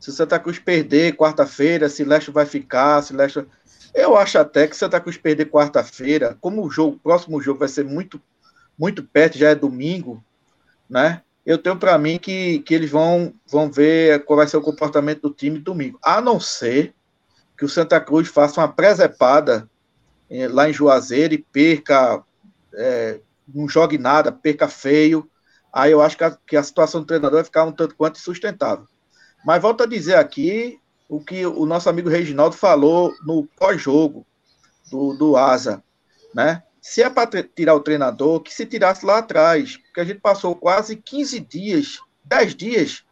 Se 0.00 0.10
o 0.10 0.12
Santa 0.12 0.36
Cruz 0.40 0.58
perder 0.58 1.16
quarta-feira, 1.16 1.88
se 1.88 2.02
Leston 2.02 2.32
vai 2.32 2.44
ficar, 2.44 3.00
se 3.02 3.12
Leston. 3.12 3.46
Eu 3.94 4.16
acho 4.16 4.36
até 4.36 4.66
que 4.66 4.76
Santa 4.76 5.00
Cruz 5.00 5.16
perder 5.16 5.48
quarta-feira, 5.48 6.36
como 6.40 6.66
o 6.66 6.70
jogo, 6.70 6.96
o 6.96 6.98
próximo 6.98 7.40
jogo 7.40 7.60
vai 7.60 7.68
ser 7.68 7.84
muito, 7.84 8.20
muito 8.76 9.04
perto, 9.04 9.38
já 9.38 9.50
é 9.50 9.54
domingo, 9.54 10.24
né? 10.90 11.22
Eu 11.48 11.56
tenho 11.56 11.78
para 11.78 11.96
mim 11.96 12.18
que, 12.18 12.58
que 12.58 12.74
eles 12.74 12.90
vão, 12.90 13.32
vão 13.46 13.70
ver 13.70 14.22
qual 14.26 14.36
vai 14.36 14.46
ser 14.46 14.58
o 14.58 14.62
comportamento 14.62 15.22
do 15.22 15.30
time 15.32 15.58
domingo. 15.58 15.98
A 16.02 16.20
não 16.20 16.38
ser 16.38 16.92
que 17.56 17.64
o 17.64 17.68
Santa 17.70 17.98
Cruz 17.98 18.28
faça 18.28 18.60
uma 18.60 18.68
presepada 18.68 19.66
eh, 20.28 20.46
lá 20.46 20.68
em 20.68 20.74
Juazeiro 20.74 21.32
e 21.32 21.38
perca, 21.38 22.22
é, 22.74 23.20
não 23.48 23.66
jogue 23.66 23.96
nada, 23.96 24.30
perca 24.30 24.68
feio. 24.68 25.26
Aí 25.72 25.90
eu 25.90 26.02
acho 26.02 26.18
que 26.18 26.24
a, 26.24 26.36
que 26.46 26.54
a 26.54 26.62
situação 26.62 27.00
do 27.00 27.06
treinador 27.06 27.38
vai 27.38 27.44
ficar 27.44 27.64
um 27.64 27.72
tanto 27.72 27.96
quanto 27.96 28.18
insustentável. 28.18 28.84
Mas 29.42 29.62
volto 29.62 29.84
a 29.84 29.86
dizer 29.86 30.16
aqui 30.16 30.78
o 31.08 31.18
que 31.18 31.46
o 31.46 31.64
nosso 31.64 31.88
amigo 31.88 32.10
Reginaldo 32.10 32.56
falou 32.56 33.14
no 33.24 33.48
pós-jogo 33.58 34.26
do, 34.90 35.14
do 35.14 35.34
Asa, 35.34 35.82
né? 36.34 36.62
Se 36.88 37.02
é 37.02 37.10
para 37.10 37.42
tirar 37.42 37.74
o 37.74 37.80
treinador, 37.80 38.40
que 38.40 38.52
se 38.52 38.64
tirasse 38.64 39.04
lá 39.04 39.18
atrás, 39.18 39.76
porque 39.76 40.00
a 40.00 40.04
gente 40.04 40.20
passou 40.20 40.56
quase 40.56 40.96
15 40.96 41.38
dias, 41.38 42.00
10 42.24 42.54
dias, 42.54 43.04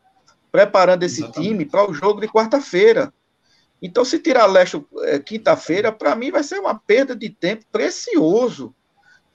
preparando 0.51 1.03
esse 1.03 1.21
Exatamente. 1.21 1.51
time 1.51 1.65
para 1.67 1.87
o 1.87 1.93
jogo 1.93 2.23
de 2.23 2.27
quarta-feira. 2.27 3.13
Então, 3.83 4.03
se 4.03 4.19
tirar 4.19 4.47
Leste 4.47 4.83
é, 5.03 5.19
quinta-feira, 5.19 5.93
para 5.93 6.17
mim 6.17 6.31
vai 6.31 6.43
ser 6.43 6.59
uma 6.59 6.75
perda 6.75 7.15
de 7.15 7.29
tempo 7.29 7.67
precioso 7.71 8.75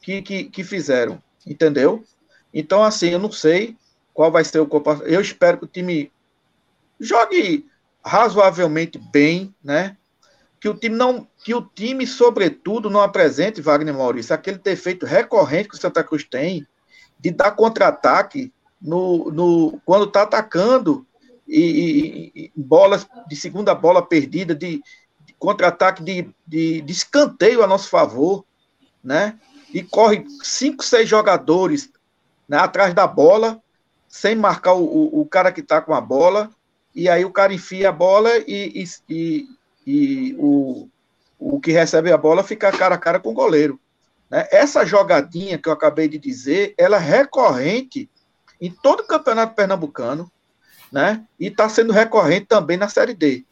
que, 0.02 0.24
que, 0.24 0.46
que 0.46 0.64
fizeram, 0.64 1.22
entendeu? 1.46 2.04
Então, 2.52 2.84
assim, 2.84 3.10
eu 3.10 3.20
não 3.20 3.32
sei 3.32 3.78
qual 4.12 4.32
vai 4.32 4.44
ser 4.44 4.60
o 4.60 4.66
comportamento. 4.66 5.14
Eu 5.14 5.22
espero 5.22 5.60
que 5.60 5.66
o 5.66 5.68
time 5.68 6.12
jogue 7.00 7.68
razoavelmente 8.04 8.98
bem, 8.98 9.54
né? 9.64 9.96
Que 10.62 10.70
o 10.70 10.74
time 10.74 10.96
não, 10.96 11.28
que 11.44 11.54
o 11.54 11.62
time 11.62 12.08
sobretudo 12.08 12.90
não 12.90 13.02
apresente 13.02 13.62
Wagner 13.62 13.94
Maurício 13.94 14.34
aquele 14.34 14.60
defeito 14.60 15.06
recorrente 15.06 15.70
que 15.70 15.76
o 15.76 15.80
Santa 15.80 16.04
Cruz 16.04 16.24
tem 16.24 16.66
de 17.20 17.32
dar 17.32 17.52
contra-ataque 17.52 18.54
no, 18.82 19.30
no 19.32 19.82
quando 19.84 20.06
está 20.06 20.22
atacando 20.22 21.06
e, 21.48 21.62
e, 21.62 22.32
e, 22.36 22.52
bolas 22.56 23.06
de 23.28 23.36
segunda 23.36 23.76
bola 23.76 24.02
perdida 24.06 24.56
de, 24.56 24.82
contra-ataque 25.42 26.04
de, 26.04 26.30
de, 26.46 26.82
de 26.82 26.92
escanteio 26.94 27.64
a 27.64 27.68
nosso 27.68 27.90
favor, 27.90 28.46
né? 29.04 29.40
E 29.74 29.82
corre 29.82 30.24
cinco, 30.44 30.84
seis 30.84 31.10
jogadores 31.10 31.92
né, 32.48 32.58
atrás 32.58 32.94
da 32.94 33.08
bola, 33.08 33.60
sem 34.08 34.36
marcar 34.36 34.74
o, 34.74 34.84
o, 34.84 35.22
o 35.22 35.26
cara 35.26 35.52
que 35.52 35.62
está 35.62 35.82
com 35.82 35.96
a 35.96 36.00
bola, 36.00 36.52
e 36.94 37.10
aí 37.10 37.26
o 37.26 37.32
cara 37.32 37.54
enfia 37.54 37.90
a 37.90 37.92
bola 37.92 38.30
e, 38.48 38.86
e, 39.10 39.48
e, 39.86 40.36
o, 40.38 40.88
o 41.40 41.60
que 41.60 41.72
recebe 41.72 42.12
a 42.12 42.18
bola 42.18 42.44
fica 42.44 42.72
cara 42.72 42.96
a 42.96 42.98
cara 42.98 43.20
com 43.20 43.32
o 43.32 43.34
goleiro. 43.34 43.80
Né? 44.30 44.48
Essa 44.52 44.86
jogadinha 44.86 45.58
que 45.58 45.68
eu 45.68 45.74
acabei 45.74 46.08
de 46.08 46.18
dizer, 46.18 46.74
ela 46.78 46.98
é 46.98 47.00
recorrente 47.00 48.10
em 48.60 48.72
todo 48.72 49.02
o 49.02 49.08
campeonato 49.08 49.56
pernambucano, 49.56 50.32
né? 50.92 51.26
E 51.40 51.48
está 51.48 51.68
sendo 51.68 51.92
recorrente 51.92 52.46
também 52.46 52.78
na 52.78 52.88
Série 52.88 53.16
D. 53.16 53.44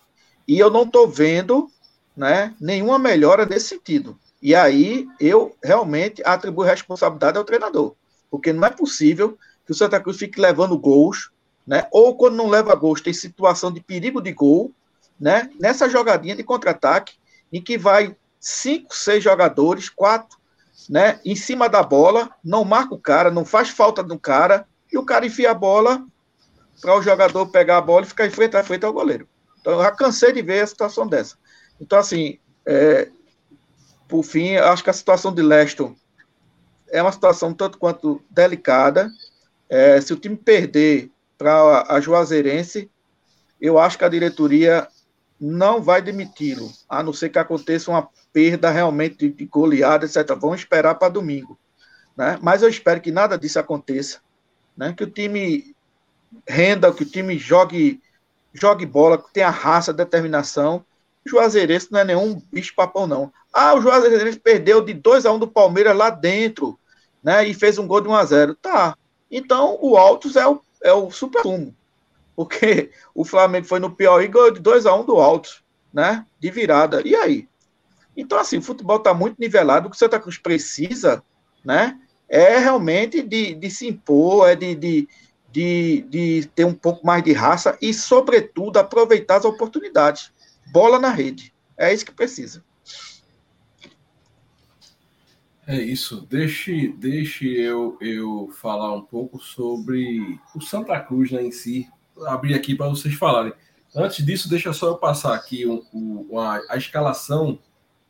E 0.48 0.60
eu 0.60 0.70
não 0.70 0.84
estou 0.84 1.08
vendo 1.08 1.70
né, 2.16 2.54
nenhuma 2.60 3.00
melhora 3.00 3.46
nesse 3.46 3.70
sentido. 3.70 4.20
E 4.42 4.54
aí 4.54 5.08
eu 5.20 5.56
realmente 5.64 6.22
atribuo 6.24 6.64
responsabilidade 6.64 7.38
ao 7.38 7.44
treinador. 7.44 7.96
Porque 8.30 8.54
não 8.54 8.68
é 8.68 8.70
possível 8.70 9.38
que 9.66 9.72
o 9.72 9.76
Santa 9.76 10.00
Cruz 10.00 10.18
fique 10.18 10.40
levando 10.40 10.78
gols, 10.78 11.32
né? 11.66 11.88
Ou 11.92 12.16
quando 12.16 12.36
não 12.36 12.48
leva 12.48 12.76
gols, 12.76 13.02
tem 13.02 13.14
situação 13.14 13.72
de 13.72 13.82
perigo 13.82 14.22
de 14.22 14.32
gol, 14.32 14.72
né? 15.20 15.50
Nessa 15.60 15.90
jogadinha 15.90 16.36
de 16.36 16.44
contra-ataque, 16.44 17.14
em 17.52 17.62
que 17.62 17.78
vai 17.78 18.16
cinco, 18.40 18.96
seis 18.96 19.24
jogadores, 19.24 19.90
quatro, 19.90 20.38
né? 20.90 21.20
Em 21.26 21.36
cima 21.36 21.68
da 21.68 21.84
bola, 21.84 22.30
não 22.44 22.64
marca 22.64 22.96
o 22.96 23.00
cara, 23.00 23.30
não 23.30 23.44
faz 23.44 23.70
falta 23.70 24.02
no 24.02 24.18
cara, 24.20 24.68
e 24.92 24.98
o 24.98 25.06
cara 25.06 25.26
enfia 25.26 25.52
a 25.52 25.54
bola 25.54 26.04
para 26.82 26.98
o 26.98 27.02
jogador 27.02 27.48
pegar 27.48 27.78
a 27.78 27.82
bola 27.82 28.06
e 28.06 28.10
ficar 28.10 28.26
em 28.26 28.32
frente 28.32 28.56
a 28.56 28.64
frente 28.64 28.86
ao 28.86 28.94
goleiro. 28.94 29.28
Então, 29.60 29.74
eu 29.74 29.84
já 29.84 29.92
cansei 29.92 30.32
de 30.32 30.42
ver 30.42 30.62
a 30.62 30.68
situação 30.68 31.06
dessa. 31.06 31.36
Então, 31.80 32.00
assim, 32.00 32.40
é, 32.66 33.10
por 34.08 34.24
fim, 34.24 34.56
acho 34.56 34.84
que 34.84 34.90
a 34.90 34.94
situação 34.94 35.34
de 35.34 35.42
Leston 35.42 35.96
é 36.92 37.02
uma 37.02 37.12
situação 37.12 37.54
tanto 37.54 37.78
quanto 37.78 38.22
delicada. 38.30 39.12
É, 39.70 40.00
se 40.02 40.14
o 40.14 40.18
time 40.18 40.36
perder 40.36 41.12
para 41.38 41.86
a 41.88 42.02
Juazeirense, 42.02 42.90
eu 43.62 43.78
acho 43.78 43.98
que 43.98 44.06
a 44.06 44.10
diretoria 44.10 44.88
não 45.40 45.82
vai 45.82 46.02
demiti-lo, 46.02 46.72
a 46.88 47.02
não 47.02 47.14
ser 47.14 47.30
que 47.30 47.40
aconteça 47.40 47.90
uma 47.90 48.10
perda 48.34 48.70
realmente 48.70 49.30
de 49.30 49.46
goleada, 49.46 50.06
etc. 50.06 50.28
Vamos 50.40 50.60
esperar 50.60 50.96
para 50.96 51.10
domingo. 51.10 51.58
Né? 52.18 52.38
Mas 52.42 52.62
eu 52.62 52.70
espero 52.70 53.00
que 53.00 53.12
nada 53.12 53.38
disso 53.38 53.60
aconteça, 53.60 54.20
né? 54.76 54.94
que 54.96 55.04
o 55.04 55.10
time 55.10 55.74
renda, 56.48 56.92
que 56.92 57.04
o 57.04 57.10
time 57.10 57.38
jogue, 57.38 58.02
jogue 58.54 58.86
bola, 58.86 59.18
que 59.18 59.32
tenha 59.34 59.50
raça, 59.50 59.94
determinação. 59.94 60.84
O 61.26 61.30
Juazeirense 61.30 61.92
não 61.92 62.00
é 62.00 62.06
nenhum 62.06 62.42
bicho 62.52 62.76
papão, 62.76 63.08
não. 63.08 63.32
Ah, 63.54 63.74
o 63.74 63.82
Juazeirense 63.82 64.40
perdeu 64.40 64.82
de 64.82 64.94
2 64.94 65.26
a 65.26 65.32
1 65.32 65.36
um 65.36 65.40
do 65.40 65.48
Palmeiras 65.48 65.96
lá 65.96 66.10
dentro, 66.10 66.78
né? 67.24 67.48
E 67.48 67.54
fez 67.54 67.78
um 67.78 67.88
gol 67.88 68.02
de 68.02 68.08
1 68.08 68.16
a 68.16 68.26
0 68.26 68.56
Tá. 68.56 68.98
Então 69.32 69.78
o 69.82 69.98
Altos 69.98 70.36
é 70.36 70.48
o, 70.48 70.62
é 70.84 70.94
o 70.94 71.10
super 71.12 71.42
sumo. 71.42 71.76
Porque 72.40 72.90
o 73.14 73.26
Flamengo 73.26 73.68
foi 73.68 73.82
no 73.82 73.94
pior 73.94 74.22
e 74.22 74.28
ganhou 74.30 74.50
de 74.50 74.62
2 74.62 74.86
a 74.86 74.96
1 74.96 75.02
um 75.02 75.06
do 75.06 75.18
Altos, 75.18 75.62
né? 75.94 76.26
De 76.40 76.50
virada. 76.50 77.06
E 77.06 77.14
aí? 77.14 77.50
Então, 78.16 78.40
assim, 78.40 78.60
o 78.60 78.62
futebol 78.62 78.96
está 78.96 79.14
muito 79.14 79.36
nivelado. 79.38 79.88
O 79.88 79.90
que 79.90 79.98
o 79.98 80.00
Santa 80.00 80.18
Cruz 80.22 80.38
precisa, 80.38 81.22
né? 81.66 82.00
É 82.30 82.58
realmente 82.58 83.22
de, 83.22 83.54
de 83.56 83.70
se 83.70 83.90
impor, 83.90 84.48
é 84.48 84.56
de, 84.56 84.74
de, 84.74 85.10
de, 85.52 86.06
de 86.08 86.50
ter 86.56 86.64
um 86.64 86.74
pouco 86.74 87.06
mais 87.06 87.22
de 87.22 87.34
raça 87.34 87.78
e, 87.82 87.94
sobretudo, 87.94 88.78
aproveitar 88.78 89.36
as 89.36 89.44
oportunidades. 89.44 90.32
Bola 90.72 90.98
na 90.98 91.10
rede. 91.10 91.54
É 91.78 91.94
isso 91.94 92.06
que 92.06 92.14
precisa. 92.14 92.64
É 95.68 95.76
isso. 95.76 96.26
Deixe, 96.30 96.88
deixe 96.88 97.50
eu, 97.50 97.98
eu 98.00 98.50
falar 98.62 98.96
um 98.96 99.02
pouco 99.02 99.40
sobre 99.40 100.40
o 100.56 100.62
Santa 100.62 100.98
Cruz 101.02 101.32
né, 101.32 101.44
em 101.44 101.52
si. 101.52 101.86
Abrir 102.28 102.54
aqui 102.54 102.76
para 102.76 102.90
vocês 102.90 103.14
falarem. 103.16 103.54
Antes 103.96 104.26
disso, 104.26 104.50
deixa 104.50 104.72
só 104.74 104.88
eu 104.88 104.98
passar 104.98 105.34
aqui 105.34 105.64
a, 106.38 106.74
a 106.74 106.78
escalação 106.78 107.60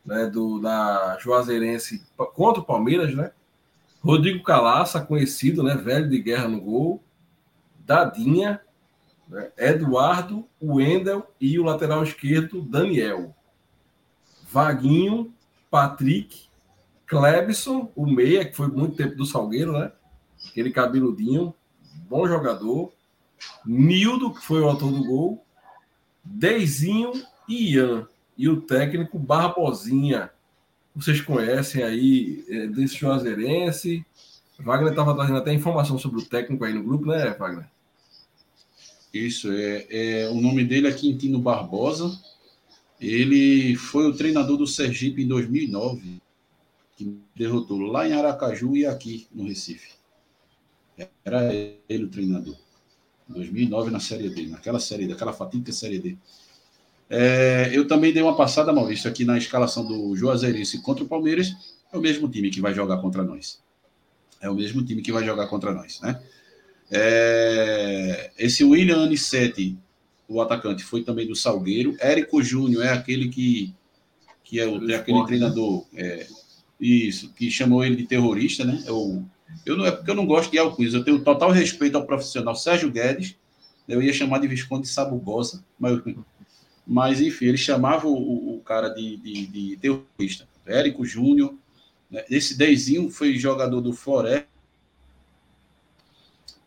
né, 0.06 0.26
do, 0.26 0.60
da 0.60 1.18
Juazeirense 1.20 2.04
contra 2.34 2.62
o 2.62 2.66
Palmeiras, 2.66 3.16
né? 3.16 3.32
Rodrigo 4.02 4.44
Calaça, 4.44 5.02
conhecido, 5.02 5.62
né, 5.62 5.76
velho 5.76 6.10
de 6.10 6.20
guerra 6.22 6.48
no 6.48 6.62
gol. 6.62 7.04
Dadinha, 7.80 8.62
né, 9.28 9.52
Eduardo, 9.58 10.48
Wendel 10.62 11.32
e 11.40 11.60
o 11.60 11.64
lateral 11.64 12.04
esquerdo, 12.04 12.62
Daniel. 12.62 13.36
Vaguinho, 14.52 15.34
Patrick, 15.70 16.50
Klebson, 17.06 17.92
o 17.96 18.06
meia, 18.06 18.46
que 18.46 18.56
foi 18.56 18.68
muito 18.68 18.96
tempo 18.96 19.16
do 19.16 19.26
Salgueiro, 19.26 19.74
né? 19.74 19.92
Aquele 20.48 20.72
cabeludinho, 20.72 21.54
bom 22.08 22.28
jogador. 22.28 22.92
Nildo, 23.66 24.34
que 24.34 24.46
foi 24.46 24.62
o 24.62 24.68
autor 24.68 24.92
do 24.92 25.04
gol. 25.04 25.46
Deizinho 26.24 27.12
e 27.48 27.74
Ian. 27.74 28.08
E 28.38 28.48
o 28.48 28.62
técnico 28.62 29.20
Barbosinha. 29.20 30.32
Vocês 30.96 31.22
conhecem 31.22 31.84
aí 31.84 32.46
é, 32.50 32.68
desse 32.68 32.96
Juazeirense. 32.96 34.06
Wagner 34.60 34.92
estava 34.92 35.16
trazendo 35.16 35.38
até 35.38 35.54
informação 35.54 35.98
sobre 35.98 36.20
o 36.20 36.26
técnico 36.26 36.66
aí 36.66 36.74
no 36.74 36.84
grupo, 36.84 37.06
né, 37.06 37.32
Wagner? 37.32 37.70
Isso, 39.14 39.52
é, 39.52 39.88
é, 39.90 40.30
o 40.30 40.40
nome 40.40 40.64
dele 40.64 40.88
é 40.88 40.94
Quintino 40.94 41.40
Barbosa. 41.40 42.20
Ele 43.00 43.76
foi 43.76 44.08
o 44.08 44.14
treinador 44.14 44.58
do 44.58 44.68
Sergipe 44.68 45.24
em 45.24 45.28
2009, 45.28 46.22
que 46.98 47.18
derrotou 47.36 47.80
lá 47.80 48.08
em 48.08 48.14
Aracaju 48.14 48.76
e 48.76 48.86
aqui 48.86 49.28
no 49.34 49.46
Recife. 49.46 49.94
Era 51.24 51.54
ele 51.88 52.04
o 52.04 52.10
treinador. 52.10 52.58
Em 53.30 53.34
2009 53.34 53.92
na 53.92 54.00
Série 54.00 54.30
D, 54.30 54.48
naquela 54.48 54.80
Série 54.80 55.06
D, 55.06 55.14
aquela 55.14 55.34
fatídica 55.34 55.72
Série 55.72 56.00
D. 56.00 56.18
É, 57.10 57.70
eu 57.74 57.88
também 57.88 58.14
dei 58.14 58.22
uma 58.22 58.36
passada, 58.36 58.74
Maurício, 58.74 59.10
aqui 59.10 59.26
na 59.26 59.38
escalação 59.38 59.86
do 59.86 60.16
Juazeirense 60.16 60.82
contra 60.82 61.04
o 61.04 61.08
Palmeiras. 61.08 61.56
É 61.92 61.98
o 61.98 62.02
mesmo 62.02 62.30
time 62.30 62.50
que 62.50 62.62
vai 62.62 62.74
jogar 62.74 62.98
contra 62.98 63.24
nós. 63.24 63.60
É 64.42 64.50
o 64.50 64.56
mesmo 64.56 64.84
time 64.84 65.02
que 65.02 65.12
vai 65.12 65.24
jogar 65.24 65.48
contra 65.48 65.74
nós, 65.74 66.00
né? 66.02 66.22
É, 66.92 68.32
esse 68.38 68.64
William 68.64 69.04
Anissetti, 69.04 69.78
o 70.28 70.42
atacante, 70.42 70.84
foi 70.84 71.04
também 71.04 71.28
do 71.28 71.36
Salgueiro. 71.36 71.96
Érico 72.00 72.42
Júnior 72.42 72.84
é 72.84 72.90
aquele 72.90 73.30
que, 73.30 73.74
que 74.44 74.60
é, 74.60 74.68
o, 74.68 74.90
é 74.90 74.96
aquele 74.96 75.24
treinador. 75.26 75.86
É, 75.96 76.26
isso, 76.80 77.34
que 77.34 77.52
chamou 77.52 77.84
ele 77.84 77.96
de 77.96 78.06
terrorista, 78.06 78.64
né? 78.64 78.84
Eu, 78.88 79.24
eu 79.66 79.78
não, 79.78 79.86
é 79.86 79.92
porque 79.92 80.12
eu 80.12 80.16
não 80.16 80.26
gosto 80.26 80.52
de 80.52 80.58
alcunhas, 80.58 80.94
eu 80.94 81.04
tenho 81.04 81.24
total 81.24 81.52
respeito 81.52 81.96
ao 81.96 82.06
profissional 82.06 82.56
Sérgio 82.56 82.92
Guedes. 82.92 83.36
Eu 83.88 84.04
ia 84.04 84.14
chamar 84.14 84.40
de 84.40 84.48
Visconde 84.48 84.88
Sabugosa, 84.88 85.64
mas, 85.80 86.00
mas 86.86 87.22
enfim, 87.22 87.46
ele 87.46 87.58
chamava 87.58 88.08
o, 88.08 88.58
o 88.58 88.62
cara 88.62 88.90
de, 88.90 89.18
de, 89.18 89.48
de 89.48 89.78
terrorista. 89.78 90.48
Érico 90.66 91.04
Júnior. 91.04 91.56
Né? 92.10 92.24
Esse 92.30 92.56
Deizinho 92.56 93.10
foi 93.10 93.36
jogador 93.36 93.82
do 93.82 93.92
Floresta 93.92 94.50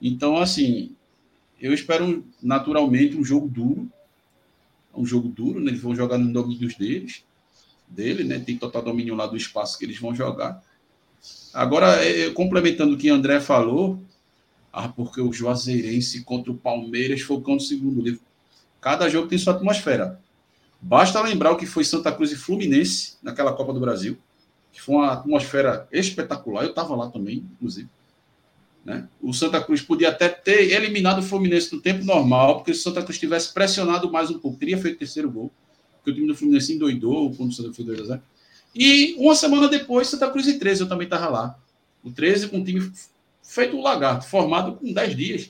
então, 0.03 0.37
assim, 0.37 0.97
eu 1.61 1.72
espero 1.72 2.26
naturalmente 2.43 3.16
um 3.16 3.24
jogo 3.24 3.47
duro. 3.47 3.89
Um 4.93 5.07
jogo 5.07 5.28
duro, 5.28 5.61
né? 5.61 5.70
Eles 5.70 5.80
vão 5.80 5.95
jogar 5.95 6.18
no 6.18 6.33
domínio 6.33 6.76
deles, 6.76 7.24
dele, 7.87 8.24
né? 8.24 8.41
Tem 8.41 8.59
total 8.59 8.83
domínio 8.83 9.14
lá 9.14 9.28
do 9.28 9.37
espaço 9.37 9.78
que 9.78 9.85
eles 9.85 9.99
vão 10.01 10.12
jogar. 10.12 10.61
Agora, 11.53 12.03
é, 12.05 12.27
é, 12.27 12.31
complementando 12.31 12.95
o 12.95 12.99
que 12.99 13.11
André 13.11 13.41
falou, 13.41 14.03
ah, 14.73 14.89
porque 14.89 15.20
o 15.20 15.33
Juazeirense 15.33 16.25
contra 16.25 16.51
o 16.51 16.57
Palmeiras 16.57 17.20
foi 17.20 17.37
o 17.37 17.41
do 17.41 17.61
segundo 17.61 18.01
livro. 18.01 18.20
Cada 18.81 19.09
jogo 19.09 19.29
tem 19.29 19.39
sua 19.39 19.55
atmosfera. 19.55 20.18
Basta 20.81 21.20
lembrar 21.20 21.53
o 21.53 21.57
que 21.57 21.66
foi 21.66 21.85
Santa 21.85 22.11
Cruz 22.11 22.33
e 22.33 22.37
Fluminense 22.37 23.16
naquela 23.23 23.53
Copa 23.53 23.73
do 23.73 23.79
Brasil, 23.79 24.16
que 24.73 24.81
foi 24.81 24.97
uma 24.97 25.12
atmosfera 25.12 25.87
espetacular. 25.93 26.64
Eu 26.64 26.70
estava 26.70 26.97
lá 26.97 27.09
também, 27.09 27.45
inclusive. 27.53 27.89
Né? 28.85 29.07
O 29.20 29.33
Santa 29.33 29.61
Cruz 29.62 29.81
podia 29.81 30.09
até 30.09 30.29
ter 30.29 30.73
eliminado 30.73 31.18
o 31.18 31.23
Fluminense 31.23 31.73
no 31.73 31.81
tempo 31.81 32.05
normal, 32.05 32.57
porque 32.57 32.75
se 32.75 32.81
o 32.81 32.83
Santa 32.83 33.03
Cruz 33.03 33.18
tivesse 33.18 33.53
pressionado 33.53 34.11
mais 34.11 34.31
um 34.31 34.39
pouco, 34.39 34.59
teria 34.59 34.79
feito 34.79 34.97
o 34.97 34.99
terceiro 34.99 35.31
gol, 35.31 35.53
porque 35.97 36.11
o 36.11 36.14
time 36.14 36.27
do 36.27 36.35
Fluminense 36.35 36.73
endoidou 36.75 37.33
quando 37.35 37.51
o 37.51 37.53
Santa 37.53 37.70
Cruz 37.70 37.77
fez 37.77 38.09
2 38.09 38.11
E 38.75 39.14
uma 39.18 39.35
semana 39.35 39.68
depois, 39.68 40.09
Santa 40.09 40.31
Cruz 40.31 40.47
e 40.47 40.59
13, 40.59 40.83
eu 40.83 40.89
também 40.89 41.05
estava 41.05 41.29
lá. 41.29 41.59
O 42.03 42.11
13 42.11 42.49
com 42.49 42.61
o 42.61 42.64
time 42.64 42.91
feito 43.43 43.77
um 43.77 43.83
lagarto, 43.83 44.27
formado 44.27 44.77
com 44.77 44.93
10 44.93 45.16
dias. 45.16 45.49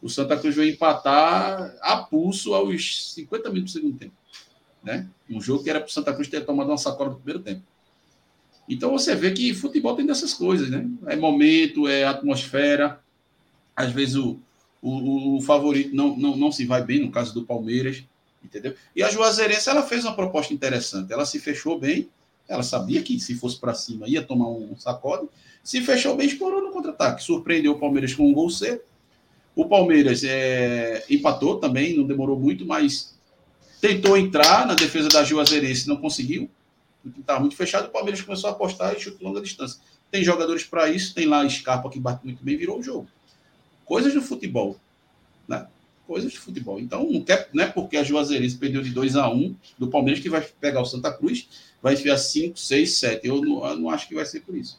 O 0.00 0.08
Santa 0.08 0.36
Cruz 0.36 0.54
veio 0.54 0.72
empatar 0.72 1.76
a 1.80 1.96
pulso 1.98 2.54
aos 2.54 3.12
50 3.14 3.50
minutos 3.50 3.72
do 3.74 3.80
segundo 3.80 3.98
tempo. 3.98 4.14
Né? 4.82 5.06
Um 5.28 5.40
jogo 5.40 5.62
que 5.62 5.70
era 5.70 5.80
para 5.80 5.88
o 5.88 5.92
Santa 5.92 6.14
Cruz 6.14 6.28
ter 6.28 6.44
tomado 6.44 6.68
uma 6.68 6.78
sacola 6.78 7.10
no 7.10 7.16
primeiro 7.16 7.40
tempo. 7.40 7.62
Então 8.68 8.90
você 8.90 9.14
vê 9.14 9.32
que 9.32 9.54
futebol 9.54 9.96
tem 9.96 10.06
dessas 10.06 10.34
coisas, 10.34 10.68
né? 10.68 10.86
É 11.06 11.16
momento, 11.16 11.88
é 11.88 12.04
atmosfera. 12.04 13.00
Às 13.74 13.92
vezes 13.92 14.16
o, 14.16 14.38
o, 14.82 15.38
o 15.38 15.40
favorito 15.40 15.94
não, 15.94 16.16
não, 16.16 16.36
não 16.36 16.52
se 16.52 16.66
vai 16.66 16.84
bem, 16.84 17.00
no 17.00 17.10
caso 17.10 17.32
do 17.32 17.44
Palmeiras. 17.44 18.04
Entendeu? 18.44 18.74
E 18.94 19.02
a 19.02 19.10
Juazeirense, 19.10 19.68
ela 19.68 19.82
fez 19.82 20.04
uma 20.04 20.14
proposta 20.14 20.52
interessante. 20.52 21.12
Ela 21.12 21.24
se 21.24 21.40
fechou 21.40 21.78
bem. 21.78 22.08
Ela 22.48 22.62
sabia 22.62 23.02
que 23.02 23.20
se 23.20 23.34
fosse 23.34 23.58
para 23.58 23.74
cima 23.74 24.08
ia 24.08 24.22
tomar 24.22 24.48
um 24.48 24.74
sacode. 24.78 25.28
Se 25.62 25.82
fechou 25.82 26.16
bem, 26.16 26.26
explorou 26.26 26.62
no 26.62 26.70
contra-ataque. 26.70 27.22
Surpreendeu 27.22 27.72
o 27.72 27.78
Palmeiras 27.78 28.14
com 28.14 28.28
um 28.28 28.32
gol 28.32 28.48
cedo. 28.48 28.80
O 29.54 29.66
Palmeiras 29.66 30.24
é, 30.24 31.04
empatou 31.10 31.58
também, 31.58 31.96
não 31.96 32.06
demorou 32.06 32.38
muito, 32.38 32.64
mas 32.64 33.14
tentou 33.80 34.16
entrar 34.16 34.66
na 34.66 34.74
defesa 34.74 35.08
da 35.08 35.24
Juazeirense, 35.24 35.88
não 35.88 35.96
conseguiu. 35.96 36.48
Estava 37.18 37.40
muito 37.40 37.56
fechado. 37.56 37.88
O 37.88 37.90
Palmeiras 37.90 38.22
começou 38.22 38.48
a 38.48 38.52
apostar 38.52 38.94
e 38.94 39.00
chute 39.00 39.22
longa 39.22 39.40
distância. 39.40 39.80
Tem 40.10 40.24
jogadores 40.24 40.64
para 40.64 40.88
isso, 40.88 41.14
tem 41.14 41.26
lá 41.26 41.46
Scarpa 41.48 41.90
que 41.90 42.00
bate 42.00 42.24
muito 42.24 42.42
bem, 42.42 42.56
virou 42.56 42.78
o 42.78 42.82
jogo. 42.82 43.08
Coisas 43.84 44.14
do 44.14 44.22
futebol. 44.22 44.78
Né? 45.46 45.66
Coisas 46.06 46.32
de 46.32 46.38
futebol. 46.38 46.80
Então, 46.80 47.10
não, 47.10 47.22
quer, 47.22 47.48
não 47.52 47.64
é 47.64 47.66
porque 47.66 47.96
a 47.96 48.02
Juazeirense 48.02 48.56
perdeu 48.56 48.82
de 48.82 48.90
2 48.90 49.16
a 49.16 49.28
1 49.28 49.34
um, 49.34 49.56
do 49.78 49.88
Palmeiras 49.88 50.22
que 50.22 50.30
vai 50.30 50.40
pegar 50.40 50.80
o 50.80 50.86
Santa 50.86 51.12
Cruz, 51.12 51.48
vai 51.82 51.94
enfiar 51.94 52.16
5, 52.16 52.58
6, 52.58 52.92
7. 52.98 53.26
Eu 53.26 53.40
não, 53.40 53.66
eu 53.66 53.76
não 53.76 53.90
acho 53.90 54.08
que 54.08 54.14
vai 54.14 54.24
ser 54.24 54.40
por 54.40 54.56
isso. 54.56 54.78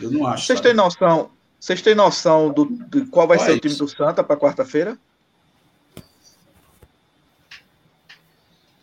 Eu 0.00 0.10
não 0.10 0.26
acho. 0.26 0.46
Vocês 0.46 0.60
têm 0.60 0.74
noção? 0.74 1.30
Vocês 1.58 1.82
têm 1.82 1.94
noção 1.94 2.52
do, 2.52 2.66
de 2.66 3.04
qual 3.06 3.26
vai, 3.26 3.38
ser 3.38 3.52
o 3.52 3.60
time 3.60 3.74
do 3.74 3.88
Santa 3.88 4.22
para 4.22 4.36
quarta-feira? 4.36 4.96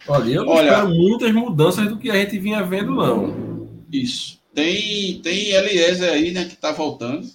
Olha, 0.08 0.34
eu 0.34 0.46
não 0.46 0.52
Olha, 0.52 0.68
espero 0.68 0.90
muitas 0.90 1.32
mudanças 1.32 1.88
do 1.88 1.98
que 1.98 2.12
a 2.12 2.16
gente 2.16 2.38
vinha 2.38 2.64
vendo, 2.64 2.94
não. 2.94 3.68
Isso. 3.92 4.40
Tem, 4.54 5.20
tem 5.22 5.52
Eliezer 5.52 6.12
aí, 6.12 6.32
né, 6.32 6.46
que 6.46 6.54
está 6.54 6.72
voltando. 6.72 7.28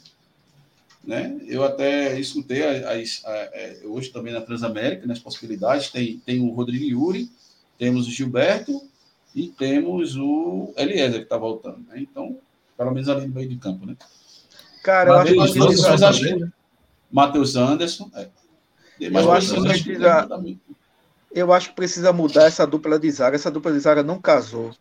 Né? 1.03 1.41
Eu 1.47 1.65
até 1.65 2.19
escutei 2.21 2.63
as, 2.63 3.25
a, 3.25 3.31
a, 3.31 3.35
é, 3.35 3.81
hoje 3.85 4.11
também 4.11 4.33
na 4.33 4.41
Transamérica, 4.43 5.07
nas 5.07 5.19
possibilidades. 5.19 5.91
Tem, 5.91 6.19
tem 6.19 6.41
o 6.41 6.51
Rodrigo 6.51 6.85
Yuri, 6.85 7.31
temos 7.79 8.07
o 8.07 8.11
Gilberto 8.11 8.90
e 9.35 9.49
temos 9.49 10.17
o 10.17 10.73
Eliezer 10.77 11.19
que 11.19 11.25
está 11.25 11.37
voltando. 11.37 11.79
Né? 11.89 12.01
Então, 12.01 12.39
pelo 12.77 12.93
menos 12.93 13.09
ali 13.09 13.27
no 13.27 13.35
meio 13.35 13.49
de 13.49 13.57
campo, 13.57 13.87
né? 13.87 13.97
Cara, 14.83 15.11
eu 15.11 15.41
acho 15.43 15.53
que 15.53 15.67
precisa... 15.67 16.53
Matheus 17.11 17.57
Anderson. 17.57 18.11
É. 18.15 18.29
Eu 19.01 19.33
acho 19.33 19.55
que 19.55 19.61
precisa... 19.63 20.29
Eu 21.33 21.53
acho 21.53 21.69
que 21.69 21.75
precisa 21.77 22.13
mudar 22.13 22.47
essa 22.47 22.67
dupla 22.67 22.99
de 22.99 23.11
zaga. 23.11 23.37
Essa 23.37 23.51
dupla 23.51 23.73
de 23.73 23.79
zaga 23.79 24.03
não 24.03 24.21
casou. 24.21 24.75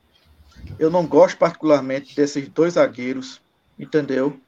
Eu 0.80 0.90
não 0.90 1.06
gosto 1.06 1.38
particularmente 1.38 2.16
desses 2.16 2.48
dois 2.50 2.74
zagueiros, 2.74 3.40
entendeu? 3.78 4.40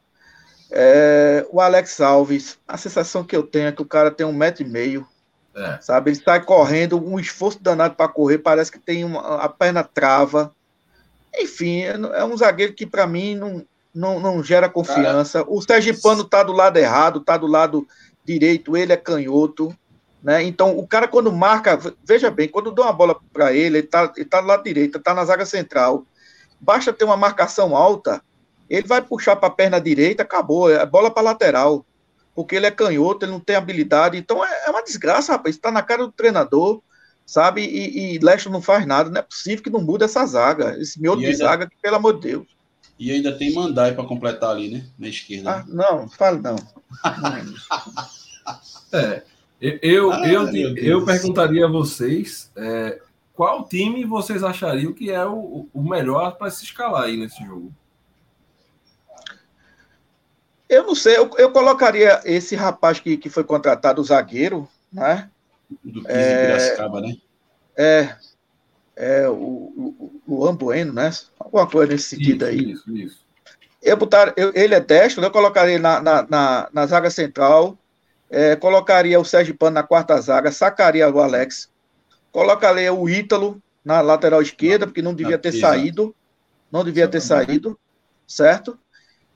É, 0.71 1.45
o 1.51 1.59
Alex 1.59 1.99
Alves, 1.99 2.57
a 2.67 2.77
sensação 2.77 3.23
que 3.23 3.35
eu 3.35 3.43
tenho 3.43 3.67
é 3.67 3.71
que 3.71 3.81
o 3.81 3.85
cara 3.85 4.09
tem 4.09 4.25
um 4.25 4.33
metro 4.33 4.63
e 4.63 4.67
meio, 4.67 5.07
é. 5.55 5.77
sabe? 5.81 6.11
Ele 6.11 6.21
sai 6.23 6.43
correndo, 6.43 7.03
um 7.03 7.19
esforço 7.19 7.61
danado 7.61 7.95
para 7.95 8.07
correr, 8.07 8.37
parece 8.37 8.71
que 8.71 8.79
tem 8.79 9.03
uma, 9.03 9.37
a 9.37 9.49
perna 9.49 9.83
trava. 9.83 10.51
Enfim, 11.37 11.81
é, 11.81 11.93
é 12.13 12.25
um 12.25 12.37
zagueiro 12.37 12.73
que 12.73 12.85
para 12.85 13.07
mim 13.07 13.35
não, 13.35 13.65
não, 13.93 14.19
não 14.19 14.43
gera 14.43 14.69
confiança. 14.69 15.39
Cara, 15.39 15.51
o 15.51 15.61
Sergipano 15.61 16.23
tá 16.23 16.43
do 16.43 16.53
lado 16.53 16.77
errado, 16.77 17.19
tá 17.19 17.37
do 17.37 17.47
lado 17.47 17.87
direito, 18.25 18.75
ele 18.77 18.93
é 18.93 18.97
canhoto. 18.97 19.75
Né? 20.23 20.43
Então, 20.43 20.77
o 20.77 20.87
cara, 20.87 21.07
quando 21.07 21.31
marca, 21.31 21.79
veja 22.03 22.29
bem, 22.29 22.47
quando 22.47 22.71
dá 22.71 22.83
uma 22.83 22.93
bola 22.93 23.19
para 23.33 23.53
ele, 23.53 23.77
ele 23.77 23.85
está 23.85 24.11
ele 24.15 24.25
tá 24.25 24.39
do 24.39 24.47
lado 24.47 24.63
direito, 24.63 24.97
está 24.97 25.13
na 25.13 25.25
zaga 25.25 25.45
central. 25.45 26.05
Basta 26.59 26.93
ter 26.93 27.05
uma 27.05 27.17
marcação 27.17 27.75
alta, 27.75 28.21
ele 28.69 28.87
vai 28.87 29.01
puxar 29.01 29.35
para 29.35 29.47
a 29.47 29.51
perna 29.51 29.81
direita, 29.81 30.23
acabou, 30.23 30.69
é 30.69 30.85
bola 30.85 31.09
para 31.09 31.23
lateral. 31.23 31.83
Porque 32.33 32.55
ele 32.55 32.65
é 32.65 32.71
canhoto, 32.71 33.25
ele 33.25 33.31
não 33.31 33.39
tem 33.39 33.55
habilidade. 33.55 34.17
Então 34.17 34.43
é, 34.43 34.65
é 34.67 34.69
uma 34.69 34.83
desgraça, 34.83 35.33
rapaz. 35.33 35.55
Está 35.55 35.71
na 35.71 35.81
cara 35.81 36.05
do 36.05 36.11
treinador, 36.11 36.81
sabe? 37.25 37.61
E, 37.61 38.15
e 38.15 38.19
Leste 38.19 38.49
não 38.49 38.61
faz 38.61 38.85
nada. 38.85 39.09
Não 39.09 39.19
é 39.19 39.23
possível 39.23 39.63
que 39.63 39.69
não 39.69 39.81
mude 39.81 40.03
essa 40.03 40.25
zaga, 40.25 40.77
esse 40.79 41.01
miolo 41.01 41.21
de 41.21 41.33
zaga, 41.35 41.67
que, 41.67 41.75
pelo 41.81 41.97
amor 41.97 42.15
de 42.15 42.29
Deus. 42.29 42.47
E 42.97 43.11
ainda 43.11 43.35
tem 43.35 43.53
Mandai 43.53 43.93
para 43.93 44.05
completar 44.05 44.51
ali, 44.51 44.69
né? 44.69 44.85
Na 44.97 45.07
esquerda. 45.07 45.51
Ah, 45.51 45.65
não, 45.67 46.07
fale 46.07 46.39
não. 46.39 46.55
é. 48.93 49.23
Eu, 49.59 50.11
ah, 50.11 50.27
eu, 50.27 50.47
eu 50.75 51.05
perguntaria 51.05 51.65
a 51.65 51.69
vocês 51.69 52.51
é, 52.55 52.99
qual 53.33 53.67
time 53.67 54.05
vocês 54.05 54.43
achariam 54.43 54.93
que 54.93 55.09
é 55.09 55.25
o, 55.25 55.67
o 55.73 55.81
melhor 55.83 56.37
para 56.37 56.51
se 56.51 56.63
escalar 56.63 57.03
aí 57.03 57.17
nesse 57.17 57.43
jogo? 57.43 57.73
Eu 60.71 60.87
não 60.87 60.95
sei, 60.95 61.17
eu, 61.17 61.29
eu 61.37 61.51
colocaria 61.51 62.21
esse 62.23 62.55
rapaz 62.55 62.99
que, 62.99 63.17
que 63.17 63.29
foi 63.29 63.43
contratado, 63.43 64.01
o 64.01 64.05
zagueiro, 64.05 64.67
né? 64.91 65.29
Do 65.83 66.01
15 66.01 66.07
é, 66.07 66.45
Piracicaba, 66.45 67.01
né? 67.01 67.17
É, 67.77 68.15
é 68.95 69.27
o, 69.27 69.33
o, 69.35 70.21
o 70.25 70.47
Ambueno, 70.47 70.93
né? 70.93 71.11
Alguma 71.37 71.67
coisa 71.67 71.91
nesse 71.91 72.15
sentido 72.15 72.45
isso, 72.45 72.51
aí. 72.51 72.71
Isso, 72.71 72.97
isso. 72.97 73.21
Eu 73.83 73.97
botar, 73.97 74.33
eu, 74.37 74.51
ele 74.55 74.73
é 74.73 74.79
destro, 74.79 75.21
eu 75.23 75.31
colocaria 75.31 75.77
na, 75.77 76.01
na, 76.01 76.25
na, 76.29 76.69
na 76.71 76.85
zaga 76.85 77.09
central 77.09 77.77
é, 78.31 78.55
colocaria 78.55 79.19
o 79.19 79.25
Sérgio 79.25 79.55
Pano 79.57 79.73
na 79.73 79.83
quarta 79.83 80.19
zaga, 80.21 80.53
sacaria 80.53 81.09
o 81.09 81.19
Alex, 81.19 81.69
colocaria 82.31 82.93
o 82.93 83.09
Ítalo 83.09 83.61
na 83.83 83.99
lateral 83.99 84.41
esquerda, 84.41 84.87
porque 84.87 85.01
não 85.01 85.13
devia 85.13 85.37
ter 85.37 85.51
saído, 85.51 86.15
não 86.71 86.81
devia 86.81 87.09
ter 87.09 87.19
saído, 87.19 87.77
certo? 88.25 88.79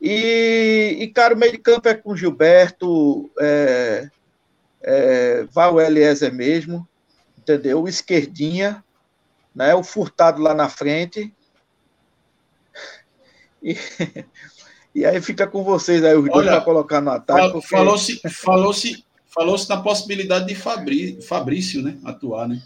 E, 0.07 0.97
e 0.99 1.07
cara, 1.07 1.33
o 1.33 1.37
meio 1.37 1.53
de 1.53 1.57
campo 1.57 1.89
é 1.89 1.95
com 1.95 2.15
Gilberto, 2.15 3.27
é, 3.39 4.07
é, 4.79 5.43
vai 5.45 5.67
o 5.71 5.81
Eliezer 5.81 6.31
mesmo, 6.31 6.87
entendeu? 7.39 7.81
O 7.81 7.87
esquerdinha, 7.87 8.83
né? 9.55 9.73
O 9.73 9.81
furtado 9.81 10.43
lá 10.43 10.53
na 10.53 10.69
frente. 10.69 11.33
E, 13.63 13.75
e 14.93 15.03
aí 15.07 15.19
fica 15.23 15.47
com 15.47 15.63
vocês 15.63 16.03
aí, 16.03 16.15
os 16.15 16.29
dois 16.29 16.45
para 16.45 16.61
colocar 16.61 17.01
no 17.01 17.09
ataque. 17.09 17.53
Porque... 17.53 17.67
Falou-se 17.67 18.21
falou 18.29 18.73
-se, 18.73 19.03
falou 19.25 19.57
-se 19.57 19.67
na 19.67 19.81
possibilidade 19.81 20.45
de 20.45 20.53
Fabrí, 20.53 21.19
Fabrício, 21.19 21.81
né? 21.81 21.97
Atuar, 22.05 22.47
né? 22.47 22.61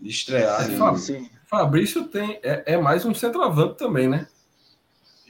De 0.00 0.10
estrear. 0.10 0.64
É, 0.64 0.68
né? 0.68 0.96
Sim. 0.96 1.28
Fabrício 1.44 2.04
tem, 2.04 2.38
é, 2.40 2.74
é, 2.74 2.78
mais 2.78 3.04
um 3.04 3.12
centroavante 3.12 3.76
também, 3.78 4.08
né? 4.08 4.28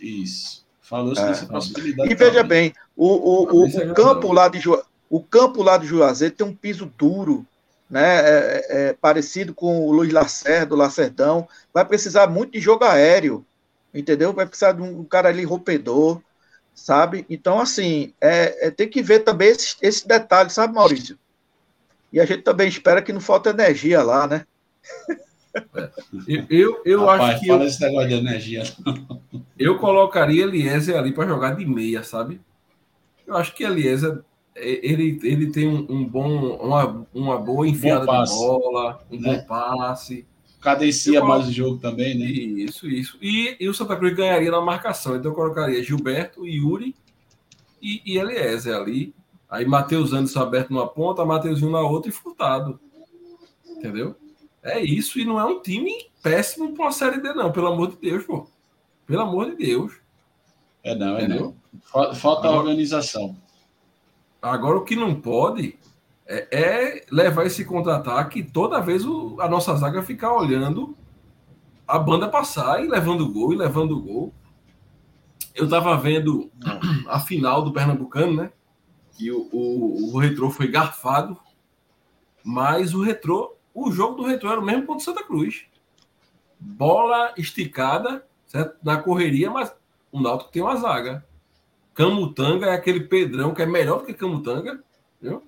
Isso. 0.00 0.64
Falou-se 0.80 1.20
é, 1.20 1.26
nessa 1.26 1.46
possibilidade. 1.46 2.10
E 2.10 2.14
veja 2.14 2.42
bem, 2.42 2.72
o, 2.96 3.06
o, 3.06 3.62
o, 3.62 3.66
o 3.66 3.94
campo 3.94 4.32
lá 4.32 4.48
de 4.48 4.58
Ju, 4.58 4.82
o 5.08 5.22
campo 5.22 5.62
lá 5.62 5.76
de 5.76 5.86
Juazeiro 5.86 6.34
tem 6.34 6.46
um 6.46 6.54
piso 6.54 6.86
duro, 6.98 7.46
né? 7.88 8.16
É, 8.16 8.28
é, 8.28 8.66
é, 8.68 8.92
parecido 8.94 9.54
com 9.54 9.86
o 9.86 9.92
Luiz 9.92 10.12
Lacerda, 10.12 10.66
do 10.66 10.76
Lacerdão. 10.76 11.46
Vai 11.72 11.84
precisar 11.84 12.26
muito 12.26 12.52
de 12.52 12.60
jogo 12.60 12.84
aéreo 12.84 13.44
entendeu? 13.94 14.32
Vai 14.32 14.46
precisar 14.46 14.72
de 14.72 14.82
um 14.82 15.04
cara 15.04 15.28
ali 15.28 15.44
rompedor, 15.44 16.20
sabe? 16.74 17.26
Então, 17.28 17.58
assim, 17.58 18.14
é, 18.20 18.68
é 18.68 18.70
tem 18.70 18.88
que 18.88 19.02
ver 19.02 19.20
também 19.20 19.48
esse, 19.48 19.76
esse 19.82 20.06
detalhe, 20.06 20.50
sabe, 20.50 20.74
Maurício? 20.74 21.18
E 22.12 22.20
a 22.20 22.24
gente 22.24 22.42
também 22.42 22.68
espera 22.68 23.02
que 23.02 23.12
não 23.12 23.20
falte 23.20 23.48
energia 23.48 24.02
lá, 24.02 24.26
né? 24.26 24.46
É. 25.54 25.90
Eu, 26.48 26.80
eu, 26.84 27.00
Rapaz, 27.00 27.22
acho 27.34 27.40
que. 27.40 27.46
Fala 27.48 27.62
eu, 27.62 27.66
esse 27.66 27.80
negócio 27.80 28.08
de 28.08 28.14
energia. 28.14 28.62
Eu 29.58 29.78
colocaria 29.78 30.44
Eliezer 30.44 30.96
ali 30.96 31.12
para 31.12 31.28
jogar 31.28 31.54
de 31.54 31.66
meia, 31.66 32.02
sabe? 32.02 32.40
Eu 33.26 33.36
acho 33.36 33.54
que 33.54 33.62
Eliezer 33.62 34.22
ele, 34.56 35.20
ele 35.22 35.50
tem 35.50 35.68
um, 35.68 35.86
um 35.88 36.04
bom, 36.04 36.56
uma, 36.56 37.06
uma 37.12 37.38
boa 37.38 37.68
enfiada 37.68 38.06
de 38.06 38.30
bola, 38.30 39.04
um 39.10 39.20
né? 39.20 39.36
bom 39.36 39.46
passe 39.46 40.26
cadencia 40.60 41.24
mais 41.24 41.48
o 41.48 41.52
jogo 41.52 41.78
também, 41.78 42.16
né? 42.16 42.26
Isso, 42.26 42.86
isso. 42.86 43.18
E, 43.20 43.56
e, 43.58 43.68
o 43.68 43.74
Santa 43.74 43.96
Cruz 43.96 44.14
ganharia 44.14 44.50
na 44.50 44.60
marcação. 44.60 45.16
Então 45.16 45.30
eu 45.30 45.34
colocaria 45.34 45.82
Gilberto, 45.82 46.46
Yuri 46.46 46.94
e, 47.80 48.02
e 48.04 48.18
Eliezer 48.18 48.76
ali. 48.76 49.14
Aí 49.48 49.64
Matheus 49.64 50.12
Anderson 50.12 50.40
aberto 50.40 50.70
numa 50.70 50.86
ponta, 50.86 51.24
Matheusinho 51.24 51.70
na 51.72 51.80
outra 51.80 52.10
e 52.10 52.12
Furtado. 52.12 52.78
Entendeu? 53.66 54.14
É 54.62 54.80
isso, 54.80 55.18
e 55.18 55.24
não 55.24 55.40
é 55.40 55.44
um 55.44 55.60
time 55.60 55.92
péssimo 56.22 56.72
para 56.74 56.84
uma 56.84 56.92
Série 56.92 57.20
D, 57.20 57.32
não, 57.32 57.50
pelo 57.50 57.68
amor 57.68 57.90
de 57.90 57.96
Deus, 57.96 58.24
pô. 58.24 58.46
Pelo 59.06 59.22
amor 59.22 59.46
de 59.50 59.56
Deus. 59.56 59.94
É 60.82 60.94
não, 60.94 61.16
é 61.16 61.24
Entendeu? 61.24 61.56
não. 61.92 62.14
Falta 62.14 62.48
agora, 62.48 62.60
organização. 62.60 63.36
Agora 64.40 64.78
o 64.78 64.84
que 64.84 64.96
não 64.96 65.20
pode 65.20 65.78
é, 66.26 66.48
é 66.50 67.06
levar 67.10 67.46
esse 67.46 67.64
contra-ataque 67.64 68.42
toda 68.42 68.80
vez 68.80 69.04
o, 69.04 69.36
a 69.40 69.48
nossa 69.48 69.74
zaga 69.76 70.02
ficar 70.02 70.32
olhando 70.34 70.96
a 71.90 71.98
banda 71.98 72.28
passar 72.28 72.84
e 72.84 72.88
levando 72.88 73.28
gol 73.28 73.52
e 73.52 73.56
levando 73.56 74.00
gol. 74.00 74.32
Eu 75.54 75.68
tava 75.68 75.96
vendo 75.96 76.50
a 77.08 77.18
final 77.18 77.62
do 77.62 77.72
Pernambucano, 77.72 78.34
né? 78.34 78.52
Que 79.12 79.30
o, 79.32 79.48
o, 79.52 80.14
o 80.14 80.18
Retrô 80.18 80.50
foi 80.50 80.68
garfado, 80.68 81.36
mas 82.44 82.94
o 82.94 83.02
Retrô, 83.02 83.56
o 83.88 83.92
jogo 83.92 84.16
do 84.16 84.22
Retrô 84.28 84.50
era 84.50 84.60
o 84.60 84.64
mesmo 84.64 84.86
contra 84.86 85.00
o 85.02 85.04
Santa 85.04 85.24
Cruz. 85.24 85.64
Bola 86.58 87.32
esticada, 87.36 88.24
certo? 88.46 88.76
Na 88.82 88.98
correria, 88.98 89.50
mas 89.50 89.72
o 90.12 90.20
Náutico 90.20 90.50
tem 90.50 90.62
uma 90.62 90.76
zaga. 90.76 91.24
Camutanga 91.94 92.66
é 92.66 92.74
aquele 92.74 93.00
Pedrão 93.00 93.54
que 93.54 93.62
é 93.62 93.66
melhor 93.66 94.00
do 94.00 94.06
que 94.06 94.14
Camutanga, 94.14 94.82
viu? 95.20 95.42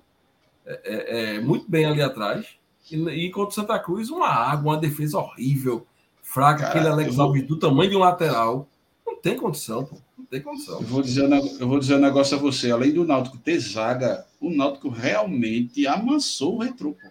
É, 0.65 0.81
é, 0.83 1.35
é, 1.35 1.39
muito 1.41 1.69
bem 1.69 1.85
ali 1.85 2.01
atrás. 2.01 2.47
E, 2.91 2.95
e 2.97 3.31
contra 3.31 3.49
o 3.49 3.53
Santa 3.53 3.79
Cruz, 3.79 4.09
uma 4.09 4.27
água, 4.27 4.73
uma 4.73 4.79
defesa 4.79 5.17
horrível, 5.17 5.85
fraca, 6.21 6.59
Cara, 6.59 6.69
aquele 6.69 6.87
Alex 6.87 7.15
eu- 7.15 7.21
Alves 7.23 7.47
do 7.47 7.57
tamanho 7.57 7.89
de 7.89 7.95
um 7.95 7.99
lateral. 7.99 8.67
Não 9.05 9.15
tem 9.17 9.37
condição, 9.37 9.85
pô. 9.85 9.97
Não 10.17 10.25
tem 10.25 10.41
condição. 10.41 10.75
Eu 10.79 10.87
vou, 10.87 11.01
dizer, 11.01 11.25
um 11.27 11.35
eu 11.59 11.67
vou 11.67 11.79
dizer 11.79 11.95
um 11.95 11.99
negócio 11.99 12.35
a 12.37 12.39
você. 12.39 12.71
Além 12.71 12.91
do 12.93 13.05
Náutico 13.05 13.37
ter 13.37 13.59
zaga, 13.59 14.25
o 14.39 14.49
Náutico 14.49 14.89
realmente 14.89 15.85
amassou 15.87 16.55
o 16.55 16.59
retrô. 16.61 16.93
pô. 16.93 17.07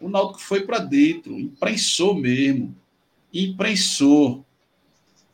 O 0.00 0.08
Náutico 0.08 0.40
foi 0.40 0.60
para 0.60 0.78
dentro, 0.78 1.38
imprensou 1.38 2.14
mesmo. 2.14 2.74
Imprensou. 3.32 4.44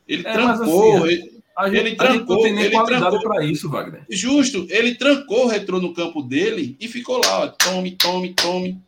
Ele 0.09 0.27
É, 0.27 0.33
trancou. 0.33 0.97
assim, 1.05 1.13
ele- 1.13 1.35
A 1.57 1.69
gente, 1.71 1.79
Ele 1.87 1.95
trancou, 1.95 2.35
não 2.37 2.43
tem 2.43 2.53
nem 2.53 2.65
ele 2.65 2.83
trancou. 2.85 3.21
para 3.23 3.45
isso, 3.45 3.71
Wagner. 3.71 4.05
Justo, 4.11 4.67
ele 4.69 4.97
trancou 4.97 5.45
o 5.45 5.47
retrô 5.49 5.81
no 5.81 5.95
campo 5.95 6.21
dele 6.21 6.77
e 6.81 6.89
ficou 6.89 7.19
lá, 7.25 7.43
ó, 7.45 7.47
tome, 7.47 7.93
tome, 7.93 8.35
tome. 8.35 8.81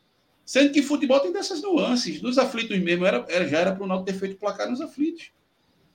Sendo 0.45 0.73
que 0.73 0.83
futebol 0.83 1.21
tem 1.21 1.33
dessas 1.33 1.63
nuances. 1.63 2.21
Nos 2.21 2.39
aflitos 2.39 2.77
mesmo, 2.81 3.05
era, 3.07 3.25
era- 3.29 3.47
já 3.47 3.59
era 3.59 3.73
para 3.73 3.85
o 3.85 3.87
Náutico 3.87 4.11
ter 4.13 4.19
feito 4.19 4.35
placar 4.37 4.69
nos 4.69 4.81
aflitos. 4.81 5.27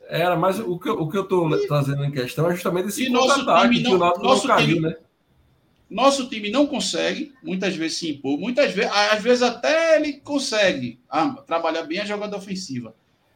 Era, 0.07 0.37
mas 0.37 0.59
o 0.61 0.79
que, 0.79 0.87
eu- 0.87 0.93
o 1.01 1.09
que 1.09 1.17
eu 1.17 1.25
tô 1.25 1.49
trazendo 1.67 2.05
em 2.05 2.11
questão 2.11 2.49
é 2.49 2.53
justamente 2.53 2.87
esse 2.87 3.05
contra-ataque 3.11 3.83
que 3.83 3.93
o 3.93 3.97
Náutico 3.97 4.23
nosso 4.25 4.47
não 4.47 4.55
caiu, 4.55 4.67
time- 4.75 4.79
né? 4.87 4.95
Nosso 5.91 6.29
time 6.29 6.49
não 6.49 6.65
consegue, 6.65 7.33
muitas 7.43 7.75
vezes 7.75 7.97
se 7.97 8.09
impor, 8.09 8.39
muitas 8.39 8.71
vezes, 8.73 8.89
às 8.93 9.21
vezes 9.21 9.43
até 9.43 9.97
ele 9.97 10.13
consegue 10.21 11.01
ah, 11.09 11.31
trabalhar 11.45 11.83
bem 11.83 11.99
a 11.99 12.05
jogada 12.05 12.37
ofensiva. 12.37 12.95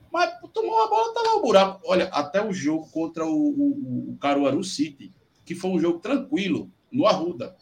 Mas 0.09 0.39
tomou 0.53 0.73
uma 0.73 0.87
bola, 0.87 1.13
tá 1.13 1.19
lá 1.19 1.35
o 1.35 1.41
buraco. 1.41 1.81
Olha, 1.83 2.05
até 2.05 2.41
o 2.41 2.53
jogo 2.53 2.89
contra 2.91 3.25
o, 3.25 3.49
o, 3.49 4.11
o 4.13 4.17
Caruaru 4.21 4.63
City, 4.63 5.11
que 5.43 5.53
foi 5.53 5.69
um 5.69 5.79
jogo 5.79 5.99
tranquilo, 5.99 6.71
no 6.89 7.05
Arruda. 7.05 7.57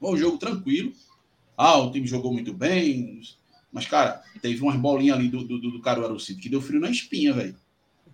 Foi 0.00 0.10
um 0.10 0.16
jogo 0.16 0.36
tranquilo. 0.36 0.92
Ah, 1.56 1.78
o 1.78 1.92
time 1.92 2.04
jogou 2.04 2.32
muito 2.32 2.52
bem. 2.52 3.20
Mas, 3.72 3.86
cara, 3.86 4.20
teve 4.42 4.60
umas 4.60 4.76
bolinhas 4.76 5.16
ali 5.16 5.28
do, 5.28 5.44
do, 5.44 5.60
do 5.60 5.80
Caruaru 5.80 6.18
City 6.18 6.40
que 6.40 6.48
deu 6.48 6.60
frio 6.60 6.80
na 6.80 6.90
espinha, 6.90 7.32
velho. 7.32 7.54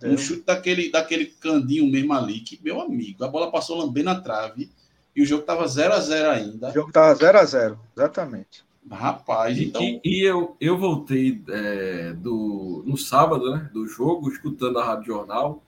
Um 0.02 0.18
chute 0.18 0.42
daquele, 0.42 0.90
daquele 0.90 1.24
candinho 1.24 1.90
mesmo 1.90 2.12
ali, 2.12 2.40
que, 2.40 2.62
meu 2.62 2.78
amigo, 2.78 3.24
a 3.24 3.28
bola 3.28 3.50
passou 3.50 3.78
lambendo 3.78 4.11
a 4.11 4.20
trave 4.20 4.70
e 5.14 5.22
o 5.22 5.26
jogo 5.26 5.42
tava 5.44 5.66
0 5.68 5.94
a 5.94 6.00
0 6.00 6.30
ainda. 6.30 6.70
O 6.70 6.72
jogo 6.72 6.92
tava 6.92 7.14
0x0, 7.18 7.78
exatamente. 7.96 8.64
Rapaz, 8.90 9.56
E, 9.56 9.64
então. 9.66 9.80
e- 9.82 10.00
e 10.04 10.22
eu, 10.22 10.56
eu 10.60 10.76
voltei 10.76 11.42
é, 11.48 12.12
do, 12.14 12.82
no 12.86 12.96
sábado, 12.96 13.54
né, 13.54 13.70
do 13.72 13.86
jogo, 13.86 14.28
escutando 14.30 14.78
a 14.78 14.84
Rádio 14.84 15.06
Jornal, 15.06 15.62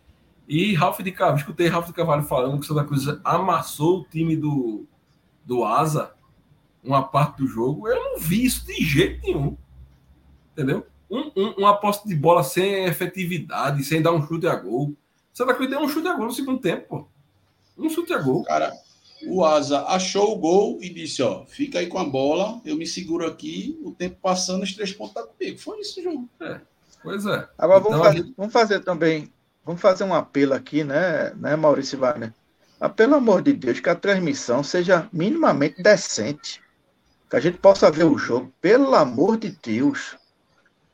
e 0.48 0.74
Ralf 0.74 1.00
de 1.00 1.10
Carvalho, 1.12 1.38
escutei 1.40 1.66
Ralf 1.68 1.86
de 1.86 1.92
Carvalho 1.92 2.22
falando 2.24 2.58
que 2.58 2.64
o 2.64 2.68
Santa 2.68 2.84
Cruz 2.84 3.04
amassou 3.24 4.00
o 4.00 4.04
time 4.04 4.36
do, 4.36 4.84
do 5.44 5.64
Asa, 5.64 6.12
uma 6.84 7.02
parte 7.02 7.38
do 7.38 7.46
jogo. 7.48 7.88
Eu 7.88 7.96
não 7.96 8.18
vi 8.18 8.44
isso 8.44 8.64
de 8.66 8.74
jeito 8.84 9.22
nenhum. 9.22 9.56
Entendeu? 10.52 10.86
Um, 11.10 11.30
um, 11.36 11.50
uma 11.58 11.70
aposta 11.70 12.06
de 12.08 12.14
bola 12.14 12.42
sem 12.44 12.84
efetividade, 12.84 13.82
sem 13.84 14.00
dar 14.02 14.12
um 14.12 14.24
chute 14.26 14.46
a 14.46 14.54
gol. 14.56 14.94
Santa 15.32 15.54
Cruz 15.54 15.68
deu 15.68 15.80
um 15.80 15.88
chute 15.88 16.06
a 16.06 16.14
gol 16.14 16.26
no 16.26 16.32
segundo 16.32 16.60
tempo, 16.60 16.86
pô. 16.88 17.08
Um 17.76 17.88
chute 17.90 18.12
a 18.12 18.18
gol. 18.18 18.44
Cara, 18.44 18.72
o 19.26 19.44
Asa 19.44 19.82
achou 19.86 20.32
o 20.32 20.36
gol 20.38 20.78
e 20.80 20.88
disse: 20.88 21.22
Ó, 21.22 21.44
fica 21.46 21.78
aí 21.78 21.86
com 21.86 21.98
a 21.98 22.04
bola, 22.04 22.60
eu 22.64 22.76
me 22.76 22.86
seguro 22.86 23.26
aqui, 23.26 23.78
o 23.82 23.90
tempo 23.92 24.16
passando, 24.22 24.62
os 24.62 24.72
três 24.74 24.92
pontos 24.92 25.14
tá 25.14 25.22
comigo. 25.22 25.58
Foi 25.58 25.80
isso 25.80 26.00
o 26.00 26.02
jogo. 26.02 26.28
Pois 27.02 27.24
é. 27.26 27.48
Agora 27.58 27.80
Então, 27.80 27.90
vamos, 27.92 28.06
fazer, 28.06 28.18
gente- 28.18 28.34
vamos 28.36 28.52
fazer 28.52 28.80
também, 28.80 29.32
vamos 29.64 29.80
fazer 29.80 30.04
um 30.04 30.14
apelo 30.14 30.54
aqui, 30.54 30.82
né, 30.84 31.32
né, 31.36 31.54
Maurício 31.56 31.98
Wagner? 31.98 32.32
Ah, 32.80 32.88
pelo 32.88 33.14
amor 33.14 33.42
de 33.42 33.52
Deus, 33.52 33.80
que 33.80 33.88
a 33.88 33.94
transmissão 33.94 34.62
seja 34.62 35.08
minimamente 35.12 35.82
decente. 35.82 36.60
Que 37.30 37.36
a 37.36 37.40
gente 37.40 37.58
possa 37.58 37.90
ver 37.90 38.04
o 38.04 38.18
jogo, 38.18 38.52
pelo 38.60 38.94
amor 38.94 39.36
de 39.38 39.56
Deus. 39.62 40.16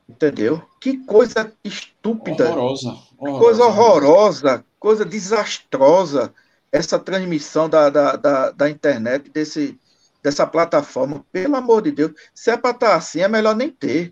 Entendeu? 0.07 0.61
Que 0.81 0.97
coisa 1.05 1.51
estúpida, 1.63 2.49
Horrorosa. 2.49 2.91
que 3.19 3.31
coisa 3.39 3.65
horrorosa, 3.65 4.65
coisa 4.79 5.05
desastrosa 5.05 6.33
essa 6.73 6.97
transmissão 6.97 7.69
da, 7.69 7.87
da, 7.89 8.15
da, 8.15 8.49
da 8.51 8.67
internet, 8.69 9.29
desse, 9.29 9.79
dessa 10.23 10.45
plataforma. 10.47 11.23
Pelo 11.31 11.55
amor 11.55 11.83
de 11.83 11.91
Deus. 11.91 12.11
Se 12.33 12.49
é 12.49 12.57
para 12.57 12.71
estar 12.71 12.95
assim, 12.95 13.21
é 13.21 13.27
melhor 13.27 13.55
nem 13.55 13.69
ter. 13.69 14.11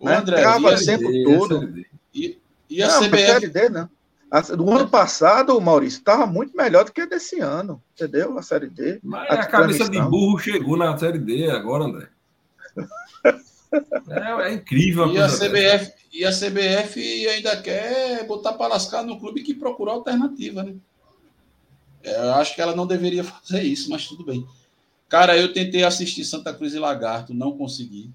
Né? 0.00 0.16
André, 0.18 0.36
Trava 0.42 0.70
e 0.70 0.74
a, 0.74 0.76
sempre- 0.76 1.10
tempo 1.24 1.32
É, 1.32 1.38
todo. 1.38 1.74
E, 2.14 2.38
e 2.68 2.82
a 2.82 2.88
não, 2.88 3.00
CBF? 3.02 3.16
Série 3.26 3.48
D, 3.48 3.68
não. 3.70 3.88
A- 4.30 4.40
do 4.42 4.70
ano 4.70 4.88
passado, 4.90 5.56
o 5.56 5.60
Maurício, 5.60 5.98
estava 6.00 6.26
muito 6.26 6.54
melhor 6.54 6.84
do 6.84 6.92
que 6.92 7.00
a 7.00 7.06
desse 7.06 7.40
ano, 7.40 7.82
entendeu? 7.94 8.36
A 8.38 8.42
Série 8.42 8.68
D. 8.68 9.00
Mas 9.02 9.30
A 9.30 9.34
a 9.40 9.46
cabeça 9.46 9.88
de 9.88 9.98
burro 10.02 10.38
chegou 10.38 10.76
na 10.76 10.98
Série 10.98 11.18
D 11.18 11.50
agora, 11.50 11.84
André. 11.84 12.08
É, 14.08 14.48
é 14.48 14.54
incrível 14.54 15.04
a 15.04 15.08
E 15.12 15.18
a 15.18 15.26
dessa. 15.26 15.48
CBF, 15.48 15.92
e 16.12 16.24
a 16.24 16.30
CBF 16.30 17.28
ainda 17.28 17.60
quer 17.60 18.24
botar 18.26 18.52
para 18.54 18.68
lascar 18.68 19.02
no 19.02 19.18
clube 19.18 19.42
que 19.42 19.52
procurou 19.54 19.94
alternativa, 19.94 20.62
né? 20.62 20.74
Eu 22.06 22.34
acho 22.34 22.54
que 22.54 22.60
ela 22.60 22.74
não 22.74 22.86
deveria 22.86 23.24
fazer 23.24 23.62
isso, 23.62 23.90
mas 23.90 24.06
tudo 24.06 24.24
bem. 24.24 24.46
Cara, 25.08 25.36
eu 25.38 25.52
tentei 25.52 25.84
assistir 25.84 26.24
Santa 26.24 26.52
Cruz 26.54 26.74
e 26.74 26.78
Lagarto, 26.78 27.34
não 27.34 27.56
consegui. 27.56 28.10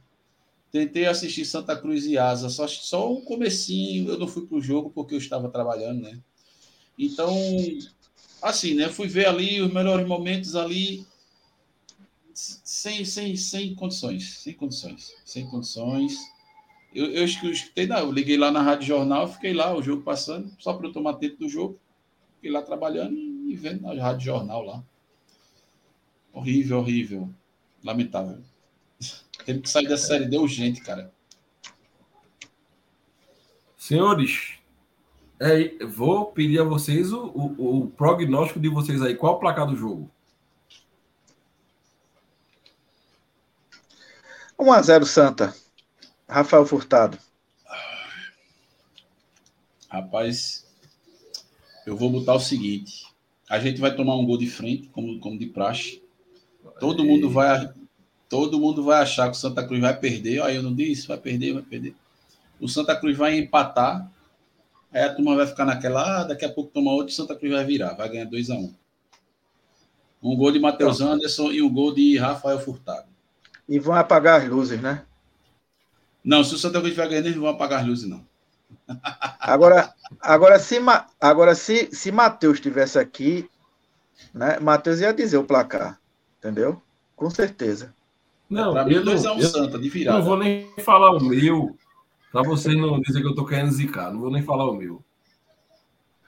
Tentei 0.71 1.05
assistir 1.05 1.45
Santa 1.45 1.75
Cruz 1.75 2.05
e 2.05 2.17
Asa, 2.17 2.49
só, 2.49 2.67
só 2.67 3.11
o 3.11 3.21
comecinho, 3.21 4.09
eu 4.09 4.17
não 4.19 4.27
fui 4.27 4.45
pro 4.47 4.61
jogo 4.61 4.89
porque 4.89 5.13
eu 5.15 5.19
estava 5.19 5.49
trabalhando, 5.49 6.01
né? 6.01 6.19
Então, 6.97 7.35
assim, 8.41 8.73
né? 8.75 8.89
Fui 8.89 9.07
ver 9.07 9.27
ali 9.27 9.61
os 9.61 9.71
melhores 9.73 10.07
momentos 10.07 10.55
ali, 10.55 11.05
sem, 12.33 13.03
sem, 13.05 13.35
sem 13.35 13.75
condições, 13.75 14.39
sem 14.39 14.53
condições, 14.53 15.13
sem 15.25 15.47
condições. 15.49 16.17
Eu, 16.93 17.07
eu 17.11 17.25
escu- 17.25 17.47
escutei, 17.47 17.87
não, 17.87 17.99
eu 17.99 18.11
liguei 18.11 18.37
lá 18.37 18.51
na 18.51 18.61
Rádio 18.61 18.87
Jornal, 18.87 19.27
fiquei 19.27 19.53
lá, 19.53 19.75
o 19.75 19.83
jogo 19.83 20.03
passando, 20.03 20.51
só 20.59 20.73
para 20.73 20.87
eu 20.87 20.93
tomar 20.93 21.15
tempo 21.15 21.37
do 21.39 21.49
jogo. 21.49 21.79
Fiquei 22.35 22.51
lá 22.51 22.61
trabalhando 22.61 23.17
e 23.51 23.55
vendo 23.55 23.81
na 23.81 24.01
Rádio 24.01 24.25
Jornal 24.25 24.63
lá. 24.63 24.83
Horrível, 26.33 26.79
horrível. 26.79 27.29
Lamentável. 27.83 28.39
Teve 29.45 29.61
que 29.61 29.69
sair 29.69 29.87
da 29.87 29.97
série 29.97 30.25
D 30.25 30.37
urgente, 30.37 30.81
cara. 30.81 31.11
Senhores, 33.77 34.53
é, 35.39 35.83
vou 35.85 36.27
pedir 36.31 36.59
a 36.61 36.63
vocês 36.63 37.11
o, 37.11 37.25
o- 37.25 37.79
o 37.85 37.91
prognóstico 37.91 38.59
de 38.59 38.69
vocês 38.69 39.01
aí. 39.01 39.15
Qual 39.15 39.35
o 39.35 39.39
placar 39.39 39.65
do 39.67 39.75
jogo? 39.75 40.09
1x0 44.57 45.05
Santa. 45.05 45.55
Rafael 46.29 46.65
Furtado. 46.65 47.17
Rapaz, 49.89 50.65
eu 51.85 51.97
vou 51.97 52.09
botar 52.09 52.35
o 52.35 52.39
seguinte. 52.39 53.10
A 53.51 53.59
gente 53.59 53.81
vai 53.81 53.93
tomar 53.93 54.15
um 54.15 54.25
gol 54.25 54.37
de 54.37 54.47
frente, 54.47 54.87
como, 54.93 55.19
como 55.19 55.37
de 55.37 55.45
praxe. 55.45 56.01
Todo 56.79 57.03
mundo 57.03 57.29
vai 57.29 57.69
todo 58.29 58.57
mundo 58.57 58.81
vai 58.81 59.01
achar 59.01 59.29
que 59.29 59.35
o 59.35 59.39
Santa 59.39 59.61
Cruz 59.61 59.81
vai 59.81 59.93
perder. 59.99 60.41
Aí 60.41 60.55
eu 60.55 60.63
não 60.63 60.73
disse, 60.73 61.05
vai 61.05 61.17
perder, 61.17 61.55
vai 61.55 61.61
perder. 61.61 61.93
O 62.61 62.69
Santa 62.69 62.95
Cruz 62.95 63.17
vai 63.17 63.37
empatar. 63.37 64.09
Aí 64.89 65.03
a 65.03 65.13
turma 65.13 65.35
vai 65.35 65.45
ficar 65.45 65.65
naquela, 65.65 66.21
ah, 66.21 66.23
daqui 66.23 66.45
a 66.45 66.49
pouco 66.49 66.71
toma 66.71 66.93
outro, 66.93 67.11
o 67.11 67.15
Santa 67.15 67.35
Cruz 67.35 67.51
vai 67.51 67.65
virar, 67.65 67.93
vai 67.93 68.07
ganhar 68.07 68.23
2 68.23 68.51
a 68.51 68.55
1 68.55 68.57
um. 68.57 68.73
um 70.23 70.35
gol 70.37 70.53
de 70.53 70.59
Matheus 70.59 71.01
Anderson 71.01 71.51
e 71.51 71.61
um 71.61 71.73
gol 71.73 71.93
de 71.93 72.17
Rafael 72.17 72.57
Furtado. 72.57 73.07
E 73.67 73.77
vão 73.79 73.95
apagar 73.95 74.41
as 74.41 74.47
luzes, 74.47 74.81
né? 74.81 75.03
Não, 76.23 76.41
se 76.41 76.55
o 76.55 76.57
Santa 76.57 76.79
Cruz 76.79 76.95
vai 76.95 77.09
ganhar, 77.09 77.19
eles 77.19 77.35
não 77.35 77.41
vão 77.41 77.51
apagar 77.51 77.81
as 77.81 77.87
luzes, 77.87 78.09
não. 78.09 78.25
Agora, 79.39 79.93
agora 80.19 80.59
se, 80.59 80.77
agora, 81.19 81.55
se, 81.55 81.89
se 81.93 82.11
Matheus 82.11 82.55
estivesse 82.55 82.99
aqui, 82.99 83.49
né? 84.33 84.59
Matheus 84.59 84.99
ia 84.99 85.13
dizer 85.13 85.37
o 85.37 85.43
placar. 85.43 85.99
Entendeu? 86.39 86.81
Com 87.15 87.29
certeza. 87.29 87.93
Não, 88.49 88.73
Pra 88.73 88.83
mim, 88.83 88.95
eu, 88.95 89.05
não, 89.05 89.13
2 89.13 89.25
a 89.25 89.33
1 89.33 89.39
eu 89.39 89.47
Santa, 89.47 89.77
de 89.77 89.85
não 89.85 89.93
virada. 89.93 90.21
vou 90.21 90.37
nem 90.37 90.69
falar 90.79 91.11
o 91.11 91.23
meu, 91.23 91.77
para 92.31 92.43
vocês 92.43 92.75
não 92.75 92.99
dizer 92.99 93.21
que 93.21 93.27
eu 93.27 93.35
tô 93.35 93.45
querendo 93.45 93.71
zicar. 93.71 94.11
Não 94.11 94.19
vou 94.19 94.31
nem 94.31 94.41
falar 94.43 94.69
o 94.69 94.73
meu. 94.75 95.03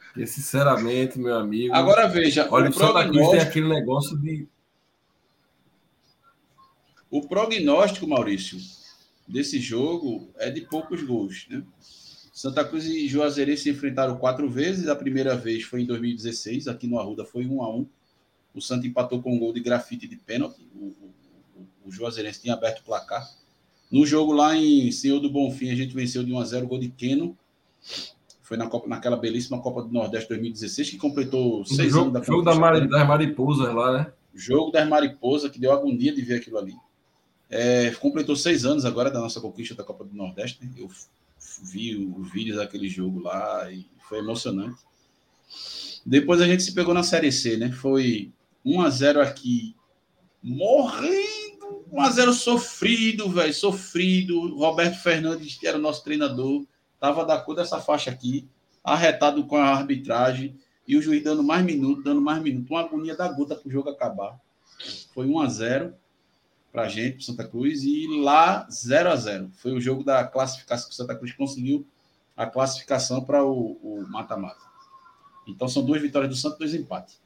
Porque, 0.07 0.27
sinceramente, 0.27 1.19
meu 1.19 1.35
amigo. 1.35 1.73
Agora 1.73 2.07
veja, 2.07 2.47
olha, 2.51 2.67
o 2.67 2.69
o 2.69 2.73
Santa 2.73 3.03
Cruz 3.03 3.11
tem 3.11 3.11
prognóstico, 3.11 3.49
aquele 3.49 3.67
negócio 3.69 4.17
de. 4.19 4.47
o 7.09 7.27
prognóstico, 7.27 8.07
Maurício, 8.07 8.59
desse 9.27 9.59
jogo 9.59 10.29
é 10.37 10.49
de 10.49 10.61
poucos 10.61 11.01
gols, 11.03 11.47
né? 11.49 11.63
Santa 12.33 12.65
Cruz 12.65 12.85
e 12.85 13.07
Juazeirense 13.07 13.61
se 13.63 13.69
enfrentaram 13.69 14.17
quatro 14.17 14.49
vezes. 14.49 14.87
A 14.87 14.95
primeira 14.95 15.35
vez 15.37 15.63
foi 15.63 15.83
em 15.83 15.85
2016, 15.85 16.67
aqui 16.67 16.87
no 16.87 16.97
Arruda 16.99 17.23
foi 17.23 17.45
1 17.45 17.61
a 17.61 17.69
1 17.75 17.85
O 18.55 18.61
Santa 18.61 18.87
empatou 18.87 19.21
com 19.21 19.35
um 19.35 19.37
gol 19.39 19.53
de 19.53 19.59
grafite 19.59 20.07
de 20.07 20.15
pênalti. 20.15 20.67
O, 20.75 20.85
o, 20.85 21.13
o 21.85 21.91
Juazeirense 21.91 22.41
tinha 22.41 22.55
aberto 22.55 22.79
o 22.79 22.83
placar. 22.83 23.29
No 23.91 24.03
jogo 24.05 24.33
lá 24.33 24.57
em 24.57 24.91
Senhor 24.91 25.19
do 25.19 25.29
Bonfim, 25.29 25.69
a 25.69 25.75
gente 25.75 25.93
venceu 25.93 26.23
de 26.23 26.33
1 26.33 26.39
a 26.39 26.45
0 26.45 26.67
gol 26.67 26.79
de 26.79 26.89
Keno. 26.89 27.37
Foi 28.41 28.57
na 28.57 28.67
Copa, 28.67 28.87
naquela 28.89 29.15
belíssima 29.15 29.61
Copa 29.61 29.83
do 29.83 29.89
Nordeste 29.93 30.29
2016, 30.29 30.89
que 30.89 30.97
completou 30.97 31.61
O 31.61 31.65
seis 31.65 31.91
jogo, 31.91 32.09
anos 32.09 32.13
da 32.13 32.21
jogo 32.25 32.41
da. 32.41 32.55
Mari- 32.55 32.89
das 32.89 33.07
mariposas 33.07 33.73
lá, 33.73 33.97
né? 33.99 34.11
Jogo 34.33 34.71
das 34.71 34.89
mariposas, 34.89 35.51
que 35.51 35.59
deu 35.59 35.71
agonia 35.71 36.11
de 36.13 36.21
ver 36.23 36.37
aquilo 36.37 36.57
ali. 36.57 36.75
É, 37.47 37.91
completou 37.91 38.35
seis 38.35 38.65
anos 38.65 38.83
agora 38.85 39.11
da 39.11 39.19
nossa 39.19 39.39
conquista 39.39 39.75
da 39.75 39.83
Copa 39.83 40.03
do 40.03 40.15
Nordeste. 40.15 40.65
Né? 40.65 40.71
Eu 40.75 40.89
vi 41.63 41.95
os 41.95 42.31
vídeos 42.31 42.57
daquele 42.57 42.87
jogo 42.87 43.19
lá 43.19 43.71
e 43.71 43.85
foi 44.07 44.19
emocionante. 44.19 44.81
Depois 46.05 46.41
a 46.41 46.47
gente 46.47 46.63
se 46.63 46.73
pegou 46.73 46.93
na 46.93 47.03
Série 47.03 47.31
C, 47.31 47.57
né? 47.57 47.71
Foi 47.71 48.31
1 48.65 48.81
a 48.81 48.89
0 48.89 49.21
aqui, 49.21 49.75
morrendo, 50.41 51.85
1 51.91 52.01
a 52.01 52.09
0 52.09 52.33
sofrido, 52.33 53.29
velho, 53.29 53.53
sofrido. 53.53 54.55
Roberto 54.57 55.01
Fernandes, 55.01 55.55
que 55.55 55.67
era 55.67 55.77
o 55.77 55.81
nosso 55.81 56.03
treinador, 56.03 56.65
tava 56.99 57.25
da 57.25 57.39
cor 57.39 57.55
dessa 57.55 57.79
faixa 57.79 58.11
aqui, 58.11 58.47
arretado 58.83 59.45
com 59.45 59.55
a 59.55 59.65
arbitragem 59.65 60.57
e 60.87 60.97
o 60.97 61.01
juiz 61.01 61.23
dando 61.23 61.43
mais 61.43 61.63
minutos, 61.63 62.03
dando 62.03 62.21
mais 62.21 62.41
minutos, 62.41 62.69
uma 62.69 62.81
agonia 62.81 63.15
da 63.15 63.27
gota 63.29 63.55
para 63.55 63.67
o 63.67 63.71
jogo 63.71 63.89
acabar. 63.89 64.37
Foi 65.13 65.25
1 65.25 65.39
a 65.39 65.47
0 65.47 65.95
para 66.73 66.83
a 66.83 66.89
gente, 66.89 67.17
para 67.17 67.25
Santa 67.25 67.47
Cruz, 67.47 67.83
e 67.83 68.07
lá 68.19 68.67
0 68.69 69.09
a 69.11 69.15
0 69.15 69.51
Foi 69.53 69.71
o 69.73 69.79
jogo 69.79 70.03
da 70.03 70.23
classificação 70.25 70.89
que 70.89 70.95
Santa 70.95 71.15
Cruz 71.15 71.31
conseguiu 71.31 71.85
a 72.35 72.47
classificação 72.47 73.23
para 73.23 73.45
o 73.45 74.03
mata-mata. 74.09 74.59
Então 75.47 75.67
são 75.67 75.85
duas 75.85 76.01
vitórias 76.01 76.31
do 76.31 76.35
Santos, 76.35 76.57
dois 76.57 76.73
empates. 76.73 77.21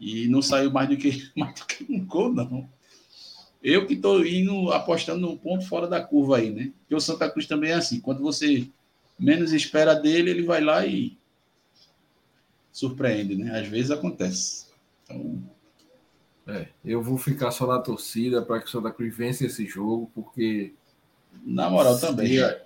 E 0.00 0.26
não 0.26 0.42
saiu 0.42 0.72
mais 0.72 0.88
do 0.88 0.96
que, 0.96 1.30
mais 1.38 1.54
do 1.54 1.66
que 1.66 1.86
um 1.88 2.04
gol, 2.04 2.34
não. 2.34 2.68
Eu 3.62 3.86
que 3.86 3.94
estou 3.94 4.26
indo 4.26 4.72
apostando 4.72 5.20
no 5.20 5.36
ponto 5.36 5.64
fora 5.64 5.86
da 5.86 6.02
curva 6.02 6.38
aí, 6.38 6.50
né? 6.50 6.72
Porque 6.80 6.94
o 6.94 7.00
Santa 7.00 7.30
Cruz 7.30 7.46
também 7.46 7.70
é 7.70 7.74
assim. 7.74 8.00
Quando 8.00 8.22
você 8.22 8.68
menos 9.18 9.52
espera 9.52 9.94
dele, 9.94 10.30
ele 10.30 10.42
vai 10.42 10.60
lá 10.60 10.84
e 10.84 11.16
surpreende, 12.72 13.36
né? 13.36 13.58
Às 13.58 13.68
vezes 13.68 13.90
acontece. 13.90 14.66
Então, 15.04 15.42
é, 16.48 16.66
eu 16.82 17.02
vou 17.02 17.18
ficar 17.18 17.50
só 17.50 17.66
na 17.66 17.78
torcida 17.78 18.40
para 18.40 18.58
que 18.58 18.66
o 18.66 18.70
Santa 18.70 18.90
Cruz 18.90 19.14
vença 19.14 19.44
esse 19.44 19.66
jogo, 19.66 20.10
porque. 20.14 20.72
Na 21.44 21.68
moral 21.68 21.98
também. 22.00 22.28
Se 22.28 22.42
a, 22.42 22.60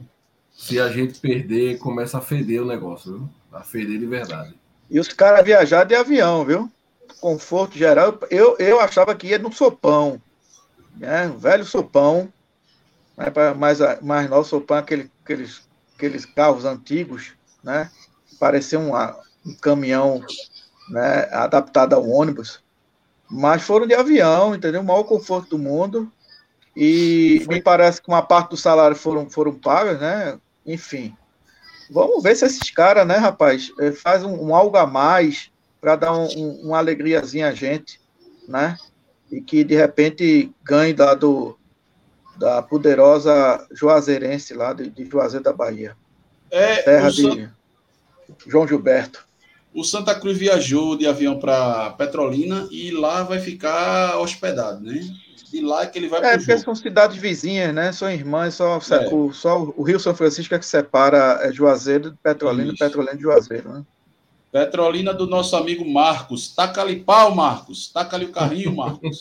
se 0.53 0.81
a 0.81 0.89
gente 0.89 1.19
perder, 1.19 1.79
começa 1.79 2.19
a 2.19 2.21
feder 2.21 2.63
o 2.63 2.67
negócio, 2.67 3.19
viu? 3.19 3.29
A 3.53 3.65
feder 3.65 3.99
de 3.99 4.07
verdade. 4.07 4.55
E 4.89 5.01
os 5.01 5.09
caras 5.09 5.45
viajar 5.45 5.83
de 5.83 5.97
avião, 5.97 6.45
viu? 6.45 6.71
Conforto 7.21 7.77
geral. 7.77 8.19
Eu, 8.31 8.57
eu 8.59 8.79
achava 8.79 9.17
que 9.17 9.27
ia 9.27 9.39
no 9.39 9.53
sopão. 9.53 10.23
Né? 10.97 11.27
Um 11.27 11.39
velho 11.39 11.65
sopão. 11.65 12.33
Mais, 13.59 13.79
mais 14.01 14.31
novo 14.31 14.49
sopão, 14.49 14.79
aquele, 14.79 15.11
aqueles, 15.23 15.63
aqueles 15.97 16.25
carros 16.25 16.65
antigos, 16.65 17.33
né? 17.63 17.91
Parecia 18.39 18.79
um, 18.79 18.93
um 19.45 19.55
caminhão 19.61 20.25
né, 20.89 21.29
adaptado 21.33 21.95
ao 21.95 22.09
ônibus. 22.09 22.62
Mas 23.33 23.63
foram 23.63 23.87
de 23.87 23.95
avião, 23.95 24.55
entendeu? 24.55 24.83
O 24.83 24.85
maior 24.85 25.05
conforto 25.05 25.51
do 25.51 25.59
mundo. 25.59 26.13
E 26.77 27.43
me 27.49 27.63
parece 27.63 28.01
que 28.01 28.09
uma 28.09 28.21
parte 28.21 28.51
do 28.51 28.57
salário 28.59 28.95
foram, 28.95 29.29
foram 29.31 29.55
pagas, 29.55 29.99
né? 29.99 30.39
Enfim. 30.67 31.17
Vamos 31.91 32.23
ver 32.23 32.37
se 32.37 32.45
esses 32.45 32.71
caras, 32.71 33.07
né, 33.07 33.17
rapaz, 33.17 33.73
eh, 33.81 33.93
faz 33.93 34.23
um, 34.23 34.49
um 34.49 34.55
algo 34.55 34.77
a 34.77 34.87
mais 34.87 35.51
para 35.81 35.97
dar 35.97 36.13
um, 36.13 36.27
um, 36.37 36.61
uma 36.67 36.79
alegriazinha 36.79 37.49
a 37.49 37.55
gente, 37.55 37.99
né? 38.47 38.77
E 39.31 39.41
que 39.41 39.65
de 39.65 39.75
repente 39.75 40.53
ganhe 40.63 40.93
da, 40.93 41.15
do, 41.15 41.59
da 42.37 42.63
poderosa 42.63 43.67
Juazeirense 43.73 44.53
lá 44.53 44.75
de, 44.75 44.91
de 44.91 45.07
Juazeiro 45.07 45.45
da 45.45 45.53
Bahia. 45.53 45.97
É, 46.51 46.83
terra 46.83 47.11
de 47.11 47.51
João 48.47 48.69
Gilberto. 48.69 49.27
O 49.75 49.85
Santa 49.85 50.15
Cruz 50.15 50.37
viajou 50.37 50.97
de 50.97 51.07
avião 51.07 51.39
para 51.39 51.91
Petrolina 51.91 52.69
e 52.71 52.91
lá 52.91 53.23
vai 53.23 53.39
ficar 53.41 54.19
hospedado, 54.19 54.81
né? 54.81 55.01
E 55.53 55.61
lá 55.61 55.83
é 55.83 55.87
que 55.87 55.99
ele 55.99 56.09
vai 56.09 56.21
É, 56.21 56.37
porque 56.39 56.53
jogo. 56.53 56.65
são 56.65 56.75
cidades 56.75 57.17
vizinhas, 57.17 57.75
né? 57.75 57.93
São 57.93 58.11
irmãs, 58.11 58.55
só, 58.55 58.79
é. 58.91 59.09
o, 59.15 59.33
só 59.33 59.63
o 59.77 59.83
Rio 59.83 60.01
São 60.01 60.15
Francisco 60.15 60.55
é 60.55 60.59
que 60.59 60.65
separa 60.67 61.41
é, 61.43 61.53
Juazeiro 61.53 62.11
de 62.11 62.17
Petrolina 62.17 62.73
Petrolina 62.79 63.17
de 63.17 63.23
Juazeiro, 63.23 63.73
né? 63.73 63.83
Petrolina 64.51 65.15
do 65.15 65.27
nosso 65.27 65.57
amigo 65.57 65.83
Marcos. 65.91 66.55
Taca-lhe 66.55 66.97
pau, 66.97 67.35
Marcos. 67.35 67.91
Taca-lhe 67.91 68.27
o 68.27 68.33
carrinho, 68.33 68.77
Marcos. 68.77 69.21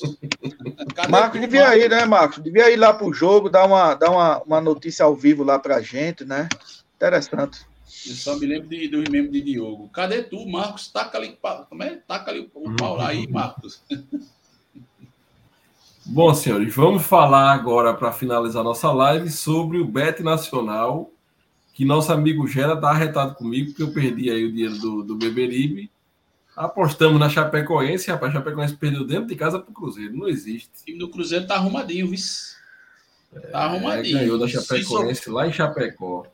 Marcos 1.10 1.39
devia 1.39 1.64
Marcos? 1.68 1.84
ir, 1.84 1.89
né, 1.89 2.06
Marcos? 2.06 2.43
Devia 2.43 2.70
ir 2.70 2.76
lá 2.76 2.93
pro 2.93 3.14
jogo, 3.14 3.49
dar 3.49 3.66
uma, 3.66 3.93
dar 3.93 4.12
uma, 4.12 4.41
uma 4.43 4.60
notícia 4.62 5.06
ao 5.06 5.16
vivo 5.16 5.43
lá 5.43 5.58
pra 5.58 5.82
gente, 5.82 6.26
né? 6.26 6.49
Interessante. 6.97 7.62
Eu 8.07 8.15
só 8.15 8.37
me 8.37 8.45
lembro 8.45 8.69
de, 8.69 8.87
dos 8.87 9.07
membros 9.09 9.33
de 9.33 9.41
Diogo. 9.41 9.89
Cadê 9.89 10.23
tu, 10.23 10.45
Marcos? 10.47 10.87
Taca 10.87 11.17
ali, 11.17 11.37
como 11.69 11.83
é? 11.83 11.97
Taca 12.07 12.31
ali 12.31 12.49
o 12.53 12.75
pau 12.75 12.95
lá 12.95 13.09
aí, 13.09 13.27
Marcos. 13.27 13.83
Bom, 16.03 16.33
senhores, 16.33 16.73
vamos 16.73 17.03
falar 17.03 17.51
agora, 17.51 17.93
para 17.93 18.11
finalizar 18.11 18.63
nossa 18.63 18.91
live, 18.91 19.29
sobre 19.29 19.77
o 19.77 19.85
Bet 19.85 20.23
Nacional, 20.23 21.11
que 21.73 21.85
nosso 21.85 22.11
amigo 22.11 22.47
Gera 22.47 22.73
está 22.73 22.89
arretado 22.89 23.35
comigo, 23.35 23.69
porque 23.69 23.83
eu 23.83 23.93
perdi 23.93 24.31
aí 24.31 24.43
o 24.43 24.51
dinheiro 24.51 24.77
do, 24.79 25.03
do 25.03 25.15
Beberibe. 25.15 25.91
Apostamos 26.55 27.19
na 27.19 27.29
Chapecoense, 27.29 28.09
rapaz, 28.09 28.31
a 28.31 28.39
Chapecoense 28.39 28.75
perdeu 28.75 29.05
dentro 29.05 29.27
de 29.27 29.35
casa 29.35 29.59
para 29.59 29.69
o 29.69 29.73
Cruzeiro, 29.73 30.17
não 30.17 30.27
existe. 30.27 30.69
O 30.81 30.85
time 30.85 30.99
do 30.99 31.09
Cruzeiro 31.09 31.45
tá 31.45 31.55
arrumadinho, 31.55 32.09
viu? 32.09 32.19
Tá 33.51 33.61
é, 33.61 33.63
arrumadinho. 33.63 34.17
É, 34.17 34.21
ganhou 34.21 34.39
da 34.39 34.47
Chapecoense 34.47 35.29
lá 35.29 35.47
em 35.47 35.53
Chapecó. 35.53 36.25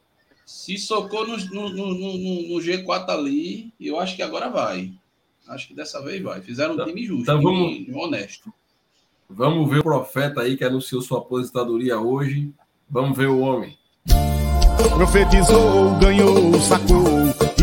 Se 0.47 0.77
socou 0.77 1.27
no, 1.27 1.35
no, 1.35 1.69
no, 1.69 1.93
no, 1.93 2.55
G4 2.61 3.09
ali, 3.09 3.73
eu 3.77 3.99
acho 3.99 4.15
que 4.15 4.23
agora 4.23 4.49
vai. 4.49 4.93
Acho 5.45 5.67
que 5.67 5.73
dessa 5.73 6.01
vez 6.01 6.23
vai. 6.23 6.41
Fizeram 6.41 6.71
um 6.71 6.73
então, 6.75 6.85
time 6.85 7.05
justo, 7.05 7.23
então 7.23 7.41
vamos, 7.41 7.85
honesto. 7.93 8.53
Vamos 9.29 9.69
ver 9.69 9.79
o 9.79 9.83
profeta 9.83 10.39
aí 10.39 10.55
que 10.55 10.63
anunciou 10.63 11.01
sua 11.01 11.17
aposentadoria 11.17 11.99
hoje. 11.99 12.49
Vamos 12.89 13.17
ver 13.17 13.27
o 13.27 13.39
homem. 13.39 13.77
Profetizou, 14.95 15.99
ganhou, 15.99 16.53
sacou, 16.61 17.03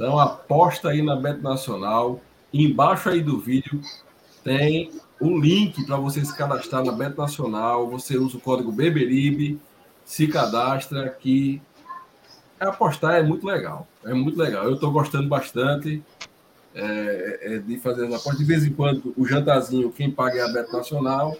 Então 0.00 0.18
aposta 0.18 0.88
aí 0.88 1.02
na 1.02 1.14
Bet 1.14 1.42
Nacional. 1.42 2.22
Embaixo 2.54 3.10
aí 3.10 3.20
do 3.20 3.38
vídeo 3.38 3.82
tem 4.42 4.90
o 5.20 5.38
link 5.38 5.84
para 5.84 5.98
você 5.98 6.24
se 6.24 6.34
cadastrar 6.34 6.82
na 6.82 6.90
Bet 6.90 7.18
Nacional. 7.18 7.86
Você 7.90 8.16
usa 8.16 8.38
o 8.38 8.40
código 8.40 8.72
Beberibe, 8.72 9.60
se 10.02 10.26
cadastra 10.26 11.06
que 11.10 11.60
apostar 12.58 13.16
é 13.16 13.22
muito 13.22 13.46
legal. 13.46 13.86
É 14.02 14.14
muito 14.14 14.38
legal. 14.38 14.64
Eu 14.64 14.72
estou 14.72 14.90
gostando 14.90 15.28
bastante 15.28 16.02
é, 16.74 17.38
é, 17.42 17.58
de 17.58 17.78
fazer 17.78 18.06
as 18.06 18.14
apostas. 18.14 18.38
De 18.38 18.44
vez 18.46 18.64
em 18.64 18.72
quando, 18.72 19.12
o 19.14 19.26
jantarzinho, 19.26 19.92
quem 19.92 20.10
paga 20.10 20.38
é 20.38 20.42
a 20.44 20.48
Bet 20.48 20.72
Nacional. 20.72 21.36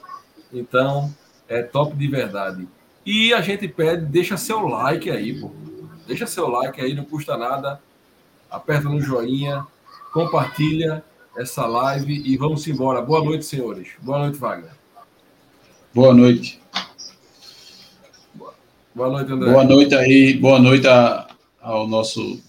Então, 0.52 1.11
é 1.48 1.62
top 1.62 1.96
de 1.96 2.08
verdade. 2.08 2.68
E 3.06 3.32
a 3.32 3.40
gente 3.40 3.66
pede, 3.68 4.04
deixa 4.04 4.36
seu 4.36 4.66
like 4.66 5.11
aí, 5.11 5.40
pô. 5.40 5.50
Deixa 6.06 6.26
seu 6.26 6.46
like 6.46 6.78
aí, 6.78 6.94
não 6.94 7.06
custa 7.06 7.38
nada. 7.38 7.80
Aperta 8.51 8.88
no 8.88 9.01
joinha, 9.01 9.66
compartilha 10.12 11.05
essa 11.36 11.66
live 11.66 12.22
e 12.26 12.36
vamos 12.36 12.66
embora. 12.66 13.01
Boa 13.01 13.24
noite, 13.24 13.44
senhores. 13.44 13.90
Boa 14.01 14.18
noite, 14.18 14.38
Wagner. 14.38 14.72
Boa 15.94 16.12
noite. 16.12 16.61
Boa 18.94 19.09
noite, 19.09 19.32
André. 19.32 19.53
Boa 19.53 19.64
noite 19.64 19.94
aí, 19.94 20.34
boa 20.34 20.59
noite 20.59 20.88
a, 20.88 21.28
ao 21.61 21.86
nosso 21.86 22.40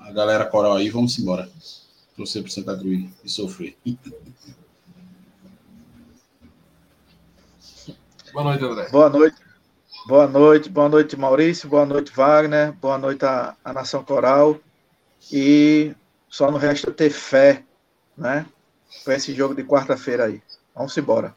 a 0.00 0.12
galera 0.12 0.46
coral 0.46 0.76
aí. 0.76 0.88
Vamos 0.88 1.18
embora. 1.18 1.50
Torcer 2.16 2.42
para 2.42 2.52
Santa 2.52 2.76
Cruz 2.78 3.04
e 3.24 3.28
sofrer. 3.28 3.76
Boa 8.32 8.44
noite, 8.44 8.64
André. 8.64 8.88
Boa 8.88 9.10
noite. 9.10 9.36
Boa 10.06 10.26
noite, 10.28 10.68
boa 10.68 10.88
noite, 10.88 11.16
Maurício. 11.16 11.68
Boa 11.68 11.86
noite, 11.86 12.12
Wagner. 12.14 12.72
Boa 12.72 12.98
noite 12.98 13.24
à, 13.24 13.56
à 13.64 13.72
Nação 13.72 14.04
Coral. 14.04 14.60
E 15.32 15.94
só 16.28 16.50
não 16.50 16.58
resta 16.58 16.90
ter 16.90 17.10
fé 17.10 17.64
né? 18.16 18.46
Para 19.04 19.16
esse 19.16 19.34
jogo 19.34 19.54
de 19.54 19.64
quarta-feira 19.64 20.26
aí. 20.26 20.42
Vamos 20.74 20.96
embora. 20.96 21.34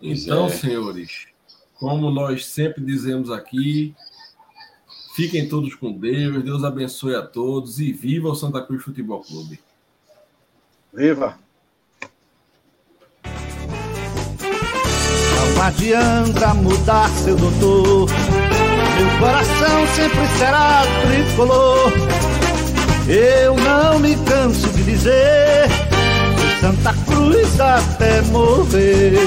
Então, 0.00 0.46
é. 0.46 0.50
senhores, 0.50 1.26
como 1.74 2.10
nós 2.10 2.46
sempre 2.46 2.84
dizemos 2.84 3.30
aqui, 3.30 3.94
fiquem 5.14 5.48
todos 5.48 5.74
com 5.74 5.92
Deus, 5.92 6.44
Deus 6.44 6.64
abençoe 6.64 7.14
a 7.14 7.22
todos 7.22 7.80
e 7.80 7.92
viva 7.92 8.28
o 8.28 8.34
Santa 8.34 8.60
Cruz 8.62 8.82
Futebol 8.82 9.22
Clube. 9.22 9.60
Viva! 10.92 11.38
Não 15.56 15.62
adianta 15.62 16.54
mudar, 16.54 17.08
seu 17.10 17.36
doutor. 17.36 18.08
Meu 18.96 19.18
coração 19.18 19.86
sempre 19.94 20.26
será 20.38 20.82
tricolor. 21.06 21.92
Eu 23.08 23.56
não 23.56 23.98
me 23.98 24.16
canso 24.16 24.68
de 24.68 24.82
dizer 24.82 25.68
Santa 26.60 26.94
Cruz 27.06 27.60
até 27.60 28.22
morrer. 28.22 29.18